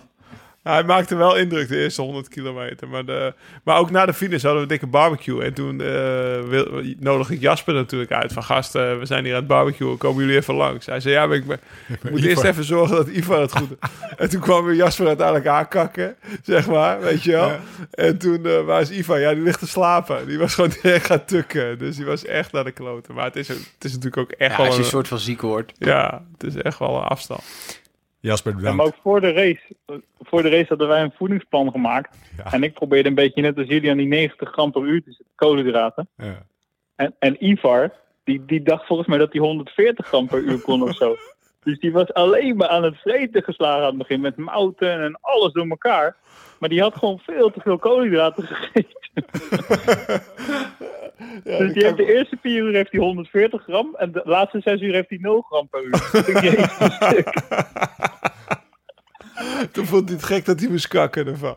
[0.65, 2.89] Hij maakte wel indruk de eerste 100 kilometer.
[2.89, 3.35] Maar, de,
[3.65, 5.43] maar ook na de finish hadden we een dikke barbecue.
[5.45, 5.87] En toen eh
[6.49, 8.33] wil, nodigde ik Jasper natuurlijk uit.
[8.33, 9.99] Van gasten, we zijn hier aan het barbecuen.
[9.99, 10.87] Komen jullie even langs?
[10.87, 11.61] Hij zei, ja, maar ik, ben-
[12.03, 13.79] ik moet eerst even zorgen dat Ivar het goed doet.
[14.17, 16.17] en toen kwam weer Jasper uiteindelijk aankakken.
[16.43, 17.53] Zeg maar, weet je wel.
[17.91, 19.21] En toen, eh waar is Ivar?
[19.21, 20.27] Ja, die ligt te slapen.
[20.27, 21.79] Die was gewoon direct gaan tukken.
[21.79, 23.15] Dus die was echt naar de kloten.
[23.15, 24.87] Maar het is, het is natuurlijk ook echt Ja, wel als je een...
[24.87, 25.73] een soort van ziek wordt.
[25.79, 27.43] Ja, het is echt wel een afstand.
[28.25, 28.77] Jasper, Ja, bedankt.
[28.77, 29.63] maar ook voor de race.
[30.21, 32.19] Voor de race hadden wij een voedingsplan gemaakt.
[32.37, 32.53] Ja.
[32.53, 35.11] En ik probeerde een beetje net als jullie aan die 90 gram per uur te
[35.11, 36.09] zitten, koolhydraten.
[36.17, 36.47] Ja.
[36.97, 37.93] En, en Ivar,
[38.25, 41.17] die, die dacht volgens mij dat hij 140 gram per uur kon of zo.
[41.65, 44.21] Dus die was alleen maar aan het vreten geslagen aan het begin.
[44.21, 46.17] Met mouten en alles door elkaar.
[46.59, 49.01] Maar die had gewoon veel te veel koolhydraten gegeten.
[51.45, 53.95] dus die heeft de eerste vier uur heeft hij 140 gram.
[53.97, 56.01] En de laatste zes uur heeft hij 0 gram per uur.
[59.73, 61.57] Toen vond hij het gek dat hij moest kakken ervan.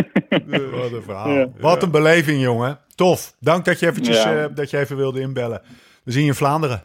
[0.80, 1.28] Wat een verhaal.
[1.30, 1.48] Ja.
[1.58, 2.78] Wat een beleving, jongen.
[2.94, 3.34] Tof.
[3.40, 4.44] Dank dat je, eventjes, Ja.
[4.44, 5.62] eh, dat je even wilde inbellen.
[6.04, 6.82] We zien je in Vlaanderen.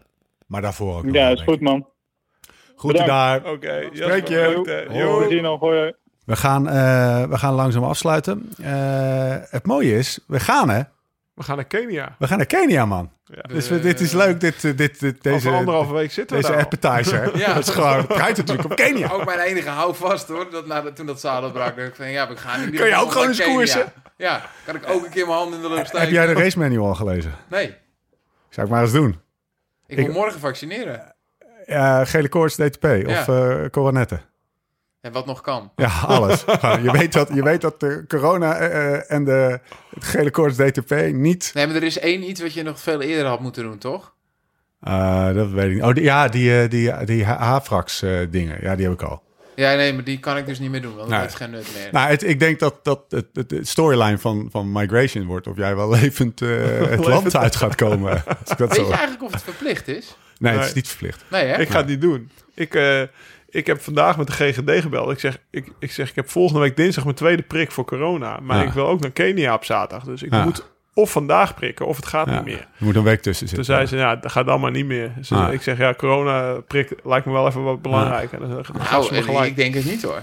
[0.48, 1.88] Maar daarvoor ook nog Ja, is goed man.
[2.76, 3.46] Goed daar.
[3.52, 4.62] Oké, Spreek je.
[4.94, 5.98] We zien nog hoor.
[6.26, 8.50] We gaan, eh, we gaan langzaam afsluiten.
[8.62, 10.82] Eh, het mooie is, we gaan hè.
[11.40, 12.16] We gaan naar Kenia.
[12.18, 13.12] We gaan naar Kenia, man.
[13.24, 13.42] Ja.
[13.42, 17.38] Dus dit is leuk, dit, eh, dit, Over deze, anderhalve week zitten we deze appetizer.
[17.38, 17.54] Ja.
[17.54, 19.10] Dat is gewoon, het draait natuurlijk op Kenia.
[19.12, 20.50] Ook mijn enige houvast hoor.
[20.52, 23.12] Dat, na toen dat zadel brak, dacht ik van ja, we gaan Kun je ook
[23.12, 23.54] gewoon eens Kenia.
[23.54, 23.92] koersen?
[24.18, 26.00] Ja, kan ik ook een keer mijn hand in de lucht steken.
[26.00, 27.34] Heb jij de race manual al gelezen?
[27.50, 27.76] Nee,
[28.50, 29.20] Zou ik maar eens doen.
[29.88, 31.16] ik Ik- wil morgen vaccineren.
[31.66, 34.22] Eh, gele koorts, DTP of eh coronetten.
[35.02, 35.72] En wat nog kan.
[35.76, 36.44] Ja, alles.
[36.48, 39.60] Gewoon, je, weet dat, je weet dat de corona eh, eh, en de
[39.94, 41.52] het gele koorts DTP niet...
[41.54, 44.14] Nee, maar er is één iets wat je nog veel eerder had moeten doen, toch?
[44.82, 45.84] eh, dat weet ik niet.
[45.84, 48.58] Oh, die, ja, die, die, die Havrax eh, dingen.
[48.62, 49.24] Ja, die heb ik al.
[49.56, 51.68] Ja, nee, maar die kan ik dus niet meer doen, want dat heeft geen nut
[51.76, 51.88] meer.
[51.92, 55.48] Nou, het, ik denk dat, dat het, het, het storyline van, van Migration wordt...
[55.48, 56.50] of jij wel levend eh,
[56.96, 58.24] het land uit gaat komen.
[58.46, 58.82] Dat Weet zo...
[58.82, 60.16] je eigenlijk of het verplicht is?
[60.38, 61.24] Nee, het is niet verplicht.
[61.30, 61.62] Nee, hè?
[61.62, 62.32] Ik ga het niet doen.
[62.54, 63.02] Ik, eh,
[63.50, 65.12] ik heb vandaag met de GGD gebeld.
[65.12, 68.40] Ik zeg, ik, ik zeg, ik heb volgende week dinsdag mijn tweede prik voor corona.
[68.42, 68.64] Maar Ja.
[68.64, 70.08] ik wil ook naar Kenia op zaterdag.
[70.08, 70.44] Dus ik Ja.
[70.44, 72.60] moet of vandaag prikken of het gaat Ja, niet meer.
[72.60, 73.76] Er moet een week tussen Toen zitten.
[73.76, 75.12] zei ze, ja, dat gaat maar niet meer.
[75.30, 75.54] Ah.
[75.54, 78.32] Ik zeg, ja, corona prik lijkt me wel even wat belangrijk.
[78.32, 79.46] En dan, Nou, ze me en gelijk.
[79.50, 80.22] ik denk het niet hoor.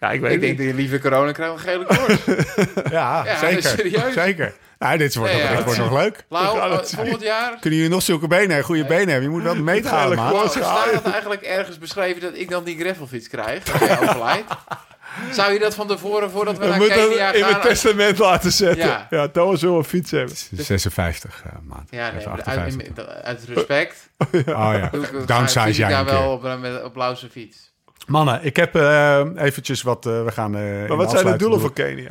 [0.00, 2.24] ja, ik weet Ik denk dat je liever corona krijgt dan gele koorts.
[2.92, 3.62] Ja, Ja, zeker.
[3.62, 4.12] serieus.
[4.14, 4.52] Zeker.
[4.80, 5.56] Nou, dit wordt, Nee, nog, ja.
[5.56, 6.24] dit wordt nog leuk.
[6.28, 6.98] Lau, gaan eh, het zien.
[6.98, 7.56] volgend jaar...
[7.60, 9.22] Kunnen jullie nog zulke benen en goede benen hebben?
[9.22, 10.32] Je moet wel meegaan, man.
[10.32, 13.64] Lau, staat eigenlijk ergens beschreven dat ik dan die gravelfiets krijg?
[13.64, 14.52] Dat jij overlijdt?
[15.32, 17.62] Zou je dat van tevoren, voordat we We naar moeten Kenia het in mijn gaan...
[17.62, 18.86] testament laten zetten.
[18.86, 19.06] Ja.
[19.10, 20.36] Ja, Thomas wil een fiets hebben.
[20.52, 21.88] 56 eh, maand.
[21.90, 23.06] Ja, nee, uit, 58.
[23.22, 24.08] uit respect.
[24.32, 26.52] Oh ja, ik- downsize jij daar een wel keer.
[26.52, 27.72] op, met, op fiets.
[28.06, 30.06] Mannen, ik heb eh, eventjes wat...
[30.06, 30.56] eh, we gaan...
[30.56, 31.60] eh, Maar wat zijn de doelen doen.
[31.66, 32.10] voor Kenia?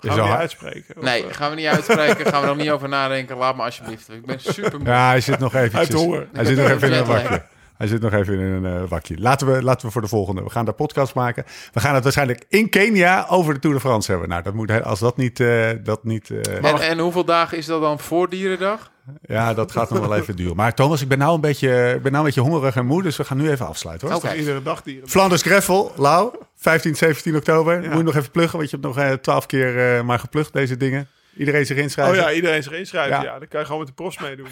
[0.00, 0.96] Is Gaan we al- niet uitspreken?
[0.96, 2.26] Of, Nee, eh, gaan we niet uitspreken.
[2.26, 3.36] gaan we nog niet over nadenken.
[3.36, 4.08] Laat me alsjeblieft.
[4.12, 4.88] Ik ben super moe.
[4.88, 5.72] Ja, hij zit nog eventjes...
[5.72, 6.28] Hij heeft honger.
[6.32, 7.42] Hij zit nog even in een wakje.
[7.76, 9.18] Hij zit nog even in een eh, wakje.
[9.18, 10.42] Laten we, laten we voor de volgende.
[10.42, 11.44] We gaan daar podcast maken.
[11.72, 14.28] We gaan het waarschijnlijk in Kenia over de Tour de France hebben.
[14.28, 15.40] Nou, dat moet, als dat niet...
[15.40, 18.90] eh, dat niet eh, En, en hoeveel dagen is dat dan voor Dierendag?
[19.22, 20.56] Ja, dat gaat nog wel even duren.
[20.56, 23.02] Maar Thomas, ik ben nou een beetje, ik ben nou een beetje hongerig en moe.
[23.02, 24.16] Dus we gaan nu even afsluiten hoor.
[24.16, 24.34] Oké.
[24.34, 25.08] Iedere dag dieren.
[25.08, 27.80] Flanders Greffel, Lau, 15, 17 oktober.
[27.82, 30.52] Moet je nog even pluggen, want je hebt nog eh, 12 keer eh, maar geplukt
[30.52, 31.08] deze dingen.
[31.36, 32.16] Iedereen zich Oh inschrijven.
[32.16, 33.16] ja, iedereen zich inschrijven.
[33.16, 33.22] Ja.
[33.22, 33.38] Ja.
[33.38, 34.48] dan kan je gewoon met de profs meedoen.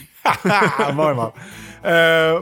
[0.95, 1.33] Mooi man.
[1.83, 1.93] Eh,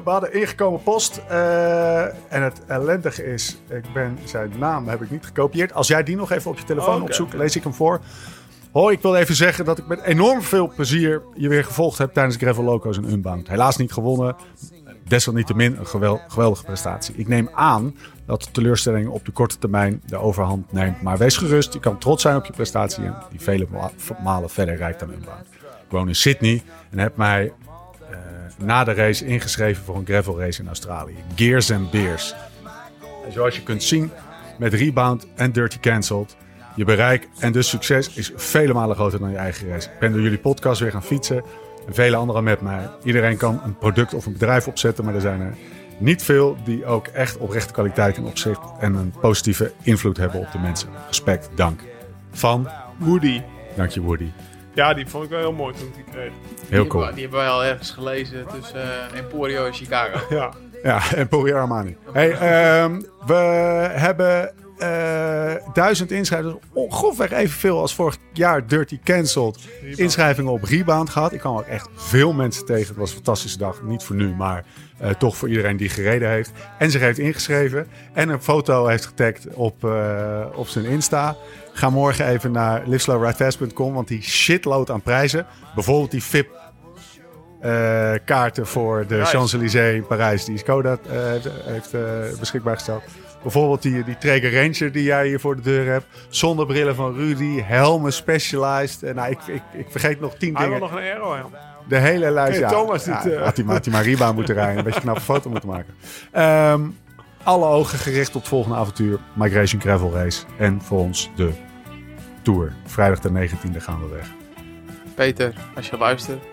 [0.04, 1.20] we hadden ingekomen post.
[1.28, 5.72] eh, en het ellendige is, ik ben zijn naam heb ik niet gekopieerd.
[5.74, 8.00] Als jij die nog even op je telefoon Oh, opzoekt, lees ik hem voor.
[8.74, 12.12] Hoi, ik wil even zeggen dat ik met enorm veel plezier je weer gevolgd heb
[12.12, 13.48] tijdens Gravel Locos en Unbound.
[13.48, 14.36] Helaas niet gewonnen.
[15.08, 17.14] Desalniettemin een gewel- geweldige prestatie.
[17.16, 17.96] Ik neem aan
[18.26, 21.02] dat de teleurstelling op de korte termijn de overhand neemt.
[21.02, 23.90] Maar wees gerust, je kan trots zijn op je prestatie en die vele ma-
[24.22, 25.46] malen verder rijdt dan Unbound.
[25.84, 27.52] Ik woon in Sydney en heb mij
[28.10, 28.16] eh,
[28.58, 31.16] na de race ingeschreven voor een gravel race in Australië.
[31.34, 32.34] Gears and Beers.
[33.26, 34.10] En zoals je kunt zien,
[34.58, 36.36] met Rebound en Dirty Cancelled,
[36.74, 39.88] je bereik en dus succes is vele malen groter dan je eigen race.
[39.88, 41.42] Ik ben door jullie podcast weer gaan fietsen
[41.86, 42.90] en vele anderen met mij.
[43.02, 45.54] Iedereen kan een product of een bedrijf opzetten, maar er zijn er
[45.98, 50.52] niet veel die ook echt oprechte kwaliteit en opzicht en een positieve invloed hebben op
[50.52, 50.88] de mensen.
[51.06, 51.80] Respect, dank.
[52.30, 52.68] Van,
[52.98, 53.42] Woody.
[53.76, 54.30] dank je Woody.
[54.74, 56.32] Ja, die vond ik wel heel mooi toen ik die kreeg.
[56.68, 57.10] Heel cool.
[57.12, 60.34] die hebben wij al ergens gelezen tussen eh, Emporio en Chicago.
[60.34, 60.52] Ja.
[61.30, 61.96] Poirier Armani.
[62.12, 63.34] Hey, ehm, we
[63.90, 64.52] hebben
[65.72, 66.54] duizend inschrijvers.
[66.88, 69.58] Grofweg evenveel als vorig jaar Dirty Cancelled.
[69.96, 71.32] Inschrijvingen op Rebound gehad.
[71.32, 72.88] Ik kwam ook echt veel mensen tegen.
[72.88, 73.82] Het was een fantastische dag.
[73.82, 74.64] Niet voor nu, maar
[74.98, 76.52] eh, toch voor iedereen die gereden heeft.
[76.78, 77.86] En zich heeft ingeschreven.
[78.12, 81.36] En een foto heeft getagd op, eh, op zijn Insta.
[81.72, 83.94] Ga morgen even naar liveslowridefast.com.
[83.94, 85.46] Want die shitload aan prijzen.
[85.74, 86.48] Bijvoorbeeld die VIP
[87.64, 89.24] eh, kaarten voor de.
[89.24, 90.44] Champs-Élysées in Parijs.
[90.44, 91.16] Die Skoda eh,
[91.64, 92.00] heeft eh,
[92.38, 93.02] beschikbaar gesteld.
[93.44, 96.06] Bijvoorbeeld die, die Traeger Ranger die jij hier voor de deur hebt.
[96.28, 97.60] Zonnebrillen van Rudy.
[97.62, 99.02] Helmen Specialized.
[99.02, 100.90] En nou, ik, ik, ik vergeet nog tien Hij wil dingen.
[100.92, 101.52] nog een aero helm.
[101.88, 102.50] De hele lijst.
[102.52, 102.68] Hey, ja.
[102.68, 103.42] Thomas Ja, niet, eh.
[103.42, 104.78] had, hij, maar- had hij maar Rebound moeten rijden.
[104.78, 105.94] Een beetje een knappe foto moeten maken.
[106.32, 106.80] Ehm,
[107.42, 109.18] alle ogen gericht op het volgende avontuur.
[109.34, 110.42] Migration Gravel Race.
[110.58, 111.50] En voor ons de
[112.42, 112.72] Tour.
[112.86, 114.26] Vrijdag de 19e gaan we weg.
[115.14, 116.44] Peter, als je luistert,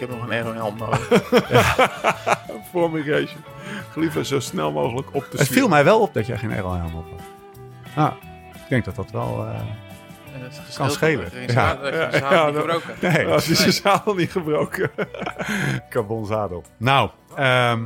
[0.00, 1.08] ik heb nog een aero helm nodig.
[2.72, 3.40] Voor migration.
[3.94, 6.72] Liever zo snel mogelijk op de Het viel mij wel op dat jij geen RL
[6.72, 7.20] helm op had.
[8.06, 8.12] Ah,
[8.54, 9.46] ik denk dat dat wel...
[9.46, 9.60] eh,
[10.68, 11.24] is Kan schelen.
[11.32, 11.78] Er is Ja.
[11.82, 12.94] Ja, ja, niet gebroken.
[13.00, 13.56] nee, Als Nee.
[13.66, 14.90] de zadel niet gebroken.
[15.90, 16.64] carbon zadel.
[16.76, 17.82] Nou, ehm,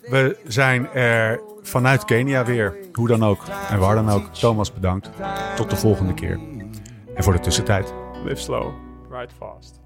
[0.00, 2.76] we zijn er vanuit Kenia weer.
[2.92, 4.26] Hoe dan ook en waar dan ook.
[4.34, 5.10] Thomas bedankt.
[5.56, 6.38] Tot de volgende keer.
[7.14, 7.94] En voor de tussentijd.
[8.24, 8.72] Live slow,
[9.10, 9.80] ride fast.